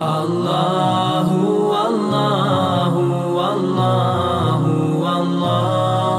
الله 0.00 1.28
والله 1.72 2.94
والله 3.38 4.62
والله 5.04 6.18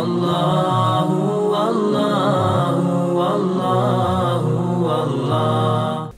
الله 0.00 1.08
والله 1.52 2.78
والله 3.18 4.44
والله 4.86 6.12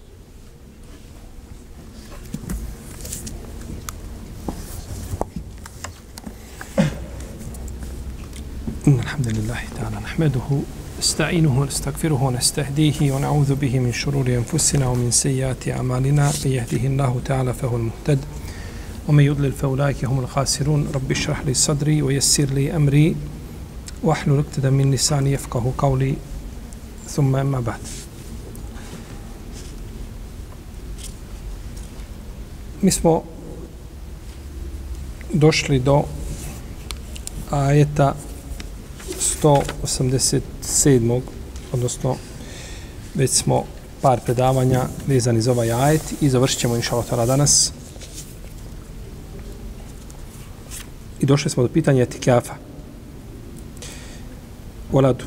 إن 8.88 8.98
الحمد 9.00 9.28
لله 9.28 9.60
تعالى 9.76 9.96
نحمده 9.96 10.48
نستعينه 10.98 11.60
ونستغفره 11.60 12.22
ونستهديه 12.22 13.12
ونعوذ 13.12 13.54
به 13.54 13.78
من 13.78 13.92
شرور 13.92 14.26
أنفسنا 14.26 14.86
ومن 14.88 15.10
سيئات 15.10 15.68
أعمالنا. 15.68 16.32
من 16.44 16.50
يهده 16.50 16.86
الله 16.86 17.20
تعالى 17.24 17.54
فهو 17.54 17.76
المهتد 17.76 18.18
ومن 19.08 19.24
يضلل 19.24 19.52
فأولئك 19.52 20.04
هم 20.04 20.18
الخاسرون. 20.20 20.88
رب 20.94 21.10
اشرح 21.10 21.40
لي 21.46 21.54
صدري 21.54 22.02
ويسر 22.02 22.44
لي 22.44 22.76
أمري 22.76 23.16
واحلل 24.02 24.38
عقدة 24.38 24.70
من 24.70 24.90
لساني 24.94 25.32
يفقه 25.32 25.72
قولي. 25.78 26.14
ثم 27.08 27.36
أما 27.36 27.60
بعد. 27.60 27.80
Mi 32.82 32.90
smo 32.90 33.22
došli 35.32 35.78
do 35.78 36.04
ajeta 37.50 38.14
187. 40.64 41.20
odnosno 41.72 42.16
već 43.14 43.30
smo 43.30 43.64
par 44.02 44.20
predavanja 44.20 44.82
vezani 45.06 45.40
za 45.40 45.52
ovaj 45.52 45.72
ajet 45.72 46.02
i 46.20 46.28
završit 46.28 46.58
ćemo 46.58 46.76
inša 46.76 46.96
Allah 46.96 47.26
danas. 47.26 47.72
I 51.20 51.26
došli 51.26 51.50
smo 51.50 51.62
do 51.62 51.68
pitanja 51.68 52.02
etikafa. 52.02 52.54
Wala 54.92 55.14
tu 55.14 55.26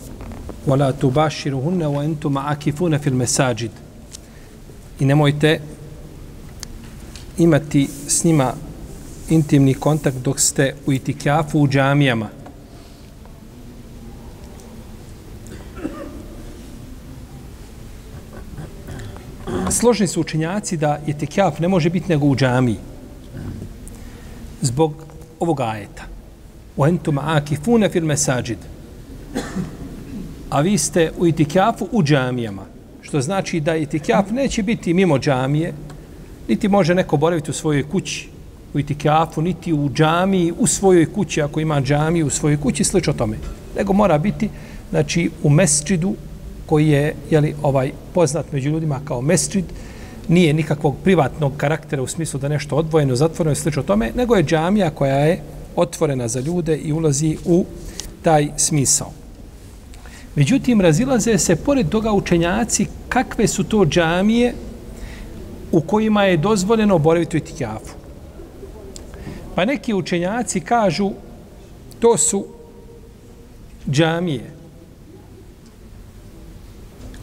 wala 0.67 0.93
tubashiruhunna 0.93 1.87
wa 1.87 2.03
antum 2.05 2.37
akifuna 2.37 2.99
fil 2.99 3.13
masajid. 3.13 3.71
I 4.99 5.05
nemojte 5.05 5.61
imati 7.37 7.89
s 8.07 8.23
njima 8.23 8.53
intimni 9.29 9.73
kontakt 9.73 10.17
dok 10.17 10.39
ste 10.39 10.75
u 10.85 10.93
itikafu 10.93 11.59
u 11.59 11.67
džamijama. 11.67 12.36
Složni 19.77 20.07
su 20.07 20.21
učenjaci 20.21 20.77
da 20.77 20.99
je 21.07 21.17
tekjaf 21.17 21.59
ne 21.59 21.67
može 21.67 21.89
biti 21.89 22.09
nego 22.09 22.25
u 22.25 22.35
džamiji. 22.35 22.77
Zbog 24.61 24.93
ovog 25.39 25.61
ajeta. 25.61 26.03
U 26.77 26.85
entum 26.85 27.17
akifune 27.17 27.89
fil 27.89 28.05
mesajid. 28.05 28.57
A 30.49 30.61
vi 30.61 30.77
ste 30.77 31.11
u 31.17 31.27
itikjafu 31.27 31.87
u 31.91 32.03
džamijama. 32.03 32.65
Što 33.01 33.21
znači 33.21 33.59
da 33.59 33.75
itikjaf 33.75 34.31
neće 34.31 34.63
biti 34.63 34.93
mimo 34.93 35.19
džamije, 35.19 35.73
niti 36.47 36.67
može 36.67 36.95
neko 36.95 37.17
boraviti 37.17 37.51
u 37.51 37.53
svojoj 37.53 37.83
kući 37.83 38.29
u 38.73 38.79
itikjafu, 38.79 39.41
niti 39.41 39.73
u 39.73 39.89
džamiji 39.89 40.53
u 40.59 40.67
svojoj 40.67 41.05
kući, 41.13 41.41
ako 41.41 41.59
ima 41.59 41.81
džamiju 41.81 42.27
u 42.27 42.29
svojoj 42.29 42.57
kući, 42.57 42.83
slično 42.83 43.13
tome. 43.13 43.37
Nego 43.77 43.93
mora 43.93 44.17
biti 44.17 44.49
znači, 44.89 45.29
u 45.43 45.49
mesčidu 45.49 46.15
koji 46.67 46.87
je 46.87 47.15
jeli, 47.31 47.55
ovaj 47.63 47.91
poznat 48.13 48.51
među 48.51 48.69
ljudima 48.69 48.99
kao 49.05 49.21
mesčid, 49.21 49.65
nije 50.27 50.53
nikakvog 50.53 50.95
privatnog 51.03 51.53
karaktera 51.57 52.01
u 52.01 52.07
smislu 52.07 52.39
da 52.39 52.47
nešto 52.47 52.75
odvojeno, 52.75 53.15
zatvoreno 53.15 53.51
i 53.51 53.55
slično 53.55 53.83
tome, 53.83 54.11
nego 54.15 54.35
je 54.35 54.43
džamija 54.43 54.89
koja 54.89 55.15
je 55.15 55.41
otvorena 55.75 56.27
za 56.27 56.39
ljude 56.39 56.77
i 56.77 56.93
ulazi 56.93 57.37
u 57.45 57.65
taj 58.23 58.47
smisao. 58.57 59.11
Međutim, 60.35 60.81
razilaze 60.81 61.37
se 61.37 61.55
pored 61.55 61.89
toga 61.89 62.11
učenjaci 62.11 62.85
kakve 63.09 63.47
su 63.47 63.63
to 63.63 63.85
džamije 63.85 64.53
u 65.71 65.81
kojima 65.81 66.23
je 66.23 66.37
dozvoljeno 66.37 66.97
boraviti 66.97 67.37
u 67.37 67.41
itikjafu. 67.41 67.95
Pa 69.55 69.65
neki 69.65 69.93
učenjaci 69.93 70.59
kažu 70.59 71.11
to 71.99 72.17
su 72.17 72.45
džamije 73.89 74.56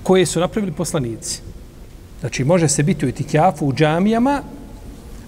koje 0.05 0.27
su 0.27 0.41
napravili 0.41 0.73
poslanici. 0.73 1.41
Znači, 2.21 2.45
može 2.45 2.69
se 2.69 2.83
biti 2.83 3.07
u 3.07 3.09
etikjafu 3.09 3.67
u 3.67 3.73
džamijama 3.73 4.43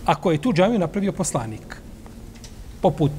ako 0.05 0.31
je 0.31 0.39
tu 0.39 0.53
džamiju 0.53 0.79
napravio 0.79 1.13
poslanik. 1.13 1.77
Poput 2.81 3.11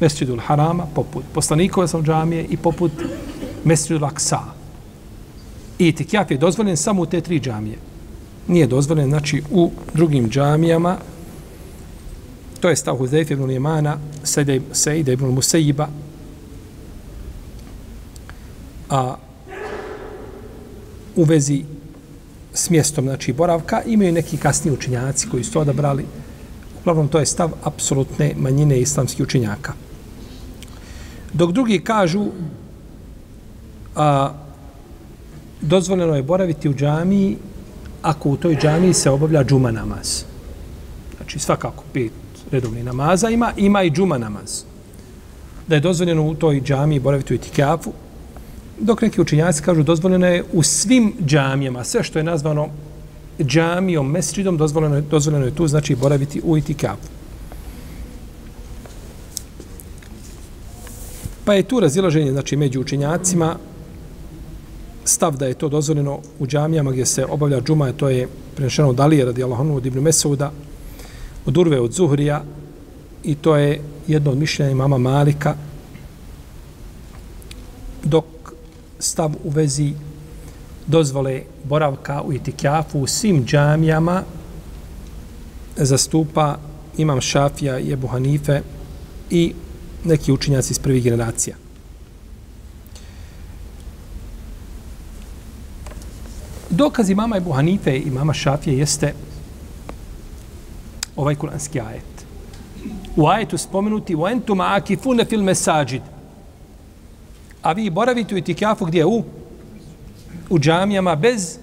Mesjidul 0.00 0.40
Harama, 0.40 0.86
poput 0.94 1.24
poslanikove 1.34 1.88
sam 1.88 2.02
džamije 2.02 2.44
i 2.50 2.56
poput 2.56 2.92
Mesjidul 3.64 4.04
Aksa. 4.04 4.40
I 5.78 5.88
etikjaf 5.88 6.30
je 6.30 6.38
dozvoljen 6.38 6.76
samo 6.76 7.02
u 7.02 7.06
te 7.06 7.20
tri 7.20 7.40
džamije. 7.40 7.78
Nije 8.48 8.66
dozvoljen, 8.66 9.08
znači, 9.08 9.42
u 9.50 9.70
drugim 9.94 10.30
džamijama. 10.30 10.96
To 12.60 12.68
je 12.68 12.76
stav 12.76 12.96
Huzeyf 12.96 13.32
ibn 13.32 13.44
Limana, 13.44 13.98
Sejde 14.72 15.12
ibn 15.12 15.26
Musejiba, 15.26 15.88
a 18.90 19.16
u 21.20 21.24
vezi 21.24 21.64
s 22.52 22.70
mjestom 22.70 23.04
znači 23.04 23.32
boravka. 23.32 23.82
Imaju 23.86 24.12
neki 24.12 24.36
kasni 24.36 24.70
učinjaci 24.70 25.28
koji 25.28 25.44
su 25.44 25.52
to 25.52 25.60
odabrali. 25.60 26.04
Uglavnom 26.80 27.08
to 27.08 27.18
je 27.18 27.26
stav 27.26 27.50
apsolutne 27.62 28.32
manjine 28.36 28.80
islamskih 28.80 29.24
učinjaka. 29.24 29.72
Dok 31.32 31.52
drugi 31.52 31.78
kažu 31.78 32.26
a, 33.96 34.32
dozvoljeno 35.60 36.16
je 36.16 36.22
boraviti 36.22 36.68
u 36.68 36.74
džamiji 36.74 37.36
ako 38.02 38.30
u 38.30 38.36
toj 38.36 38.56
džamiji 38.56 38.94
se 38.94 39.10
obavlja 39.10 39.44
džuma 39.44 39.70
namaz. 39.70 40.24
Znači 41.16 41.38
svakako 41.38 41.84
pet 41.92 42.12
redovnih 42.50 42.84
namaza 42.84 43.28
ima 43.28 43.52
ima 43.56 43.82
i 43.82 43.90
džuma 43.90 44.18
namaz. 44.18 44.62
Da 45.68 45.74
je 45.74 45.80
dozvoljeno 45.80 46.26
u 46.26 46.34
toj 46.34 46.60
džamiji 46.60 47.00
boraviti 47.00 47.34
u 47.34 47.36
itikafu 47.36 47.92
dok 48.80 49.02
neki 49.02 49.20
učinjaci 49.20 49.62
kažu 49.62 49.82
dozvoljeno 49.82 50.26
je 50.26 50.44
u 50.52 50.62
svim 50.62 51.12
džamijama, 51.26 51.84
sve 51.84 52.02
što 52.02 52.18
je 52.18 52.24
nazvano 52.24 52.68
džamijom, 53.42 54.10
mesridom, 54.10 54.56
dozvoljeno 54.56 54.96
je, 54.96 55.02
dozvoljeno 55.02 55.46
je 55.46 55.54
tu, 55.54 55.66
znači 55.66 55.94
boraviti 55.94 56.40
u 56.44 56.56
itikafu. 56.56 57.08
Pa 61.44 61.54
je 61.54 61.62
tu 61.62 61.80
razilaženje, 61.80 62.32
znači, 62.32 62.56
među 62.56 62.80
učinjacima, 62.80 63.56
stav 65.04 65.36
da 65.36 65.46
je 65.46 65.54
to 65.54 65.68
dozvoljeno 65.68 66.20
u 66.38 66.46
džamijama 66.46 66.90
gdje 66.90 67.06
se 67.06 67.24
obavlja 67.24 67.60
džuma, 67.60 67.92
to 67.92 68.08
je 68.08 68.28
prenešeno 68.54 68.88
od 68.88 69.00
Alije, 69.00 69.24
radi 69.24 69.42
Allahonu, 69.42 69.76
od 69.76 69.86
Ibnu 69.86 70.02
Mesauda, 70.02 70.52
od 71.46 71.56
Urve, 71.56 71.80
od 71.80 71.92
Zuhrija, 71.92 72.42
i 73.24 73.34
to 73.34 73.56
je 73.56 73.80
jedno 74.06 74.30
od 74.30 74.38
mišljenja 74.38 74.70
imama 74.70 74.98
Malika, 74.98 75.54
dok 78.04 78.24
stav 79.00 79.30
u 79.44 79.50
vezi 79.50 79.92
dozvole 80.86 81.42
boravka 81.64 82.22
u 82.22 82.32
itikjafu 82.32 83.00
u 83.00 83.06
svim 83.06 83.44
džamijama 83.44 84.22
zastupa 85.76 86.56
imam 86.96 87.20
Šafija 87.20 87.78
i 87.78 87.92
Ebu 87.92 88.06
Hanife 88.06 88.62
i 89.30 89.54
neki 90.04 90.32
učinjaci 90.32 90.72
iz 90.72 90.78
prvih 90.78 91.04
generacija. 91.04 91.56
Dokaz 96.70 97.10
imama 97.10 97.36
Ebu 97.36 97.52
Hanife 97.52 97.96
i 97.96 98.02
imama 98.02 98.34
Šafije 98.34 98.78
jeste 98.78 99.14
ovaj 101.16 101.34
kuranski 101.34 101.80
ajet. 101.80 102.26
U 103.16 103.26
ajetu 103.26 103.58
spomenuti 103.58 104.16
u 104.16 104.26
entum 104.26 104.60
akifune 104.60 105.24
fil 105.24 105.42
mesađid 105.42 106.02
a 107.62 107.72
vi 107.72 107.90
boravite 107.90 108.34
u 108.34 108.38
itikafu 108.38 108.84
gdje 108.84 109.06
u 109.06 109.22
u 110.50 110.58
džamijama 110.58 111.16
bez 111.16 111.58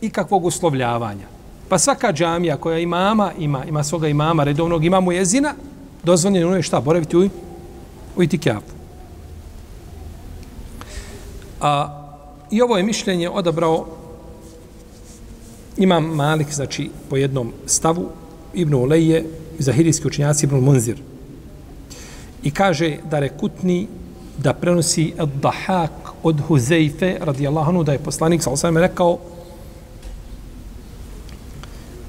ikakvog 0.00 0.44
uslovljavanja. 0.44 1.26
Pa 1.68 1.78
svaka 1.78 2.12
džamija 2.12 2.56
koja 2.56 2.78
imama 2.78 3.32
ima 3.38 3.64
ima 3.64 3.84
svoga 3.84 4.08
imama 4.08 4.44
redovnog 4.44 4.84
imamo 4.84 5.12
jezina, 5.12 5.54
dozvoljeno 6.04 6.56
je 6.56 6.62
šta 6.62 6.80
boraviti 6.80 7.16
u 7.16 7.28
u 8.16 8.22
itikafu. 8.22 8.74
A 11.60 11.96
i 12.50 12.62
ovo 12.62 12.76
je 12.76 12.82
mišljenje 12.82 13.30
odabrao 13.30 13.86
imam 15.76 16.04
Malik, 16.04 16.52
znači 16.52 16.90
po 17.10 17.16
jednom 17.16 17.52
stavu, 17.66 18.08
Ibn 18.54 18.74
Uleje 18.74 19.24
Zahirijski 19.58 20.06
učinjaci 20.06 20.46
Ibn 20.46 20.56
Munzir. 20.56 21.02
I 22.42 22.50
kaže 22.50 22.96
da 23.10 23.18
rekutni 23.18 23.86
da 24.42 24.52
prenosi 24.52 25.12
Ad-Dahak 25.18 25.90
od 26.22 26.40
Huzeife, 26.40 27.16
radijallahu 27.20 27.70
anhu, 27.70 27.84
da 27.84 27.92
je 27.92 27.98
poslanik, 27.98 28.42
sa 28.42 28.50
osam, 28.50 28.76
rekao, 28.76 29.18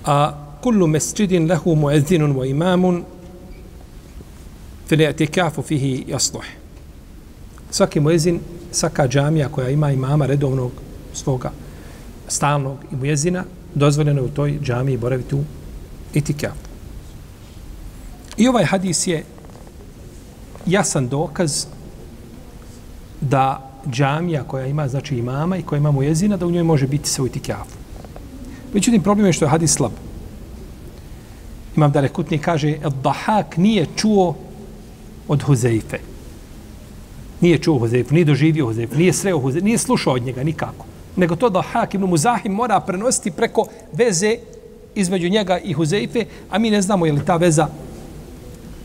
a 0.05 0.33
kullu 0.61 0.87
mesjidin 0.87 1.47
lehu 1.49 1.75
muezzinun 1.75 2.35
wa 2.35 2.45
imamun 2.49 3.03
fil 4.87 5.01
i'tikafu 5.01 5.61
fihi 5.61 6.05
jasluh. 6.07 6.43
Svaki 7.71 7.99
muezin, 7.99 8.39
svaka 8.71 9.07
džamija 9.07 9.49
koja 9.49 9.69
ima 9.69 9.91
imama 9.91 10.25
redovnog 10.25 10.71
svoga 11.13 11.51
stalnog 12.27 12.77
i 12.91 12.95
muezina, 12.95 13.43
dozvoljeno 13.75 14.21
je 14.21 14.25
u 14.25 14.29
toj 14.29 14.59
džamiji 14.63 14.97
boraviti 14.97 15.35
u 15.35 15.43
itikafu. 16.13 16.69
I 18.37 18.47
ovaj 18.47 18.65
hadis 18.65 19.07
je 19.07 19.23
jasan 20.65 21.07
dokaz 21.07 21.65
da 23.21 23.71
džamija 23.89 24.43
koja 24.43 24.65
ima 24.65 24.87
znači 24.87 25.17
imama 25.17 25.57
i 25.57 25.61
koja 25.63 25.77
ima 25.77 25.91
mujezina, 25.91 26.37
da 26.37 26.45
u 26.45 26.51
njoj 26.51 26.63
može 26.63 26.87
biti 26.87 27.09
se 27.09 27.21
u. 27.21 27.65
Međutim, 28.73 29.01
problem 29.01 29.25
je 29.27 29.33
što 29.33 29.45
je 29.45 29.49
hadis 29.49 29.73
slab. 29.73 29.91
Imam 31.75 31.91
da 31.91 32.01
rekutni 32.01 32.37
kaže, 32.37 32.77
Dahak 33.03 33.57
nije 33.57 33.85
čuo 33.95 34.35
od 35.27 35.43
Huzeife. 35.43 35.99
Nije 37.41 37.57
čuo 37.57 37.79
Huzeifu, 37.79 38.13
nije 38.13 38.25
doživio 38.25 38.65
Huzeifu, 38.65 38.95
nije 38.95 39.13
sreo 39.13 39.39
Huzeifu, 39.39 39.65
nije 39.65 39.77
slušao 39.77 40.13
od 40.13 40.23
njega 40.23 40.43
nikako. 40.43 40.85
Nego 41.15 41.35
to 41.35 41.49
Dahak 41.49 41.93
ibn 41.93 42.05
Muzahim 42.05 42.51
mora 42.51 42.79
prenositi 42.79 43.31
preko 43.31 43.67
veze 43.93 44.37
između 44.95 45.29
njega 45.29 45.57
i 45.57 45.73
Huzeife, 45.73 46.25
a 46.49 46.59
mi 46.59 46.69
ne 46.69 46.81
znamo 46.81 47.05
je 47.05 47.13
li 47.13 47.25
ta 47.25 47.37
veza 47.37 47.67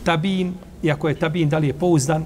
tabin, 0.03 0.53
iako 0.83 1.09
je 1.09 1.19
tabin, 1.19 1.49
da 1.49 1.57
li 1.57 1.67
je 1.67 1.73
pouzdan 1.73 2.25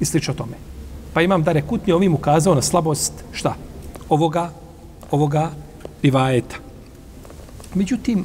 i 0.00 0.04
slično 0.04 0.34
tome. 0.34 0.71
Pa 1.12 1.22
imam 1.22 1.42
da 1.42 1.52
rekutni 1.52 1.92
ovim 1.92 2.14
ukazao 2.14 2.54
na 2.54 2.62
slabost, 2.62 3.12
šta? 3.32 3.54
Ovoga, 4.08 4.50
ovoga 5.10 5.50
rivajeta. 6.02 6.56
Međutim, 7.74 8.24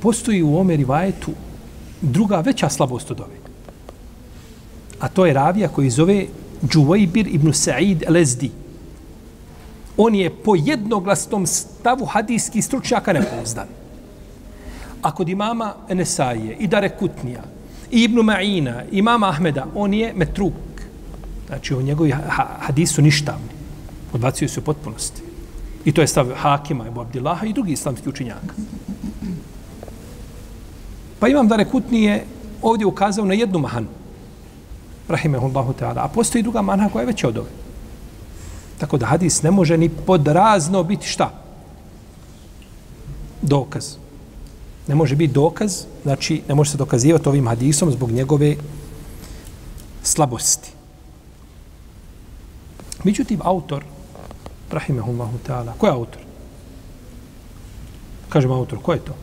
postoji 0.00 0.42
u 0.42 0.58
ome 0.58 0.76
rivajetu 0.76 1.32
druga 2.00 2.40
veća 2.40 2.68
slabost 2.68 3.10
od 3.10 3.20
ove. 3.20 3.36
A 5.00 5.08
to 5.08 5.26
je 5.26 5.32
ravija 5.32 5.68
koji 5.68 5.90
zove 5.90 6.26
Džuvajbir 6.68 7.26
ibn 7.26 7.52
Sa'id 7.52 8.04
Lezdi. 8.08 8.50
On 9.96 10.14
je 10.14 10.30
po 10.30 10.54
jednoglasnom 10.56 11.46
stavu 11.46 12.04
hadijskih 12.04 12.64
stručnjaka 12.64 13.12
nepouzdan. 13.12 13.66
A 15.02 15.14
kod 15.14 15.28
imama 15.28 15.74
Enesaije 15.88 16.56
i 16.58 16.66
Dare 16.66 16.88
Kutnija, 16.88 17.42
i 17.90 18.02
Ibnu 18.04 18.22
Ma'ina, 18.22 18.82
imama 18.92 19.28
Ahmeda, 19.28 19.66
on 19.74 19.94
je 19.94 20.12
metruk. 20.16 20.52
Znači, 21.46 21.74
on 21.74 21.84
njegovi 21.84 22.14
hadisu 22.60 23.02
ništavni. 23.02 23.48
Odbacuju 24.12 24.48
se 24.48 24.60
u 24.60 24.62
potpunosti. 24.62 25.22
I 25.84 25.92
to 25.92 26.00
je 26.00 26.06
stav 26.06 26.26
Hakima, 26.36 26.86
Ebu 26.86 27.00
Abdillaha 27.00 27.46
i 27.46 27.52
drugi 27.52 27.72
islamski 27.72 28.08
učinjaka. 28.08 28.54
Pa 31.18 31.28
imam 31.28 31.48
da 31.48 31.56
Rekutni 31.56 32.02
je 32.02 32.24
ovdje 32.62 32.86
ukazao 32.86 33.24
na 33.24 33.34
jednu 33.34 33.58
mahanu. 33.58 33.88
Rahimehullahu 35.08 35.72
ta'ala. 35.72 36.04
A 36.04 36.08
postoji 36.08 36.42
druga 36.42 36.62
manha 36.62 36.88
koja 36.88 37.02
je 37.02 37.06
veća 37.06 37.28
od 37.28 37.38
ove. 37.38 37.50
Tako 38.78 38.98
da 38.98 39.06
hadis 39.06 39.42
ne 39.42 39.50
može 39.50 39.78
ni 39.78 39.88
podrazno 39.88 40.82
biti 40.82 41.06
šta? 41.06 41.30
Dokaz 43.42 43.96
ne 44.88 44.94
može 44.94 45.16
biti 45.16 45.34
dokaz, 45.34 45.84
znači 46.02 46.42
ne 46.48 46.54
može 46.54 46.70
se 46.70 46.76
dokazivati 46.76 47.28
ovim 47.28 47.48
hadisom 47.48 47.92
zbog 47.92 48.10
njegove 48.10 48.56
slabosti. 50.02 50.72
Međutim, 53.04 53.40
autor, 53.42 53.84
rahimehullahu 54.70 55.38
ta'ala, 55.46 55.72
ko 55.78 55.86
je 55.86 55.92
autor? 55.92 56.22
Kažem 58.28 58.52
autor, 58.52 58.78
ko 58.82 58.92
je 58.92 58.98
to? 58.98 59.14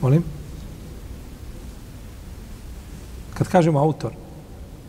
Molim? 0.00 0.24
Kad 3.34 3.48
kažemo 3.48 3.80
autor, 3.80 4.12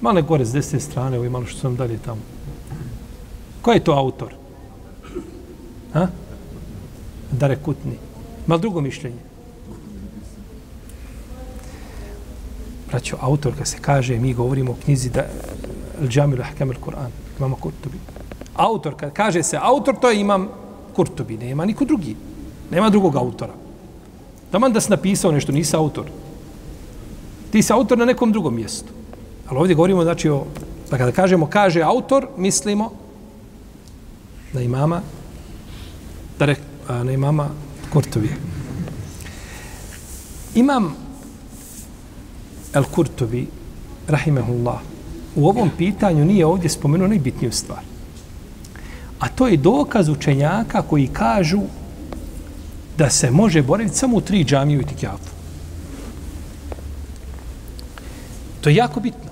malo 0.01 0.21
gore 0.21 0.45
s 0.45 0.51
desne 0.51 0.79
strane, 0.79 1.17
ovaj 1.17 1.29
malo 1.29 1.45
što 1.45 1.59
sam 1.59 1.75
dalje 1.75 1.97
tamo. 2.05 2.21
Ko 3.61 3.71
je 3.71 3.83
to 3.83 3.91
autor? 3.91 4.33
Ha? 5.93 6.07
Dare 7.31 7.55
Kutni. 7.55 8.06
Ima 8.47 8.57
drugo 8.57 8.81
mišljenje? 8.81 9.19
Braćo, 12.89 13.17
autor 13.21 13.53
kad 13.57 13.67
se 13.67 13.77
kaže, 13.81 14.19
mi 14.19 14.33
govorimo 14.33 14.71
o 14.71 14.75
knjizi 14.85 15.09
da 15.09 15.25
Al-đamilu 16.01 16.41
Ahkam 16.41 16.69
al-Quran, 16.69 17.09
imamo 17.39 17.55
Kurtubi. 17.55 17.97
Autor, 18.55 18.95
kad 18.95 19.13
kaže 19.13 19.44
se 19.44 19.57
autor, 19.61 19.95
to 20.01 20.09
je 20.09 20.21
imam 20.21 20.47
Kurtubi, 20.95 21.38
nema 21.38 21.65
niko 21.65 21.85
drugi. 21.85 22.15
Nema 22.71 22.89
drugog 22.89 23.15
autora. 23.15 23.53
Taman 24.51 24.73
da 24.73 24.81
si 24.81 24.89
napisao 24.89 25.31
nešto, 25.31 25.51
nisi 25.51 25.75
autor. 25.75 26.05
Ti 27.51 27.63
si 27.63 27.73
autor 27.73 27.97
na 27.97 28.05
nekom 28.05 28.31
drugom 28.31 28.55
mjestu. 28.55 28.94
Ali 29.47 29.59
ovdje 29.59 29.75
govorimo, 29.75 30.03
znači, 30.03 30.29
o, 30.29 30.44
pa 30.89 30.97
kada 30.97 31.11
kažemo 31.11 31.47
kaže 31.47 31.81
autor, 31.81 32.27
mislimo 32.38 32.91
na 34.53 34.61
imama, 34.61 35.01
da 36.39 36.45
re, 36.45 36.55
na 37.03 37.11
imama 37.11 37.49
Kurtovi. 37.97 38.29
Imam 40.55 40.95
El 42.73 42.83
Kurtovi, 42.83 43.47
rahimehullah, 44.07 44.79
u 45.35 45.47
ovom 45.49 45.71
pitanju 45.77 46.25
nije 46.25 46.45
ovdje 46.45 46.69
spomenuo 46.69 47.07
najbitniju 47.07 47.51
stvar. 47.51 47.81
A 49.19 49.29
to 49.29 49.47
je 49.47 49.57
dokaz 49.57 50.09
učenjaka 50.09 50.81
koji 50.81 51.07
kažu 51.07 51.61
da 52.97 53.09
se 53.09 53.31
može 53.31 53.61
boraviti 53.61 53.97
samo 53.97 54.17
u 54.17 54.21
tri 54.21 54.44
džamije 54.44 54.77
u 54.77 54.81
Itikjafu. 54.81 55.33
To 58.61 58.69
je 58.69 58.75
jako 58.75 58.99
bitno. 58.99 59.29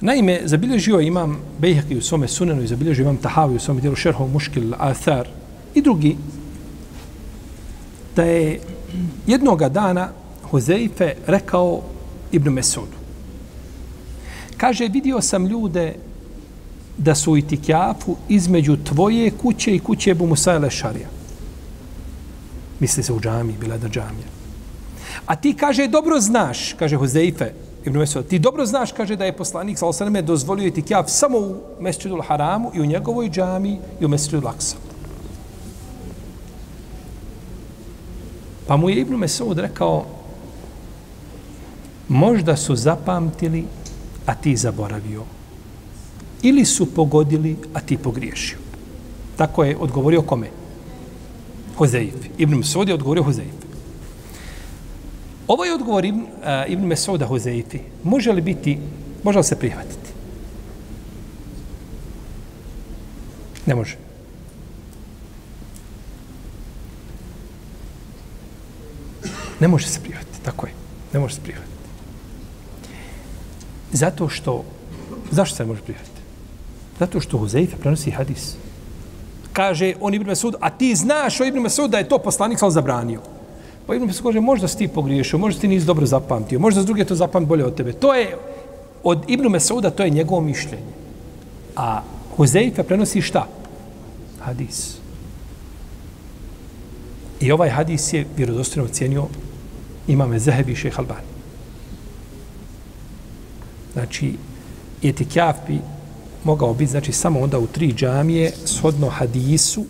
Naime, 0.00 0.40
zabilježio 0.44 1.00
imam 1.00 1.40
Bejhaki 1.58 1.96
u 1.96 2.02
svome 2.02 2.28
sunenu 2.28 2.62
i 2.62 2.66
zabilježio 2.66 3.02
imam 3.02 3.16
Tahavi 3.16 3.56
u 3.56 3.60
svome 3.60 3.80
dijelu 3.80 3.96
šerhov 3.96 4.28
muškil 4.28 4.74
Athar, 4.78 5.28
i 5.74 5.82
drugi 5.82 6.16
da 8.16 8.22
je 8.22 8.60
jednoga 9.26 9.68
dana 9.68 10.08
Huzeife 10.50 11.14
rekao 11.26 11.82
Ibn 12.32 12.50
Mesudu. 12.50 13.02
Kaže, 14.56 14.88
vidio 14.88 15.20
sam 15.20 15.46
ljude 15.46 15.94
da 16.98 17.14
su 17.14 17.32
u 17.32 17.36
itikjafu 17.36 18.16
između 18.28 18.76
tvoje 18.76 19.30
kuće 19.30 19.74
i 19.74 19.78
kuće 19.78 20.10
Ebu 20.10 20.26
Musa 20.26 20.58
Lešarija. 20.58 21.08
Misli 22.80 23.02
se 23.02 23.12
u 23.12 23.20
džami, 23.20 23.54
bila 23.60 23.78
da 23.78 23.88
džamija. 23.88 24.26
A 25.26 25.36
ti, 25.36 25.54
kaže, 25.54 25.88
dobro 25.88 26.20
znaš, 26.20 26.72
kaže 26.72 26.96
Huzeife, 26.96 27.52
Ibn 27.84 27.98
Mesud, 27.98 28.26
ti 28.26 28.38
dobro 28.38 28.66
znaš, 28.66 28.92
kaže, 28.92 29.16
da 29.16 29.24
je 29.24 29.36
poslanik 29.36 29.78
sa 29.78 29.86
osaname 29.86 30.22
dozvolio 30.22 30.66
itikjaf 30.66 31.10
samo 31.10 31.38
u 31.38 31.56
Mesčidu 31.80 32.20
Haramu 32.28 32.70
i 32.74 32.80
u 32.80 32.86
njegovoj 32.86 33.30
džami 33.30 33.78
i 34.00 34.04
u 34.04 34.08
Mesčidu 34.08 34.42
Laksa. 34.44 34.76
Pa 38.66 38.76
mu 38.76 38.90
je 38.90 39.00
Ibn 39.00 39.14
Mesud 39.14 39.58
rekao, 39.58 40.04
možda 42.08 42.56
su 42.56 42.76
zapamtili, 42.76 43.64
a 44.26 44.34
ti 44.34 44.56
zaboravio. 44.56 45.22
Ili 46.42 46.64
su 46.64 46.94
pogodili, 46.94 47.56
a 47.74 47.80
ti 47.80 47.96
pogriješio. 47.96 48.58
Tako 49.36 49.64
je 49.64 49.76
odgovorio 49.76 50.22
kome? 50.22 50.50
Hozeif. 51.76 52.14
Ibn 52.38 52.54
Mesud 52.54 52.88
je 52.88 52.94
odgovorio 52.94 53.22
Hozeif. 53.22 53.62
Ovo 55.48 55.64
je 55.64 55.74
odgovor 55.74 56.04
Ibn, 56.04 56.20
uh, 56.20 56.26
Ibn 56.68 56.86
Mesuda 56.86 57.26
Huzeifi. 57.26 57.78
Može 58.04 58.32
li 58.32 58.40
biti, 58.40 58.78
može 59.22 59.38
li 59.38 59.44
se 59.44 59.58
prihvatiti? 59.58 60.10
Ne 63.66 63.74
može. 63.74 63.96
Ne 69.62 69.68
može 69.68 69.86
se 69.86 70.00
prihvatiti, 70.00 70.40
tako 70.42 70.66
je. 70.66 70.72
Ne 71.12 71.20
može 71.20 71.34
se 71.34 71.40
prihvatiti. 71.40 71.72
Zato 73.92 74.28
što, 74.28 74.64
zašto 75.30 75.56
se 75.56 75.62
ne 75.62 75.68
može 75.68 75.82
prihvatiti? 75.82 76.20
Zato 76.98 77.20
što 77.20 77.38
Huzeifa 77.38 77.76
prenosi 77.76 78.10
hadis. 78.10 78.56
Kaže 79.52 79.92
on 80.00 80.14
Ibn 80.14 80.26
Mesud, 80.26 80.56
a 80.60 80.70
ti 80.70 80.94
znaš 80.94 81.40
o 81.40 81.44
Ibn 81.44 81.60
Mesud 81.60 81.90
da 81.90 81.98
je 81.98 82.08
to 82.08 82.18
poslanik 82.18 82.58
sam 82.58 82.70
zabranio. 82.70 83.20
Pa 83.86 83.94
Ibn 83.94 84.06
Mesud 84.06 84.22
kaže, 84.22 84.40
možda 84.40 84.68
si 84.68 84.78
ti 84.78 84.88
pogriješio, 84.88 85.38
možda 85.38 85.60
ti 85.60 85.68
nisi 85.68 85.86
dobro 85.86 86.06
zapamtio, 86.06 86.58
možda 86.58 86.82
s 86.82 86.86
druge 86.86 87.04
to 87.04 87.14
zapamti 87.14 87.48
bolje 87.48 87.64
od 87.64 87.74
tebe. 87.74 87.92
To 87.92 88.14
je, 88.14 88.36
od 89.02 89.24
Ibn 89.28 89.46
Mesuda, 89.48 89.90
to 89.90 90.02
je 90.02 90.10
njegovo 90.10 90.40
mišljenje. 90.40 90.90
A 91.76 92.02
Huzeifa 92.36 92.82
prenosi 92.82 93.22
šta? 93.22 93.46
Hadis. 94.40 94.96
I 97.40 97.52
ovaj 97.52 97.70
hadis 97.70 98.12
je 98.12 98.26
vjerodostojno 98.36 98.88
ocjenio 98.88 99.26
imame 100.06 100.38
Zehebi 100.38 100.72
i 100.72 100.76
šeha 100.76 101.02
Albani. 101.02 101.26
Znači, 103.92 104.34
etikjaf 105.02 105.56
bi 105.68 105.78
mogao 106.44 106.74
biti, 106.74 106.90
znači, 106.90 107.12
samo 107.12 107.40
onda 107.40 107.58
u 107.58 107.66
tri 107.66 107.92
džamije, 107.92 108.52
shodno 108.64 109.08
hadisu, 109.08 109.84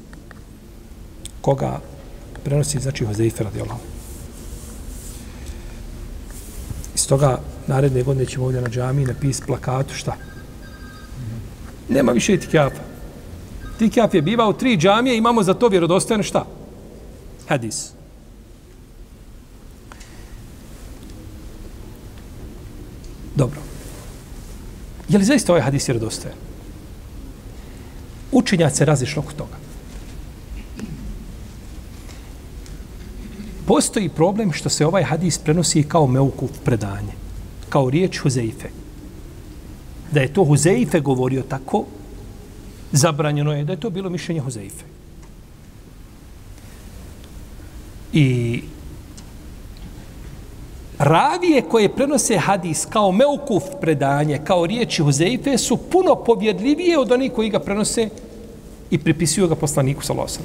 koga 1.41 1.81
prenosi, 2.45 2.81
znači, 2.81 3.05
Hozeife 3.05 3.45
radijallahu. 3.45 3.81
Iz 6.95 7.07
toga, 7.07 7.39
naredne 7.67 8.03
godine 8.03 8.27
ćemo 8.27 8.45
ovdje 8.45 8.61
na 8.61 8.69
džamiji 8.69 9.07
napis 9.07 9.41
plakatu, 9.41 9.95
šta? 9.95 10.17
Nema 11.89 12.13
više 12.13 12.35
etikjafa. 12.35 12.83
Etikjaf 13.75 14.15
je 14.15 14.23
bivao 14.23 14.53
tri 14.53 14.77
džamije, 14.77 15.17
imamo 15.17 15.43
za 15.43 15.55
to 15.55 15.69
vjerodostojan 15.69 16.23
šta? 16.23 16.47
Hadis. 17.49 17.93
Dobro. 23.37 23.61
Je 25.09 25.19
li 25.19 25.25
zaista 25.25 25.53
ovaj 25.53 25.63
hadis 25.63 25.89
vjerodostojan? 25.89 26.37
Učenjac 28.33 28.77
se 28.77 28.85
razišlo 28.85 29.23
oko 29.23 29.33
toga. 29.33 29.57
Postoji 33.67 34.09
problem 34.09 34.53
što 34.53 34.69
se 34.69 34.87
ovaj 34.87 35.03
hadis 35.03 35.39
prenosi 35.39 35.83
kao 35.83 36.07
meuku 36.07 36.49
predanje, 36.65 37.13
kao 37.69 37.91
riječ 37.91 38.19
Huzeife. 38.19 38.69
Da 40.11 40.21
je 40.21 40.33
to 40.33 40.45
Huzeife 40.45 41.01
govorio 41.01 41.43
tako, 41.43 41.85
zabranjeno 42.93 43.53
je 43.53 43.65
da 43.65 43.73
je 43.73 43.81
to 43.81 43.91
bilo 43.91 44.11
mišljenje 44.11 44.41
Huzeife. 44.41 44.85
I 48.13 48.63
ravije 51.03 51.63
koje 51.63 51.95
prenose 51.95 52.39
hadis 52.39 52.87
kao 52.87 53.13
meukuf 53.13 53.63
predanje, 53.81 54.41
kao 54.45 54.67
riječi 54.67 55.03
Huzeife, 55.03 55.59
su 55.59 55.77
puno 55.77 56.15
povjedljivije 56.15 56.99
od 56.99 57.13
onih 57.13 57.33
koji 57.33 57.51
ga 57.51 57.61
prenose 57.61 58.09
i 58.91 58.99
pripisuju 58.99 59.49
ga 59.49 59.55
poslaniku 59.55 60.05
sa 60.05 60.13
losom. 60.13 60.43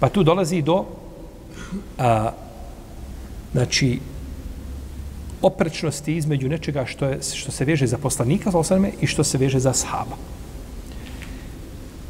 Pa 0.00 0.08
tu 0.08 0.22
dolazi 0.22 0.62
do 0.62 0.84
a, 1.98 2.30
znači 3.52 3.98
oprečnosti 5.42 6.16
između 6.16 6.48
nečega 6.48 6.86
što, 6.86 7.06
je, 7.06 7.18
što 7.34 7.52
se 7.52 7.64
veže 7.64 7.86
za 7.86 7.98
poslanika 7.98 8.50
sa 8.50 8.56
losom 8.56 8.86
i 9.00 9.06
što 9.06 9.24
se 9.24 9.38
veže 9.38 9.58
za 9.58 9.72
sahaba. 9.72 10.16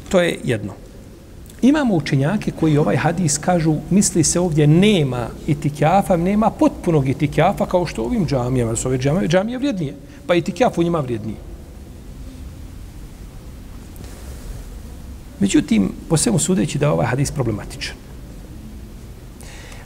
To 0.09 0.21
je 0.21 0.39
jedno. 0.43 0.73
Imamo 1.61 1.95
učenjake 1.95 2.51
koji 2.51 2.77
ovaj 2.77 2.95
hadis 2.95 3.37
kažu, 3.37 3.75
misli 3.89 4.23
se 4.23 4.39
ovdje 4.39 4.67
nema 4.67 5.27
itikjafa, 5.47 6.17
nema 6.17 6.49
potpunog 6.49 7.09
itikjafa 7.09 7.65
kao 7.65 7.85
što 7.85 8.03
ovim 8.03 8.27
džamijama, 8.27 8.75
su 8.75 8.87
ove 8.87 8.97
džamije, 8.97 9.27
džamije 9.27 9.57
vrijednije, 9.57 9.95
pa 10.27 10.35
itikjaf 10.35 10.77
u 10.77 10.83
njima 10.83 10.99
vrijednije. 10.99 11.37
Međutim, 15.39 15.91
po 16.09 16.17
svemu 16.17 16.39
sudeći 16.39 16.77
da 16.77 16.85
je 16.85 16.91
ovaj 16.91 17.07
hadis 17.07 17.31
problematičan. 17.31 17.95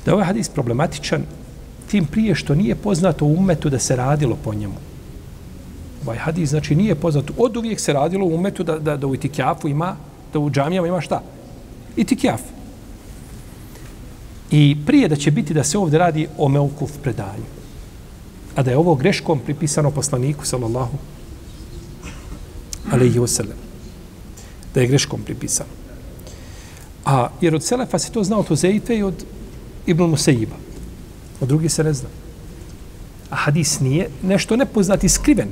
Da 0.05 0.11
je 0.11 0.13
ovaj 0.15 0.25
hadis 0.25 0.49
problematičan, 0.49 1.23
tim 1.91 2.05
prije 2.05 2.35
što 2.35 2.55
nije 2.55 2.75
poznato 2.75 3.25
u 3.25 3.33
umetu 3.33 3.69
da 3.69 3.79
se 3.79 3.95
radilo 3.95 4.37
po 4.43 4.53
njemu. 4.53 4.75
Ovaj 6.03 6.17
hadis, 6.17 6.49
znači, 6.49 6.75
nije 6.75 6.95
poznato. 6.95 7.33
Od 7.37 7.57
uvijek 7.57 7.79
se 7.79 7.93
radilo 7.93 8.25
u 8.25 8.35
umetu 8.35 8.63
da, 8.63 8.79
da, 8.79 8.97
da 8.97 9.07
u 9.07 9.15
itikjafu 9.15 9.67
ima, 9.67 9.95
da 10.33 10.39
u 10.39 10.49
džamijama 10.49 10.87
ima 10.87 11.01
šta? 11.01 11.21
I 11.95 12.03
tikjaf. 12.03 12.41
I 14.51 14.77
prije 14.85 15.07
da 15.07 15.15
će 15.15 15.31
biti 15.31 15.53
da 15.53 15.63
se 15.63 15.77
ovdje 15.77 15.99
radi 15.99 16.27
o 16.37 16.49
meukuf 16.49 16.91
predanju. 17.03 17.49
A 18.55 18.63
da 18.63 18.71
je 18.71 18.77
ovo 18.77 18.95
greškom 18.95 19.39
pripisano 19.39 19.91
poslaniku, 19.91 20.45
sallallahu 20.45 20.97
alaihi 22.91 23.19
wasallam. 23.19 23.59
Da 24.73 24.81
je 24.81 24.87
greškom 24.87 25.21
pripisano. 25.21 25.69
A 27.05 27.29
jer 27.41 27.55
od 27.55 27.63
Selefa 27.63 27.99
se 27.99 28.11
to 28.11 28.23
znao 28.23 28.45
od 28.49 28.57
Zejfe 28.57 28.97
i 28.97 29.03
od 29.03 29.25
Ibn 29.85 30.03
Musaiba. 30.03 30.55
Od 31.41 31.47
drugih 31.47 31.73
se 31.73 31.83
ne 31.83 31.93
zna. 31.93 32.09
A 33.29 33.35
hadis 33.35 33.79
nije 33.79 34.09
nešto 34.23 34.55
nepoznati 34.55 35.09
skriven. 35.09 35.49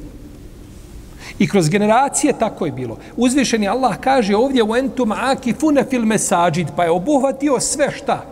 I 1.43 1.47
kroz 1.47 1.69
generacije 1.69 2.33
tako 2.39 2.65
je 2.65 2.71
bilo. 2.71 2.97
Uzvišeni 3.17 3.67
Allah 3.67 3.97
kaže 3.99 4.35
ovdje 4.35 4.63
u 4.63 4.75
entum 4.75 5.11
akifune 5.11 5.83
fil 5.89 6.05
mesađid, 6.05 6.67
pa 6.75 6.83
je 6.83 6.91
obuhvatio 6.91 7.59
sve 7.59 7.91
šta? 7.91 8.25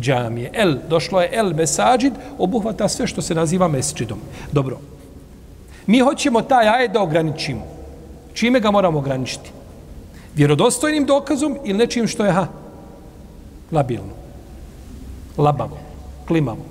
Džamije. 0.00 0.50
El, 0.54 0.74
došlo 0.88 1.20
je 1.20 1.30
el 1.32 1.52
mesađid, 1.54 2.12
obuhvata 2.38 2.88
sve 2.88 3.06
što 3.06 3.22
se 3.22 3.34
naziva 3.34 3.68
mesđidom. 3.68 4.18
Dobro. 4.52 4.78
Mi 5.86 6.00
hoćemo 6.00 6.42
taj 6.42 6.68
ajet 6.68 6.92
da 6.92 7.02
ograničimo. 7.02 7.66
Čime 8.34 8.60
ga 8.60 8.70
moramo 8.70 8.98
ograničiti? 8.98 9.50
Vjerodostojnim 10.34 11.04
dokazom 11.06 11.58
ili 11.64 11.78
nečim 11.78 12.08
što 12.08 12.24
je 12.24 12.32
ha? 12.32 12.46
Labilno. 13.72 14.14
Labavo. 15.36 15.78
Klimavo. 16.26 16.64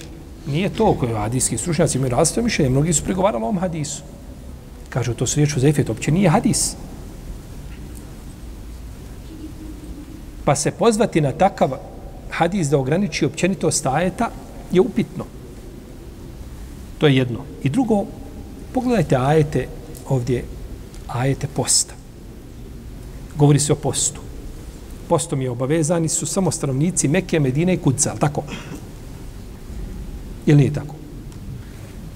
Nije 0.47 0.69
to 0.69 0.95
koje 0.99 1.13
hadijski 1.13 1.57
stručnjaci 1.57 1.97
imaju 1.97 2.11
različite 2.11 2.41
mišljenje. 2.41 2.69
Mnogi 2.69 2.93
su 2.93 3.03
pregovarali 3.03 3.43
o 3.43 3.47
ovom 3.47 3.59
hadisu. 3.59 4.03
Kažu, 4.89 5.13
to 5.13 5.27
su 5.27 5.35
riječ 5.35 5.53
Huzefe, 5.53 5.83
to 5.83 5.91
uopće 5.91 6.11
nije 6.11 6.29
hadis. 6.29 6.75
Pa 10.45 10.55
se 10.55 10.71
pozvati 10.71 11.21
na 11.21 11.31
takav 11.31 11.71
hadis 12.31 12.67
da 12.67 12.77
ograniči 12.77 13.25
općenito 13.25 13.71
stajeta 13.71 14.29
je 14.71 14.81
upitno. 14.81 15.25
To 16.97 17.07
je 17.07 17.15
jedno. 17.15 17.39
I 17.63 17.69
drugo, 17.69 18.05
pogledajte 18.73 19.15
ajete 19.15 19.67
ovdje, 20.09 20.43
ajete 21.07 21.47
posta. 21.47 21.93
Govori 23.35 23.59
se 23.59 23.73
o 23.73 23.75
postu. 23.75 24.21
Postom 25.09 25.41
je 25.41 25.49
obavezani 25.49 26.09
su 26.09 26.25
samo 26.25 26.51
stanovnici 26.51 27.07
Mekke, 27.07 27.39
Medine 27.39 27.73
i 27.73 27.77
Kudza, 27.77 28.15
tako? 28.19 28.43
Ili 30.45 30.57
nije 30.57 30.73
tako? 30.73 30.98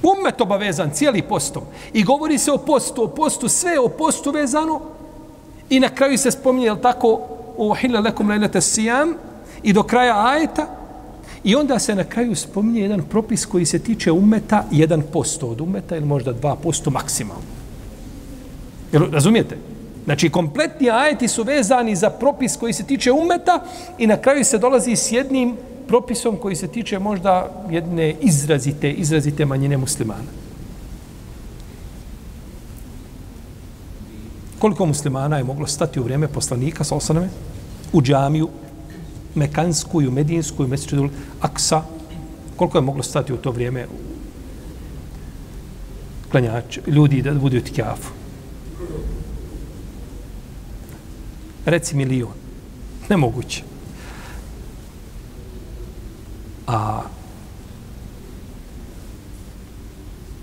Umet 0.04 0.42
obavezan 0.42 0.92
cijeli 0.94 1.22
postom. 1.22 1.64
I 1.94 2.04
govori 2.04 2.38
se 2.38 2.52
o 2.52 2.58
postu, 2.58 3.04
o 3.04 3.08
postu, 3.08 3.50
sve 3.50 3.80
o 3.80 3.90
postu 3.90 4.32
vezano. 4.32 4.82
I 5.70 5.80
na 5.80 5.90
kraju 5.90 6.18
se 6.18 6.32
spominje, 6.32 6.66
jel 6.66 6.78
tako, 6.82 7.22
o 7.58 7.74
hile 7.74 8.00
lekum 8.00 8.30
lejlete 8.30 8.62
sijam 8.62 9.14
i 9.64 9.74
do 9.74 9.84
kraja 9.84 10.28
ajeta. 10.28 10.68
I 11.44 11.56
onda 11.56 11.80
se 11.80 11.96
na 11.96 12.04
kraju 12.04 12.36
spominje 12.36 12.82
jedan 12.82 13.02
propis 13.04 13.46
koji 13.46 13.66
se 13.66 13.80
tiče 13.80 14.12
umeta, 14.12 14.66
jedan 14.72 15.02
posto 15.14 15.48
od 15.48 15.62
umeta 15.62 15.96
ili 15.96 16.06
možda 16.06 16.32
dva 16.32 16.56
posto 16.56 16.90
maksimalno. 16.90 17.44
Jel, 18.92 19.12
razumijete? 19.12 19.58
Znači, 20.06 20.30
kompletni 20.30 20.90
ajeti 20.90 21.28
su 21.28 21.44
vezani 21.44 21.96
za 21.96 22.10
propis 22.10 22.58
koji 22.58 22.74
se 22.74 22.84
tiče 22.84 23.12
umeta 23.12 23.64
i 23.98 24.08
na 24.08 24.18
kraju 24.18 24.44
se 24.44 24.58
dolazi 24.58 24.96
s 24.96 25.12
jednim 25.12 25.58
propisom 25.88 26.38
koji 26.38 26.56
se 26.56 26.68
tiče 26.68 27.00
možda 27.00 27.66
jedne 27.70 28.16
izrazite, 28.22 28.92
izrazite 28.92 29.46
manjine 29.46 29.78
muslimana. 29.78 30.44
Koliko 34.60 34.86
muslimana 34.86 35.38
je 35.38 35.44
moglo 35.44 35.68
stati 35.68 36.00
u 36.00 36.04
vrijeme 36.04 36.28
poslanika 36.28 36.84
sa 36.84 36.96
osaname 36.96 37.30
u 37.94 38.02
džamiju 38.02 38.50
Mekansku 39.36 40.02
i 40.02 40.08
u 40.08 40.12
Medinsku 40.12 40.64
i 40.64 40.68
Mesičedul 40.68 41.10
Aksa? 41.42 41.82
Koliko 42.56 42.78
je 42.78 42.82
moglo 42.82 43.04
stati 43.04 43.34
u 43.34 43.38
to 43.38 43.52
vrijeme 43.52 43.88
klanjač, 46.32 46.80
ljudi 46.88 47.22
da 47.22 47.34
budu 47.34 47.58
u 47.58 47.62
tikjafu? 47.62 48.12
Reci 51.66 51.96
milion. 51.96 52.34
Nemoguće. 53.10 53.73
A 56.68 57.02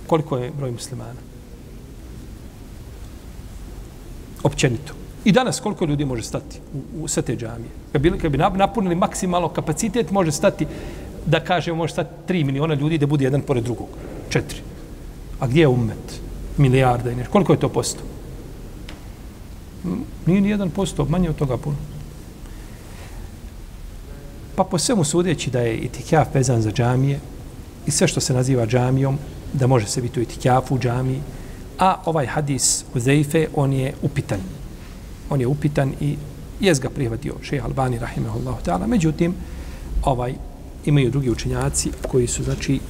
koliko 0.06 0.38
je 0.38 0.52
broj 0.58 0.70
muslimana? 0.70 1.20
Općenito. 4.42 4.92
I 5.24 5.32
danas 5.32 5.60
koliko 5.60 5.84
ljudi 5.84 6.04
može 6.04 6.22
stati 6.22 6.58
u, 6.74 7.04
u 7.04 7.08
sve 7.08 7.22
te 7.22 7.36
džamije? 7.36 7.70
Kad 7.92 8.02
bi, 8.02 8.18
kad 8.18 8.32
bi 8.32 8.38
napunili 8.38 8.94
maksimalno 8.94 9.48
kapacitet, 9.48 10.10
može 10.10 10.32
stati, 10.32 10.66
da 11.26 11.40
kažemo, 11.40 11.76
može 11.76 11.92
stati 11.92 12.32
3 12.32 12.44
miliona 12.44 12.74
ljudi 12.74 12.98
da 12.98 13.06
bude 13.06 13.24
jedan 13.24 13.42
pored 13.42 13.64
drugog. 13.64 13.88
Četiri. 14.28 14.58
A 15.40 15.46
gdje 15.46 15.60
je 15.60 15.68
umet? 15.68 16.20
Milijarda 16.56 17.10
i 17.10 17.16
nešto. 17.16 17.32
Koliko 17.32 17.52
je 17.52 17.60
to 17.60 17.68
posto? 17.68 18.00
Nije 20.26 20.40
ni 20.40 20.50
jedan 20.50 20.70
posto, 20.70 21.04
manje 21.04 21.30
od 21.30 21.36
toga 21.36 21.56
puno. 21.56 21.76
Pa 24.60 24.64
po 24.64 24.78
svemu 24.78 25.04
sudeći 25.04 25.50
da 25.50 25.60
je 25.60 25.76
itikjaf 25.76 26.34
vezan 26.34 26.62
za 26.62 26.70
džamije 26.70 27.20
i 27.86 27.90
sve 27.90 28.08
što 28.08 28.20
se 28.20 28.34
naziva 28.34 28.66
džamijom, 28.66 29.18
da 29.52 29.66
može 29.66 29.86
se 29.86 30.02
biti 30.02 30.20
u 30.20 30.22
itikjafu 30.22 30.74
u 30.74 30.78
džamiji, 30.78 31.20
a 31.78 32.02
ovaj 32.04 32.26
hadis 32.26 32.84
u 32.94 33.00
Zeife, 33.00 33.46
on 33.54 33.72
je 33.72 33.94
upitan. 34.02 34.40
On 35.30 35.40
je 35.40 35.46
upitan 35.46 35.92
i 36.00 36.16
jes 36.60 36.80
ga 36.80 36.90
prihvatio 36.90 37.34
šeha 37.42 37.66
Albani, 37.66 37.98
rahimahullahu 37.98 38.58
ta'ala. 38.66 38.86
Međutim, 38.86 39.34
ovaj, 40.04 40.34
imaju 40.84 41.10
drugi 41.10 41.30
učenjaci 41.30 41.90
koji 42.08 42.26
su, 42.26 42.44
znači, 42.44 42.80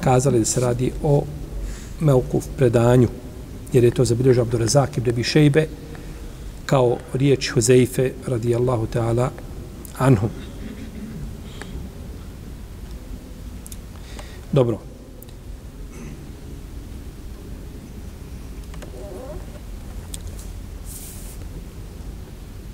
kazali 0.00 0.38
da 0.38 0.44
se 0.44 0.60
radi 0.60 0.92
o 1.02 1.22
meukuf 2.00 2.44
predanju. 2.56 3.08
jer 3.72 3.84
je 3.84 3.90
to 3.90 4.04
zabilježio 4.04 4.42
Abdurazak 4.42 4.98
ibn 4.98 5.10
Abi 5.10 5.24
Šejbe 5.24 5.66
kao 6.66 6.96
riječ 7.12 7.50
Huzeife 7.50 8.12
radijallahu 8.26 8.86
ta'ala 8.94 9.28
anhu. 9.98 10.28
Dobro. 14.56 14.78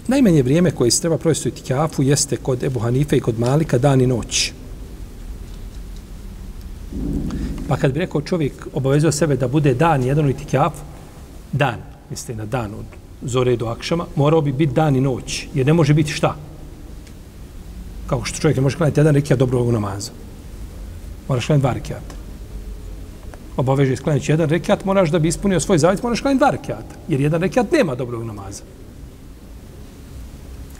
Najmanje 0.08 0.42
vrijeme 0.42 0.70
koje 0.70 0.90
se 0.90 1.00
treba 1.00 1.18
provesti 1.18 1.48
u 1.48 1.52
itikafu 1.52 2.02
jeste 2.02 2.36
kod 2.36 2.62
Ebu 2.62 2.80
Hanife 2.80 3.16
i 3.16 3.20
kod 3.20 3.38
Malika 3.38 3.78
dan 3.78 4.00
i 4.00 4.06
noć. 4.06 4.52
Pa 7.68 7.76
kad 7.76 7.92
bi 7.92 7.98
rekao 7.98 8.22
čovjek 8.22 8.66
obavezao 8.72 9.12
sebe 9.12 9.36
da 9.36 9.48
bude 9.48 9.74
dan 9.74 10.04
jedan 10.04 10.26
u 10.26 10.30
itikafu, 10.30 10.84
dan, 11.52 11.82
misli 12.10 12.34
na 12.34 12.46
dan 12.46 12.74
od 12.74 12.86
zore 13.22 13.56
do 13.56 13.66
akšama, 13.66 14.06
morao 14.16 14.40
bi 14.40 14.52
biti 14.52 14.72
dan 14.72 14.96
i 14.96 15.00
noć. 15.00 15.46
Jer 15.54 15.66
ne 15.66 15.72
može 15.72 15.94
biti 15.94 16.12
šta? 16.12 16.36
Kao 18.06 18.24
što 18.24 18.38
čovjek 18.38 18.56
ne 18.56 18.62
može 18.62 18.76
klanjati 18.76 19.00
jedan 19.00 19.14
rekiat 19.14 19.38
dobro 19.38 19.58
ovog 19.58 19.72
namaza. 19.72 20.21
Moraš 21.28 21.46
klanjati 21.46 21.62
dva 21.62 21.72
rekiata. 21.72 22.14
Obaveže 23.56 23.96
sklanjati 23.96 24.32
jedan 24.32 24.48
rekiat, 24.48 24.84
moraš 24.84 25.10
da 25.10 25.18
bi 25.18 25.28
ispunio 25.28 25.60
svoj 25.60 25.78
zavet, 25.78 26.02
moraš 26.02 26.20
klanjati 26.20 26.38
dva 26.38 26.50
rekiata. 26.50 26.94
Jer 27.08 27.20
jedan 27.20 27.42
rekiat 27.42 27.72
nema 27.72 27.94
dobrog 27.94 28.24
namaza. 28.24 28.62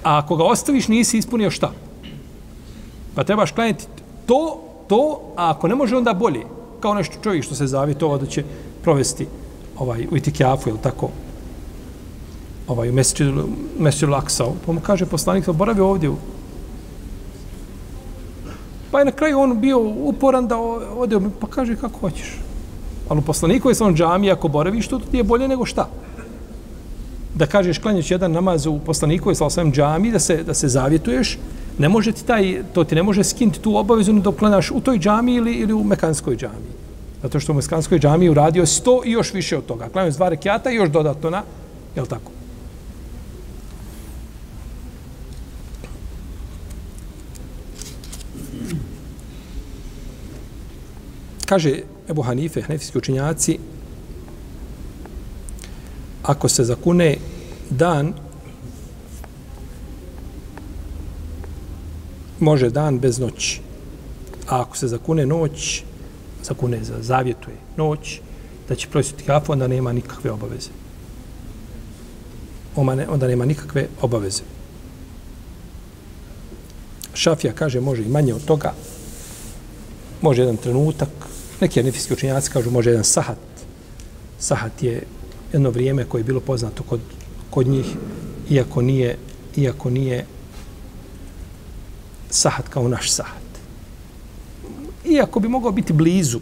A 0.02 0.18
ako 0.18 0.36
ga 0.36 0.44
ostaviš, 0.44 0.88
nisi 0.88 1.18
ispunio 1.18 1.50
šta? 1.50 1.72
Pa 3.14 3.24
trebaš 3.24 3.52
klanjati 3.52 3.86
to, 4.26 4.60
to, 4.88 5.20
a 5.36 5.50
ako 5.50 5.68
ne 5.68 5.74
može, 5.74 5.96
onda 5.96 6.14
bolje. 6.14 6.42
Kao 6.80 6.94
nešto 6.94 7.16
čovjek 7.22 7.44
što 7.44 7.54
se 7.54 7.66
zavjetova 7.66 8.18
da 8.18 8.26
će 8.26 8.44
provesti 8.82 9.26
ovaj, 9.78 10.06
u 10.10 10.16
itikjafu, 10.16 10.68
ili 10.68 10.78
tako, 10.82 11.08
ovaj, 12.68 12.90
u 12.90 12.92
Mesiru 13.78 14.12
Laksao. 14.12 14.54
Pa 14.66 14.72
mu 14.72 14.80
kaže 14.80 15.06
poslanik, 15.06 15.48
boravi 15.48 15.80
ovdje. 15.80 16.10
u 16.10 16.16
Pa 18.92 18.98
je 18.98 19.04
na 19.04 19.12
kraju 19.12 19.40
on 19.40 19.60
bio 19.60 19.78
uporan 19.80 20.46
da 20.48 20.58
ode, 20.96 21.18
pa 21.40 21.46
kaže 21.46 21.76
kako 21.76 21.98
hoćeš. 21.98 22.38
Ali 23.08 23.18
u 23.18 23.22
poslaniku 23.22 23.70
je 23.70 23.76
on 23.80 23.94
džami, 23.94 24.30
ako 24.30 24.48
boraviš, 24.48 24.88
to 24.88 24.98
ti 24.98 25.16
je 25.16 25.24
bolje 25.24 25.48
nego 25.48 25.66
šta? 25.66 25.88
da 27.34 27.46
kažeš 27.46 27.78
klanjaš 27.78 28.10
jedan 28.10 28.32
namaz 28.32 28.66
u 28.66 28.78
poslaniku 28.78 29.34
sa 29.34 29.50
sallallahu 29.50 29.76
džami 29.76 30.10
da 30.10 30.18
se 30.18 30.42
da 30.42 30.54
se 30.54 30.68
zavjetuješ 30.68 31.38
ne 31.78 31.88
može 31.88 32.12
ti 32.12 32.24
taj 32.24 32.62
to 32.72 32.84
ti 32.84 32.94
ne 32.94 33.02
može 33.02 33.24
skinti 33.24 33.60
tu 33.60 33.76
obavezu 33.76 34.12
da 34.12 34.32
klanjaš 34.32 34.70
u 34.70 34.80
toj 34.80 34.98
džami 34.98 35.34
ili 35.34 35.52
ili 35.52 35.72
u 35.72 35.84
mekanskoj 35.84 36.36
džami 36.36 36.72
zato 37.22 37.40
što 37.40 37.52
u 37.52 37.56
mekanskoj 37.56 37.98
džami 37.98 38.28
uradio 38.28 38.66
100 38.66 39.00
i 39.04 39.10
još 39.10 39.34
više 39.34 39.58
od 39.58 39.66
toga 39.66 39.88
klanjaš 39.88 40.14
dva 40.14 40.28
rekjata 40.28 40.70
i 40.70 40.74
još 40.74 40.90
dodatno 40.90 41.30
na 41.30 41.42
je 41.96 42.04
tako 42.04 42.30
kaže 51.52 51.82
Ebu 52.08 52.22
Hanife, 52.22 52.62
hanefijski 52.62 52.98
učinjaci, 52.98 53.58
ako 56.22 56.48
se 56.48 56.64
zakune 56.64 57.16
dan, 57.70 58.14
može 62.40 62.70
dan 62.70 62.98
bez 62.98 63.18
noći. 63.18 63.60
A 64.48 64.60
ako 64.60 64.76
se 64.76 64.88
zakune 64.88 65.26
noć, 65.26 65.82
zakune 66.44 66.84
za 66.84 67.02
zavjetuje 67.02 67.56
noć, 67.76 68.20
da 68.68 68.74
će 68.74 68.88
prositi 68.88 69.24
kafu, 69.24 69.52
onda 69.52 69.68
nema 69.68 69.92
nikakve 69.92 70.30
obaveze. 70.30 70.70
Omane, 72.76 73.08
onda 73.08 73.28
nema 73.28 73.44
nikakve 73.44 73.88
obaveze. 74.00 74.42
Šafija 77.14 77.52
kaže 77.52 77.80
može 77.80 78.02
i 78.02 78.08
manje 78.08 78.34
od 78.34 78.44
toga, 78.44 78.72
može 80.22 80.42
jedan 80.42 80.56
trenutak, 80.56 81.21
neki 81.60 81.80
anefijski 81.80 82.12
učinjaci 82.12 82.50
kažu 82.50 82.70
može 82.70 82.90
jedan 82.90 83.04
sahat. 83.04 83.38
Sahat 84.38 84.82
je 84.82 85.02
jedno 85.52 85.70
vrijeme 85.70 86.04
koje 86.04 86.20
je 86.20 86.24
bilo 86.24 86.40
poznato 86.40 86.82
kod, 86.82 87.00
kod 87.50 87.66
njih, 87.66 87.86
iako 88.50 88.82
nije, 88.82 89.18
iako 89.56 89.90
nije 89.90 90.26
sahat 92.30 92.68
kao 92.68 92.88
naš 92.88 93.10
sahat. 93.10 93.42
Iako 95.04 95.40
bi 95.40 95.48
mogao 95.48 95.72
biti 95.72 95.92
blizu, 95.92 96.40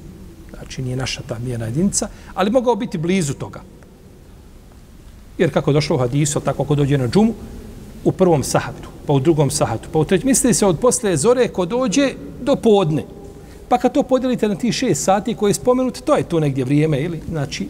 znači 0.50 0.82
nije 0.82 0.96
naša 0.96 1.22
ta 1.22 1.38
mjena 1.38 1.64
jedinica, 1.64 2.08
ali 2.34 2.50
mogao 2.50 2.74
biti 2.74 2.98
blizu 2.98 3.34
toga. 3.34 3.60
Jer 5.38 5.52
kako 5.52 5.72
došlo 5.72 5.96
u 5.96 5.98
hadisu, 5.98 6.40
tako 6.40 6.62
ako 6.62 6.74
dođe 6.74 6.98
na 6.98 7.08
džumu, 7.08 7.34
u 8.04 8.12
prvom 8.12 8.42
sahatu, 8.44 8.88
pa 9.06 9.12
u 9.12 9.20
drugom 9.20 9.50
sahatu, 9.50 9.88
pa 9.92 9.98
u 9.98 10.04
trećem, 10.04 10.28
Misli 10.28 10.54
se 10.54 10.66
od 10.66 10.78
posle 10.78 11.16
zore 11.16 11.48
ko 11.48 11.66
dođe 11.66 12.12
do 12.42 12.56
podne. 12.56 13.04
Pa 13.70 13.78
kad 13.78 13.94
to 13.94 14.02
podijelite 14.02 14.48
na 14.48 14.54
ti 14.54 14.72
šest 14.72 15.04
sati 15.04 15.34
koje 15.34 15.50
je 15.50 15.54
spomenut, 15.54 15.98
to 16.04 16.16
je 16.16 16.28
to 16.28 16.40
negdje 16.40 16.64
vrijeme, 16.64 17.00
ili, 17.00 17.20
znači, 17.28 17.68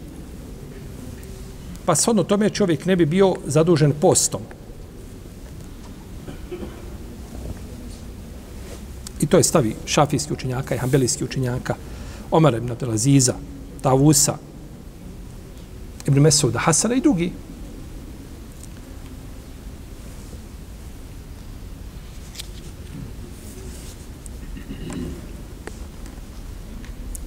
pa 1.85 1.95
shodno 1.95 2.23
tome 2.23 2.49
čovjek 2.49 2.85
ne 2.85 2.95
bi 2.95 3.05
bio 3.05 3.35
zadužen 3.45 3.93
postom. 4.01 4.41
I 9.21 9.27
to 9.27 9.37
je 9.37 9.43
stavi 9.43 9.75
šafijski 9.85 10.33
učenjaka 10.33 10.75
i 10.75 10.77
hambelijski 10.77 11.23
učenjaka, 11.23 11.75
Omar 12.31 12.53
ibn 12.53 12.71
Abdelaziza, 12.71 13.35
Tavusa, 13.81 14.37
Ibn 16.07 16.19
Mesuda 16.19 16.59
Hasana 16.59 16.95
i 16.95 17.01
drugi. 17.01 17.31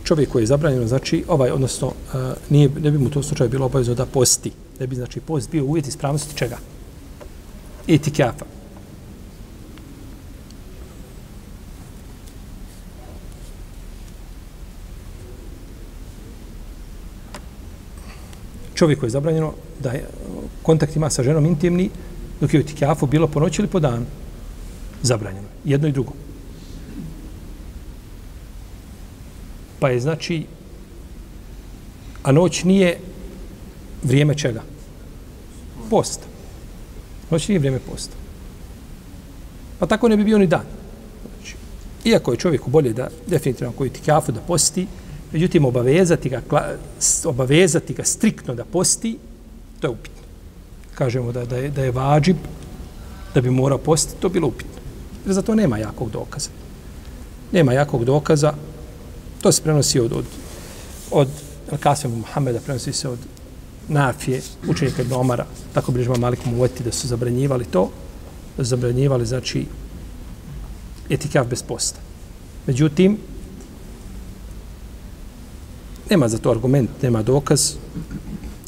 Čovjek 0.04 0.28
koji 0.28 0.42
je 0.42 0.46
zabranjeno, 0.46 0.86
znači, 0.86 1.24
ovaj, 1.28 1.50
odnosno, 1.50 1.92
e, 2.14 2.16
nije, 2.50 2.68
ne 2.80 2.90
bi 2.90 2.98
mu 2.98 3.10
to 3.10 3.22
slučaju 3.22 3.50
bilo 3.50 3.66
obavezno 3.66 3.94
da 3.94 4.06
posti. 4.06 4.52
Ne 4.80 4.86
bi, 4.86 4.96
znači, 4.96 5.20
post 5.20 5.50
bio 5.50 5.64
uvjet 5.64 5.86
ispravnosti 5.86 6.36
čega? 6.36 6.58
Etikafa. 7.88 8.44
Čovjek 18.74 19.00
koji 19.00 19.08
je 19.08 19.10
zabranjeno 19.10 19.52
da 19.80 19.90
je 19.90 20.08
kontakt 20.62 20.96
ima 20.96 21.10
sa 21.10 21.22
ženom 21.22 21.46
intimni, 21.46 21.90
dok 22.40 22.54
je 22.54 22.60
u 22.60 22.62
etikafu 22.62 23.06
bilo 23.06 23.28
po 23.28 23.40
noći 23.40 23.62
ili 23.62 23.68
po 23.68 23.80
danu. 23.80 24.06
Zabranjeno. 25.02 25.48
Jedno 25.64 25.88
i 25.88 25.92
drugo. 25.92 26.12
Pa 29.84 29.90
je 29.90 30.00
znači, 30.00 30.46
a 32.22 32.32
noć 32.32 32.64
nije 32.64 32.98
vrijeme 34.02 34.34
čega? 34.34 34.62
Posta. 35.90 36.24
Noć 37.30 37.48
nije 37.48 37.58
vrijeme 37.58 37.78
posta. 37.90 38.16
Pa 39.78 39.86
tako 39.86 40.08
ne 40.08 40.16
bi 40.16 40.24
bio 40.24 40.38
ni 40.38 40.46
dan. 40.46 40.64
Znači, 41.36 41.56
iako 42.04 42.32
je 42.32 42.38
čovjeku 42.38 42.70
bolje 42.70 42.92
da 42.92 43.10
definitivno 43.26 43.72
koji 43.72 43.90
ti 43.90 44.00
kafu 44.06 44.32
da 44.32 44.40
posti, 44.40 44.86
međutim 45.32 45.64
obavezati 45.64 46.28
ga, 46.28 46.42
obavezati 47.24 47.94
ga 47.94 48.04
striktno 48.04 48.54
da 48.54 48.64
posti, 48.64 49.18
to 49.80 49.86
je 49.86 49.90
upitno. 49.90 50.22
Kažemo 50.94 51.32
da, 51.32 51.44
da, 51.44 51.56
je, 51.56 51.70
da 51.70 51.84
je 51.84 51.90
vađib, 51.90 52.36
da 53.34 53.40
bi 53.40 53.50
morao 53.50 53.78
postiti, 53.78 54.20
to 54.20 54.28
bilo 54.28 54.48
upitno. 54.48 54.80
Jer 55.26 55.34
za 55.34 55.42
to 55.42 55.54
nema 55.54 55.78
jakog 55.78 56.10
dokaza. 56.10 56.50
Nema 57.52 57.72
jakog 57.72 58.04
dokaza, 58.04 58.54
To 59.44 59.52
se 59.52 59.62
prenosi 59.62 60.00
od, 60.00 60.12
od, 60.12 60.24
od 61.10 61.28
Al-Kasim 61.70 62.08
Muhammeda, 62.08 62.60
prenosi 62.60 62.92
se 62.92 63.08
od 63.08 63.18
Nafije, 63.88 64.40
učenika 64.68 65.02
Ibn 65.02 65.12
Omara, 65.12 65.46
tako 65.74 65.92
bi 65.92 66.02
žima 66.02 66.16
Malik 66.16 66.40
da 66.84 66.92
su 66.92 67.08
zabranjivali 67.08 67.64
to, 67.64 67.90
da 68.56 68.64
su 68.64 68.68
zabranjivali, 68.68 69.26
znači, 69.26 69.66
etikav 71.10 71.46
bez 71.46 71.62
posta. 71.62 72.00
Međutim, 72.66 73.18
nema 76.10 76.28
za 76.28 76.38
to 76.38 76.50
argument, 76.50 77.02
nema 77.02 77.22
dokaz. 77.22 77.74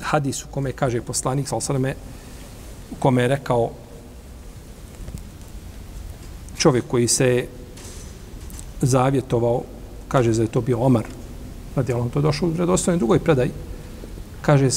Hadis 0.01 0.45
u 0.45 0.49
kome 0.51 0.73
kaže 0.73 1.01
poslanik, 1.03 1.49
sal 1.49 1.61
sveme, 1.61 1.95
u 2.91 2.95
kome 2.99 3.23
je 3.23 3.29
rekao 3.29 3.71
čovjek 6.59 6.85
koji 6.89 7.09
se 7.09 7.47
zavjetovao 8.83 9.63
kaže 10.17 10.33
da 10.33 10.43
je 10.43 10.49
to 10.49 10.61
bio 10.61 10.79
Omar, 10.81 11.05
radi 11.77 11.93
Allah, 11.93 12.09
to 12.13 12.19
je 12.19 12.23
došlo 12.23 12.49
u 12.49 12.57
redostojnoj 12.57 12.99
drugoj 12.99 13.19
predaj, 13.21 13.51
kaže, 14.41 14.69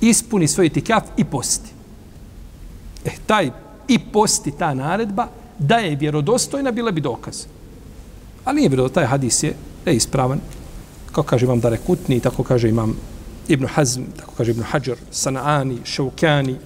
ispuni 0.00 0.46
svoj 0.48 0.66
itikaf 0.66 1.10
i 1.16 1.24
posti. 1.24 1.72
E, 3.04 3.10
taj 3.26 3.50
i 3.88 3.98
posti, 3.98 4.52
ta 4.54 4.74
naredba, 4.74 5.26
da 5.58 5.80
je 5.82 5.96
vjerodostojna, 5.96 6.70
bila 6.70 6.90
bi 6.90 7.00
dokaz. 7.00 7.46
Ali 8.44 8.60
nije 8.60 8.68
vjerodostojna, 8.68 9.06
taj 9.08 9.10
hadis 9.10 9.42
je, 9.42 9.54
je 9.86 9.96
ispravan, 9.96 10.38
kao 11.12 11.24
kaže 11.24 11.46
imam 11.46 11.60
Dare 11.60 11.80
Kutni, 11.86 12.20
tako 12.20 12.46
kaže 12.46 12.68
imam 12.68 12.94
Ibn 13.48 13.66
Hazm, 13.66 14.06
tako 14.16 14.32
kaže 14.36 14.54
Ibn 14.54 14.62
Hajar, 14.62 15.02
Sanaani, 15.10 15.80
Šaukani 15.84 16.56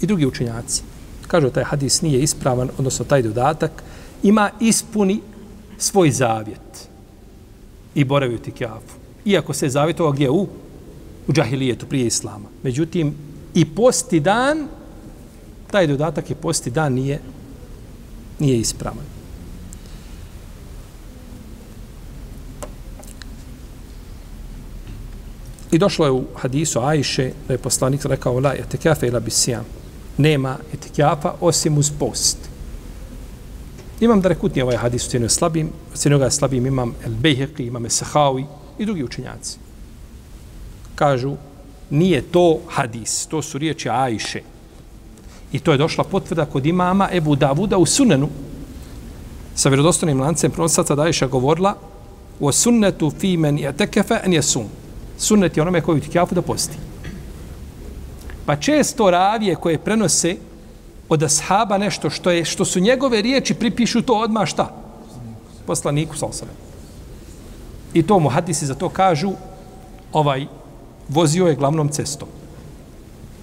i 0.00 0.06
drugi 0.06 0.26
učenjaci. 0.26 0.82
Kažu 1.26 1.50
taj 1.50 1.64
hadis 1.64 2.02
nije 2.02 2.20
ispravan, 2.20 2.70
odnosno 2.78 3.04
taj 3.04 3.22
dodatak, 3.22 3.82
ima 4.22 4.50
ispuni 4.60 5.20
svoj 5.78 6.10
zavjet 6.10 6.88
i 7.94 8.04
boravi 8.04 8.34
u 8.34 8.38
tikjafu. 8.38 8.94
Iako 9.24 9.52
se 9.52 9.68
zavjetovao 9.68 10.12
gdje 10.12 10.30
u, 10.30 10.46
u 11.28 11.32
džahilijetu 11.32 11.86
prije 11.86 12.06
islama. 12.06 12.48
Međutim, 12.62 13.14
i 13.54 13.64
posti 13.64 14.20
dan, 14.20 14.68
taj 15.70 15.86
dodatak 15.86 16.30
je 16.30 16.36
posti 16.36 16.70
dan 16.70 16.92
nije, 16.92 17.20
nije 18.38 18.58
ispravan. 18.58 19.04
I 25.70 25.78
došlo 25.78 26.06
je 26.06 26.12
u 26.12 26.24
hadisu 26.36 26.80
Ajše 26.80 27.30
da 27.48 27.54
je 27.54 27.58
poslanik 27.58 28.04
rekao 28.04 28.40
la 28.40 28.54
etikafe 28.54 29.06
ila 29.06 29.20
bisijam. 29.20 29.64
Nema 30.16 30.56
etikafa 30.74 31.34
osim 31.40 31.78
uz 31.78 31.90
post. 31.98 32.38
Imam 34.00 34.20
da 34.20 34.28
rekutnije 34.28 34.64
ovaj 34.64 34.76
hadis 34.76 35.14
u 35.14 35.28
slabim, 35.28 35.70
u 36.14 36.18
ga 36.18 36.30
slabim 36.30 36.66
imam 36.66 36.94
El 37.04 37.12
Bejheqi, 37.22 37.66
imam 37.66 37.84
El 37.84 37.90
Sahawi 37.90 38.44
i 38.78 38.86
drugi 38.86 39.04
učenjaci. 39.04 39.58
Kažu, 40.94 41.36
nije 41.90 42.22
to 42.22 42.58
hadis, 42.68 43.26
to 43.26 43.42
su 43.42 43.58
riječi 43.58 43.88
Ajše. 43.88 44.42
I 45.52 45.58
to 45.58 45.72
je 45.72 45.78
došla 45.78 46.04
potvrda 46.04 46.46
kod 46.46 46.66
imama 46.66 47.08
Ebu 47.12 47.36
Davuda 47.36 47.78
u 47.78 47.86
sunenu. 47.86 48.28
Sa 49.54 49.68
vjerodostanim 49.68 50.20
lancem 50.20 50.50
pronosaca 50.50 50.94
da 50.94 51.02
Ajša 51.02 51.26
govorila 51.26 51.74
o 52.40 52.52
sunnetu 52.52 53.10
fi 53.20 53.36
men 53.36 53.58
je 53.58 53.76
tekefe 53.76 54.20
en 54.24 54.32
je 54.32 54.42
sun. 54.42 54.66
Sunnet 55.18 55.56
je 55.56 55.62
onome 55.62 55.80
koji 55.80 55.98
u 55.98 56.12
kjafu 56.12 56.34
da 56.34 56.42
posti. 56.42 56.76
Pa 58.46 58.56
često 58.56 59.10
ravije 59.10 59.54
koje 59.54 59.78
prenose 59.78 60.36
od 61.08 61.22
ashaba 61.22 61.78
nešto 61.78 62.10
što 62.10 62.30
je 62.30 62.44
što 62.44 62.64
su 62.64 62.80
njegove 62.80 63.22
riječi 63.22 63.54
pripišu 63.54 64.02
to 64.02 64.14
odma 64.14 64.46
šta? 64.46 64.74
Poslaniku 65.66 66.16
sallallahu 66.16 66.52
I 67.94 68.02
to 68.02 68.18
mu 68.18 68.28
hadisi 68.28 68.66
za 68.66 68.74
to 68.74 68.88
kažu 68.88 69.32
ovaj 70.12 70.46
vozio 71.08 71.46
je 71.46 71.54
glavnom 71.54 71.88
cestom. 71.88 72.28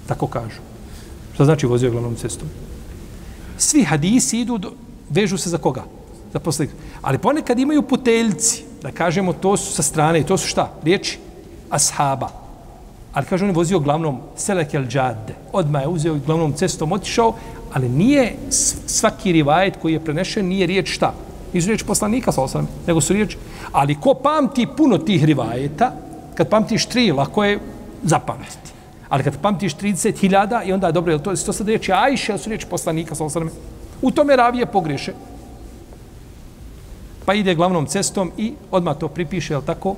Tako 0.07 0.27
kažu. 0.27 0.61
Šta 1.33 1.45
znači 1.45 1.65
vozio 1.65 1.87
je 1.87 1.91
glavnom 1.91 2.15
cestom? 2.15 2.47
Svi 3.57 3.83
hadisi 3.83 4.39
idu, 4.39 4.57
do, 4.57 4.71
vežu 5.09 5.37
se 5.37 5.49
za 5.49 5.57
koga? 5.57 5.83
Za 6.33 6.39
poslanika. 6.39 6.75
Ali 7.01 7.17
ponekad 7.17 7.59
imaju 7.59 7.81
puteljci, 7.81 8.63
da 8.81 8.91
kažemo 8.91 9.33
to 9.33 9.57
su 9.57 9.73
sa 9.73 9.83
strane, 9.83 10.19
i 10.19 10.25
to 10.25 10.37
su 10.37 10.47
šta? 10.47 10.71
Riječi 10.83 11.19
ashaba. 11.69 12.29
Ali 13.13 13.25
kaže 13.25 13.45
on 13.45 13.49
je 13.49 13.55
vozio 13.55 13.79
glavnom 13.79 14.19
Selekel 14.35 14.85
Džade. 14.87 15.35
Odmah 15.53 15.81
je 15.81 15.87
uzeo 15.87 16.19
glavnom 16.25 16.53
cestom, 16.53 16.91
otišao, 16.91 17.33
ali 17.75 17.89
nije 17.89 18.35
svaki 18.87 19.31
rivajet 19.31 19.77
koji 19.81 19.93
je 19.93 19.99
prenešen, 19.99 20.47
nije 20.47 20.67
riječ 20.67 20.95
šta? 20.95 21.13
Nisu 21.53 21.67
riječ 21.67 21.83
poslanika, 21.83 22.31
sa 22.31 22.41
osam, 22.41 22.67
nego 22.87 23.01
su 23.01 23.13
riječ. 23.13 23.37
Ali 23.71 23.99
ko 23.99 24.13
pamti 24.13 24.67
puno 24.77 24.97
tih 24.97 25.23
rivajeta, 25.23 25.91
kad 26.35 26.49
pamtiš 26.49 26.85
tri, 26.85 27.11
lako 27.11 27.43
je 27.43 27.59
zapamtiti. 28.03 28.71
Ali 29.09 29.23
kad 29.23 29.41
pamtiš 29.41 29.75
30.000 29.75 30.67
i 30.67 30.73
onda 30.73 30.91
dobro, 30.91 31.13
je 31.13 31.23
to, 31.23 31.35
to 31.35 31.53
sad 31.53 31.67
riječi 31.67 31.91
Ajše, 31.91 32.31
ali 32.31 32.39
su 32.39 32.49
riječi 32.49 32.67
poslanika, 32.69 33.15
sa 33.15 33.25
osam, 33.25 33.49
u 34.01 34.11
tome 34.11 34.35
ravije 34.35 34.65
pogreše. 34.65 35.13
Pa 37.25 37.33
ide 37.33 37.55
glavnom 37.55 37.85
cestom 37.85 38.31
i 38.37 38.53
odmah 38.71 38.97
to 38.97 39.07
pripiše, 39.07 39.53
jel 39.53 39.61
tako, 39.61 39.95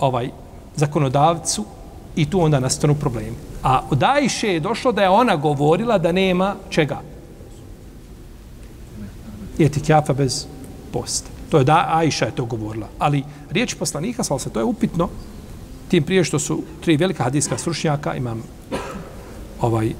ovaj 0.00 0.30
zakonodavcu 0.76 1.64
i 2.16 2.30
tu 2.30 2.40
onda 2.40 2.60
nastanu 2.60 2.94
problemi. 2.94 3.51
A 3.62 3.82
od 3.90 4.02
Ajše 4.02 4.48
je 4.48 4.60
došlo 4.60 4.92
da 4.92 5.02
je 5.02 5.08
ona 5.08 5.36
govorila 5.36 5.98
da 5.98 6.12
nema 6.12 6.56
čega. 6.70 7.00
Etikjafa 9.58 10.12
bez 10.12 10.46
posta. 10.92 11.30
To 11.50 11.58
je 11.58 11.64
da 11.64 11.88
Ajša 11.92 12.24
je 12.24 12.34
to 12.34 12.44
govorila. 12.44 12.88
Ali 12.98 13.24
riječ 13.50 13.74
poslanika, 13.74 14.24
svala 14.24 14.40
se, 14.40 14.50
to 14.50 14.60
je 14.60 14.64
upitno. 14.64 15.08
Tim 15.88 16.02
prije 16.02 16.24
što 16.24 16.38
su 16.38 16.62
tri 16.80 16.96
velika 16.96 17.24
hadijska 17.24 17.58
stručnjaka, 17.58 18.14
imam 18.14 18.42
ovaj 19.60 19.92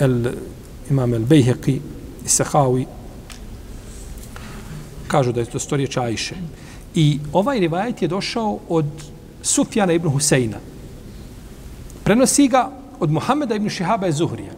el, 0.00 0.26
imam 0.90 1.14
el 1.14 1.22
Bejheqi 1.22 1.78
i 2.24 2.28
Sehawi, 2.28 2.86
kažu 5.08 5.32
da 5.32 5.40
je 5.40 5.46
to 5.46 5.58
sto 5.58 5.76
riječ 5.76 5.96
Ajše. 5.96 6.34
I 6.94 7.18
ovaj 7.32 7.60
rivajet 7.60 8.02
je 8.02 8.08
došao 8.08 8.58
od 8.68 8.86
Sufjana 9.42 9.92
ibn 9.92 10.08
Huseina. 10.08 10.58
Prenosi 12.04 12.48
ga 12.48 12.70
od 13.00 13.10
Muhameda 13.10 13.54
ibn 13.54 13.68
Šihaba 13.68 14.06
iz 14.06 14.16
Zuhrija. 14.16 14.52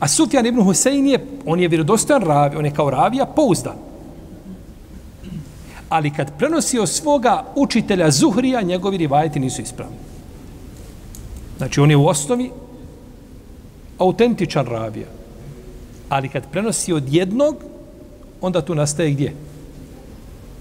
A 0.00 0.08
Sufjan 0.08 0.46
ibn 0.46 0.62
Husein 0.62 1.06
je, 1.06 1.26
on 1.46 1.60
je 1.60 1.68
vjerodostojan 1.68 2.22
ravi, 2.22 2.56
on 2.56 2.64
je 2.64 2.74
kao 2.74 2.90
ravija 2.90 3.26
pouzdan. 3.26 3.76
Ali 5.88 6.10
kad 6.10 6.38
prenosi 6.38 6.78
od 6.78 6.88
svoga 6.88 7.44
učitelja 7.56 8.10
Zuhrija, 8.10 8.62
njegovi 8.62 8.96
rivajeti 8.96 9.40
nisu 9.40 9.62
ispravni. 9.62 9.96
Znači, 11.58 11.80
on 11.80 11.90
je 11.90 11.96
u 11.96 12.06
osnovi 12.06 12.50
autentičan 13.98 14.66
ravija. 14.66 15.06
Ali 16.08 16.28
kad 16.28 16.50
prenosi 16.50 16.92
od 16.92 17.12
jednog, 17.12 17.56
onda 18.40 18.62
tu 18.62 18.74
nastaje 18.74 19.10
gdje? 19.10 19.34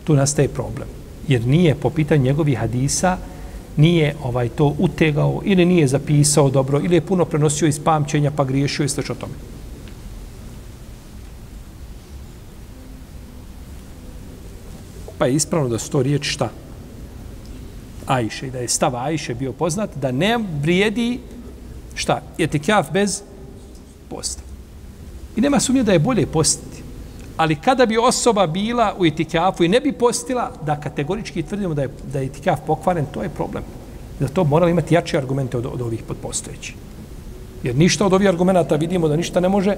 Tu 0.03 0.15
nastaje 0.15 0.47
problem. 0.47 0.87
Jer 1.27 1.47
nije 1.47 1.75
po 1.75 1.89
pitanju 1.89 2.23
njegovih 2.23 2.57
hadisa, 2.57 3.17
nije 3.77 4.15
ovaj 4.23 4.49
to 4.49 4.75
utegao 4.79 5.41
ili 5.45 5.65
nije 5.65 5.87
zapisao 5.87 6.49
dobro 6.49 6.79
ili 6.79 6.95
je 6.95 7.05
puno 7.05 7.25
prenosio 7.25 7.67
iz 7.67 7.79
pamćenja 7.79 8.31
pa 8.31 8.43
griješio 8.43 8.83
i 8.83 8.89
sl. 8.89 8.99
o 8.99 9.15
tome. 9.15 9.33
Pa 15.17 15.25
je 15.25 15.35
ispravno 15.35 15.69
da 15.69 15.79
su 15.79 15.89
to 15.89 16.03
riječi 16.03 16.29
šta? 16.29 16.49
Ajše. 18.05 18.49
Da 18.49 18.59
je 18.59 18.67
stav 18.67 18.95
Ajše 18.95 19.35
bio 19.35 19.51
poznat 19.51 19.89
da 19.95 20.11
ne 20.11 20.39
vrijedi 20.61 21.19
šta? 21.95 22.21
Etikjaf 22.37 22.91
bez 22.91 23.21
posta. 24.09 24.41
I 25.35 25.41
nema 25.41 25.59
sumnje 25.59 25.83
da 25.83 25.93
je 25.93 25.99
bolje 25.99 26.25
postiti. 26.25 26.72
Ali 27.37 27.55
kada 27.55 27.85
bi 27.85 27.97
osoba 27.97 28.47
bila 28.47 28.95
u 28.97 29.05
itikafu 29.05 29.63
i 29.63 29.67
ne 29.67 29.79
bi 29.79 29.91
postila, 29.91 30.51
da 30.65 30.79
kategorički 30.79 31.43
tvrdimo 31.43 31.73
da 31.73 31.81
je, 31.81 31.89
da 32.13 32.19
je 32.19 32.25
itikaf 32.25 32.59
pokvaren, 32.67 33.05
to 33.13 33.23
je 33.23 33.29
problem. 33.29 33.63
Da 34.19 34.27
to 34.27 34.43
morali 34.43 34.71
imati 34.71 34.95
jače 34.95 35.17
argumente 35.17 35.57
od, 35.57 35.65
od 35.65 35.81
ovih 35.81 36.03
podpostojećih. 36.07 36.75
Jer 37.63 37.75
ništa 37.75 38.05
od 38.05 38.13
ovih 38.13 38.29
argumenta 38.29 38.75
vidimo 38.75 39.07
da 39.07 39.15
ništa 39.15 39.39
ne 39.39 39.49
može 39.49 39.71
e, 39.71 39.77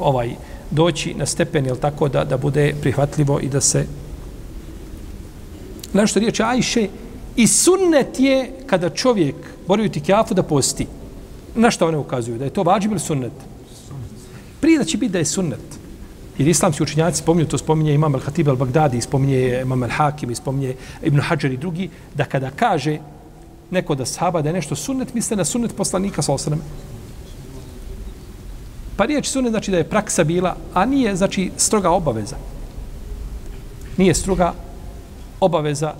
ovaj 0.00 0.30
doći 0.70 1.14
na 1.14 1.26
stepen, 1.26 1.66
jel 1.66 1.76
tako, 1.76 2.08
da, 2.08 2.24
da 2.24 2.36
bude 2.36 2.74
prihvatljivo 2.80 3.40
i 3.40 3.48
da 3.48 3.60
se... 3.60 3.86
Nešto 5.92 6.20
riječ 6.20 6.40
Ajše, 6.40 6.88
i 7.36 7.46
sunnet 7.46 8.20
je 8.20 8.50
kada 8.66 8.90
čovjek 8.90 9.34
bori 9.66 9.82
u 9.82 9.86
itikafu 9.86 10.34
da 10.34 10.42
posti. 10.42 10.86
Na 11.54 11.70
što 11.70 11.88
one 11.88 11.98
ukazuju? 11.98 12.38
Da 12.38 12.44
je 12.44 12.50
to 12.50 12.62
vađib 12.62 12.90
ili 12.90 13.00
sunnet? 13.00 13.32
Prije 14.60 14.78
da 14.78 14.84
će 14.84 14.98
biti 14.98 15.12
da 15.12 15.18
je 15.18 15.24
sunnet. 15.24 15.79
Jer 16.40 16.48
islamski 16.48 16.82
učinjaci 16.82 17.18
spominju, 17.18 17.46
to 17.46 17.58
spominje 17.58 17.94
Imam 17.94 18.14
al-Hatib 18.14 18.48
al-Bagdadi, 18.48 19.00
spominje 19.00 19.60
Imam 19.62 19.82
al-Hakim, 19.82 20.34
spominje 20.34 20.74
Ibn 21.02 21.20
Hajar 21.20 21.52
i 21.52 21.56
drugi, 21.56 21.90
da 22.14 22.24
kada 22.24 22.50
kaže 22.50 22.98
neko 23.70 23.94
da 23.94 24.06
sahaba 24.06 24.42
da 24.42 24.48
je 24.48 24.52
nešto 24.52 24.76
sunnet, 24.76 25.14
misle 25.14 25.36
na 25.36 25.44
sunnet 25.44 25.76
poslanika 25.76 26.22
sa 26.22 26.32
osrame. 26.32 26.62
Pa 28.96 29.04
riječ 29.04 29.28
sunnet 29.28 29.50
znači 29.50 29.70
da 29.70 29.76
je 29.76 29.88
praksa 29.88 30.24
bila, 30.24 30.56
a 30.74 30.84
nije 30.84 31.16
znači 31.16 31.50
stroga 31.56 31.90
obaveza. 31.90 32.36
Nije 33.96 34.14
stroga 34.14 34.54
obaveza 35.40 35.94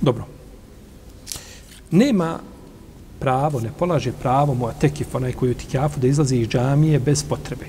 Dobro. 0.00 0.24
Nema 1.90 2.38
pravo, 3.20 3.60
ne 3.60 3.70
polaže 3.78 4.12
pravo 4.12 4.54
mu 4.54 4.66
atekif, 4.66 5.14
onaj 5.14 5.32
koji 5.32 5.50
u 5.50 5.54
tikjafu, 5.54 6.00
da 6.00 6.06
izlazi 6.06 6.36
iz 6.36 6.48
džamije 6.48 6.98
bez 6.98 7.24
potrebe. 7.24 7.66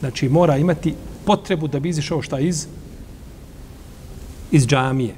Znači, 0.00 0.28
mora 0.28 0.56
imati 0.56 0.94
potrebu 1.24 1.68
da 1.68 1.80
bi 1.80 1.88
izišao 1.88 2.22
šta 2.22 2.40
iz 2.40 2.66
iz 4.50 4.66
džamije. 4.66 5.14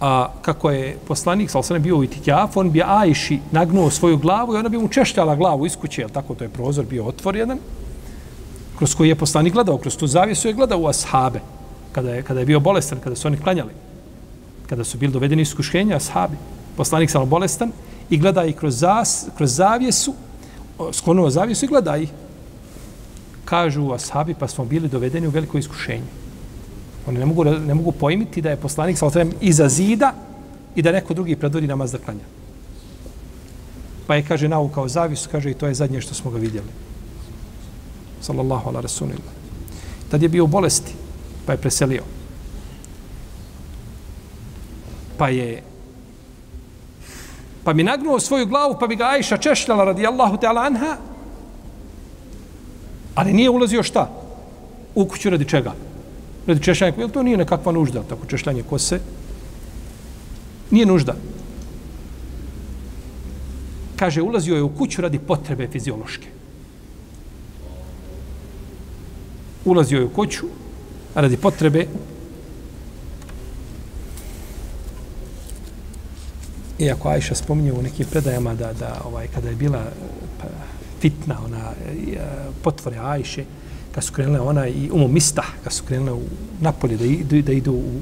A 0.00 0.28
kako 0.42 0.70
je 0.70 0.98
poslanik, 1.08 1.50
sal 1.50 1.62
sam 1.62 1.82
bio 1.82 1.96
u 1.96 2.04
itikjafu, 2.04 2.60
on 2.60 2.70
bi 2.70 2.82
Ajši 2.82 3.40
nagnuo 3.50 3.90
svoju 3.90 4.16
glavu 4.16 4.54
i 4.54 4.56
ona 4.56 4.68
bi 4.68 4.78
mu 4.78 4.88
češljala 4.88 5.36
glavu 5.36 5.66
iz 5.66 5.76
kuće, 5.76 6.02
jel 6.02 6.10
tako, 6.10 6.34
to 6.34 6.44
je 6.44 6.48
prozor 6.48 6.84
bio 6.84 7.06
otvor 7.06 7.36
jedan, 7.36 7.58
kroz 8.78 8.94
koji 8.94 9.08
je 9.08 9.14
poslanik 9.14 9.52
gledao, 9.52 9.78
kroz 9.78 9.96
tu 9.96 10.06
zavijesu 10.06 10.48
je 10.48 10.54
gledao 10.54 10.80
u 10.80 10.86
ashabe, 10.86 11.40
kada 11.92 12.10
je, 12.10 12.22
kada 12.22 12.40
je 12.40 12.46
bio 12.46 12.60
bolestan, 12.60 13.00
kada 13.00 13.16
su 13.16 13.28
oni 13.28 13.36
klanjali 13.36 13.85
kada 14.68 14.84
su 14.84 14.98
bili 14.98 15.12
dovedeni 15.12 15.42
iskušenja, 15.42 15.96
ashabi, 15.96 16.36
poslanik 16.76 17.10
sam 17.10 17.28
bolestan, 17.28 17.72
i 18.10 18.18
gleda 18.18 18.44
i 18.44 18.52
kroz, 18.52 18.78
zas, 18.78 19.26
kroz 19.36 19.54
zavjesu, 19.54 20.14
sklonuo 20.92 21.30
zavjesu 21.30 21.64
i 21.64 21.68
gleda 21.68 21.96
ih. 21.96 22.10
Kažu 23.44 23.92
ashabi, 23.92 24.34
pa 24.34 24.48
smo 24.48 24.64
bili 24.64 24.88
dovedeni 24.88 25.26
u 25.26 25.30
veliko 25.30 25.58
iskušenje. 25.58 26.26
Oni 27.06 27.18
ne 27.18 27.26
mogu, 27.26 27.44
ne 27.44 27.74
mogu 27.74 27.92
pojmiti 27.92 28.42
da 28.42 28.50
je 28.50 28.56
poslanik 28.56 28.98
sa 28.98 29.10
iza 29.40 29.68
zida 29.68 30.14
i 30.74 30.82
da 30.82 30.92
neko 30.92 31.14
drugi 31.14 31.36
predvodi 31.36 31.66
namaz 31.66 31.92
da 31.92 31.98
klanja. 31.98 32.24
Pa 34.06 34.14
je, 34.14 34.22
kaže, 34.22 34.48
nauka 34.48 34.80
o 34.80 34.88
zavisu, 34.88 35.28
kaže, 35.32 35.50
i 35.50 35.54
to 35.54 35.66
je 35.66 35.74
zadnje 35.74 36.00
što 36.00 36.14
smo 36.14 36.30
ga 36.30 36.38
vidjeli. 36.38 36.68
Sallallahu 38.20 38.68
ala 38.68 38.80
rasulillah. 38.80 39.34
Tad 40.10 40.22
je 40.22 40.28
bio 40.28 40.44
u 40.44 40.46
bolesti, 40.46 40.92
pa 41.46 41.52
je 41.52 41.58
preselio. 41.58 42.02
Pa 45.18 45.28
je 45.28 45.62
pa 47.66 47.72
mi 47.72 47.82
nagnuo 47.82 48.20
svoju 48.20 48.46
glavu, 48.46 48.76
pa 48.80 48.86
bi 48.86 48.96
ga 48.96 49.04
Ajša 49.04 49.36
češljala 49.36 49.84
radijallahu 49.84 50.36
ta'ala 50.36 50.66
anha, 50.66 50.96
ali 53.14 53.32
nije 53.32 53.50
ulazio 53.50 53.82
šta? 53.82 54.10
U 54.94 55.04
kuću 55.04 55.30
radi 55.30 55.44
čega? 55.44 55.72
Radi 56.46 56.62
češljanja, 56.62 56.94
jel 56.98 57.10
to 57.10 57.22
nije 57.22 57.36
nekakva 57.36 57.72
nužda, 57.72 58.02
tako 58.02 58.26
češljanje 58.26 58.62
kose? 58.62 59.00
Nije 60.70 60.86
nužda. 60.86 61.16
Kaže, 63.96 64.22
ulazio 64.22 64.56
je 64.56 64.62
u 64.62 64.68
kuću 64.68 65.02
radi 65.02 65.18
potrebe 65.18 65.68
fiziološke. 65.68 66.28
Ulazio 69.64 69.98
je 69.98 70.04
u 70.04 70.08
kuću 70.08 70.46
radi 71.14 71.36
potrebe 71.36 71.86
Iako 76.78 77.08
Ajša 77.08 77.34
spominje 77.34 77.72
u 77.72 77.82
nekim 77.82 78.06
predajama 78.10 78.54
da, 78.54 78.72
da 78.72 79.00
ovaj, 79.04 79.26
kada 79.34 79.48
je 79.48 79.54
bila 79.54 79.84
pa, 80.40 80.48
fitna, 81.00 81.38
ona 81.44 81.72
e, 82.06 82.18
potvore 82.62 82.98
Ajše, 82.98 83.44
kad 83.94 84.04
su 84.04 84.12
krenule 84.12 84.40
ona 84.40 84.68
i 84.68 84.90
umu 84.92 85.08
mista, 85.08 85.42
kad 85.64 85.72
su 85.72 85.84
krenule 85.84 86.12
u 86.12 86.22
Napolje 86.60 86.96
da 86.96 87.04
idu, 87.04 87.42
da 87.42 87.52
idu 87.52 87.72
u 87.72 88.00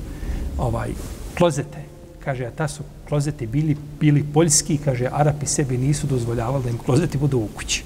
ovaj 0.59 0.91
klozete, 1.39 1.79
kaže, 2.25 2.47
a 2.47 2.51
ta 2.51 2.69
su 2.69 2.83
klozeti 3.09 3.47
bili, 3.47 3.77
bili 4.01 4.25
poljski, 4.35 4.79
kaže, 4.79 5.09
Arapi 5.13 5.47
sebi 5.47 5.79
nisu 5.79 6.07
dozvoljavali 6.07 6.65
da 6.65 6.71
im 6.71 6.79
klozeti 6.79 7.19
budu 7.19 7.39
u 7.39 7.49
kući. 7.55 7.85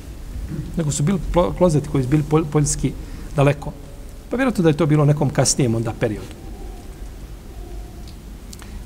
Nego 0.76 0.90
su 0.90 1.02
bili 1.02 1.18
klozeti 1.58 1.88
koji 1.88 2.04
su 2.04 2.10
bili 2.10 2.24
poljski 2.52 2.92
daleko. 3.36 3.72
Pa 4.30 4.36
vjerojatno 4.36 4.62
da 4.62 4.68
je 4.68 4.76
to 4.76 4.86
bilo 4.86 5.04
nekom 5.04 5.30
kasnijem 5.30 5.74
onda 5.74 5.92
periodu. 6.00 6.34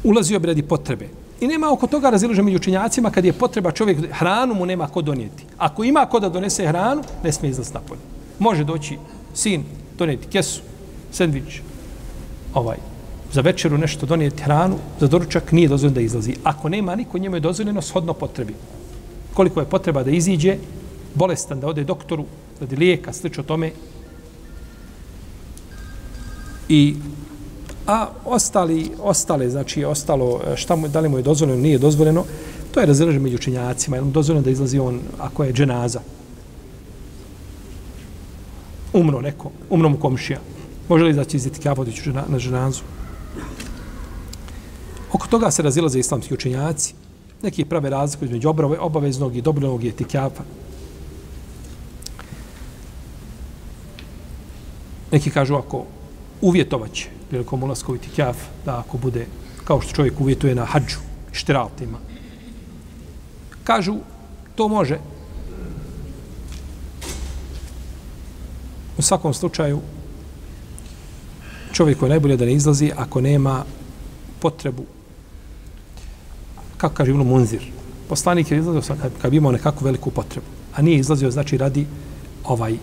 Ulazio 0.04 0.38
bi 0.38 0.46
radi 0.46 0.62
potrebe. 0.62 1.21
I 1.42 1.46
nema 1.46 1.72
oko 1.72 1.86
toga 1.86 2.10
razilaženja 2.10 2.44
među 2.44 2.56
učinjacima 2.56 3.10
kad 3.10 3.24
je 3.24 3.32
potreba 3.32 3.70
čovjek, 3.70 3.98
hranu 4.12 4.54
mu 4.54 4.66
nema 4.66 4.86
ko 4.86 5.02
donijeti. 5.02 5.44
Ako 5.58 5.84
ima 5.84 6.06
ko 6.06 6.20
da 6.20 6.28
donese 6.28 6.66
hranu, 6.66 7.02
ne 7.24 7.32
smije 7.32 7.50
izlaz 7.50 7.72
napolje. 7.74 8.00
Može 8.38 8.64
doći 8.64 8.98
sin, 9.34 9.64
donijeti 9.98 10.28
kesu, 10.28 10.60
sendvič, 11.10 11.60
ovaj, 12.54 12.76
za 13.32 13.40
večeru 13.40 13.78
nešto 13.78 14.06
donijeti 14.06 14.42
hranu, 14.42 14.78
za 15.00 15.08
doručak 15.08 15.52
nije 15.52 15.68
dozvoljeno 15.68 15.94
da 15.94 16.00
izlazi. 16.00 16.36
Ako 16.44 16.68
nema 16.68 16.94
niko, 16.94 17.18
njemu 17.18 17.36
je 17.36 17.40
dozvoljeno 17.40 17.82
shodno 17.82 18.14
potrebi. 18.14 18.54
Koliko 19.34 19.60
je 19.60 19.66
potreba 19.66 20.02
da 20.02 20.10
iziđe, 20.10 20.56
bolestan 21.14 21.60
da 21.60 21.66
ode 21.66 21.84
doktoru, 21.84 22.24
da 22.60 22.76
lijeka, 22.76 23.12
slično 23.12 23.42
tome. 23.42 23.72
I 26.68 26.94
a 27.86 28.08
ostali, 28.24 28.90
ostale, 29.02 29.50
znači 29.50 29.84
ostalo, 29.84 30.40
e, 30.46 30.56
šta 30.56 30.76
mu, 30.76 30.88
da 30.88 31.00
li 31.00 31.08
mu 31.08 31.18
je 31.18 31.22
dozvoljeno, 31.22 31.62
nije 31.62 31.78
dozvoljeno, 31.78 32.24
to 32.74 32.80
je 32.80 32.86
razilaženo 32.86 33.22
među 33.22 33.36
učinjacima, 33.36 33.96
je 33.96 34.02
mu 34.02 34.10
dozvoljeno 34.10 34.44
da 34.44 34.50
izlazi 34.50 34.78
on, 34.78 35.00
ako 35.18 35.44
je 35.44 35.52
dženaza. 35.52 36.00
Umro 38.92 39.20
neko, 39.20 39.50
umro 39.70 39.88
mu 39.88 39.96
komšija. 39.96 40.40
Može 40.88 41.04
li 41.04 41.10
izaći 41.10 41.36
iz 41.36 41.46
etika 41.46 41.72
vodiću 41.72 42.12
na 42.12 42.38
dženazu? 42.38 42.82
Oko 45.12 45.26
toga 45.26 45.50
se 45.50 45.62
razilaze 45.62 45.98
islamski 45.98 46.34
učenjaci. 46.34 46.94
Neki 47.42 47.64
prave 47.64 47.90
razliku 47.90 48.24
između 48.24 48.54
obaveznog 48.80 49.36
i 49.36 49.42
dobronog 49.42 49.84
etikjapa. 49.84 50.42
Neki 55.12 55.30
kažu 55.30 55.54
ako 55.54 55.84
uvjetovaće 56.40 57.21
prilikom 57.32 57.62
ulaska 57.62 57.92
u 57.92 57.96
itikaf, 57.96 58.36
da 58.64 58.78
ako 58.78 58.98
bude, 58.98 59.26
kao 59.64 59.80
što 59.80 59.92
čovjek 59.92 60.20
uvjetuje 60.20 60.54
na 60.54 60.64
hađu, 60.64 60.98
štiraltima. 61.32 61.98
Kažu, 63.64 63.94
to 64.54 64.68
može. 64.68 64.98
U 68.98 69.02
svakom 69.02 69.34
slučaju, 69.34 69.80
čovjek 71.72 72.02
je 72.02 72.08
najbolje 72.08 72.36
da 72.36 72.44
ne 72.44 72.52
izlazi 72.52 72.90
ako 72.96 73.20
nema 73.20 73.64
potrebu, 74.40 74.84
kako 76.76 76.94
kaže 76.94 77.10
Ibn 77.10 77.24
Munzir, 77.24 77.64
poslanik 78.08 78.50
je 78.50 78.58
izlazio 78.58 78.96
kad, 79.00 79.12
kad 79.22 79.30
bi 79.30 79.36
imao 79.36 79.52
nekakvu 79.52 79.84
veliku 79.84 80.10
potrebu, 80.10 80.46
a 80.74 80.82
nije 80.82 80.98
izlazio, 80.98 81.30
znači 81.30 81.56
radi 81.56 81.86
ovaj 82.44 82.76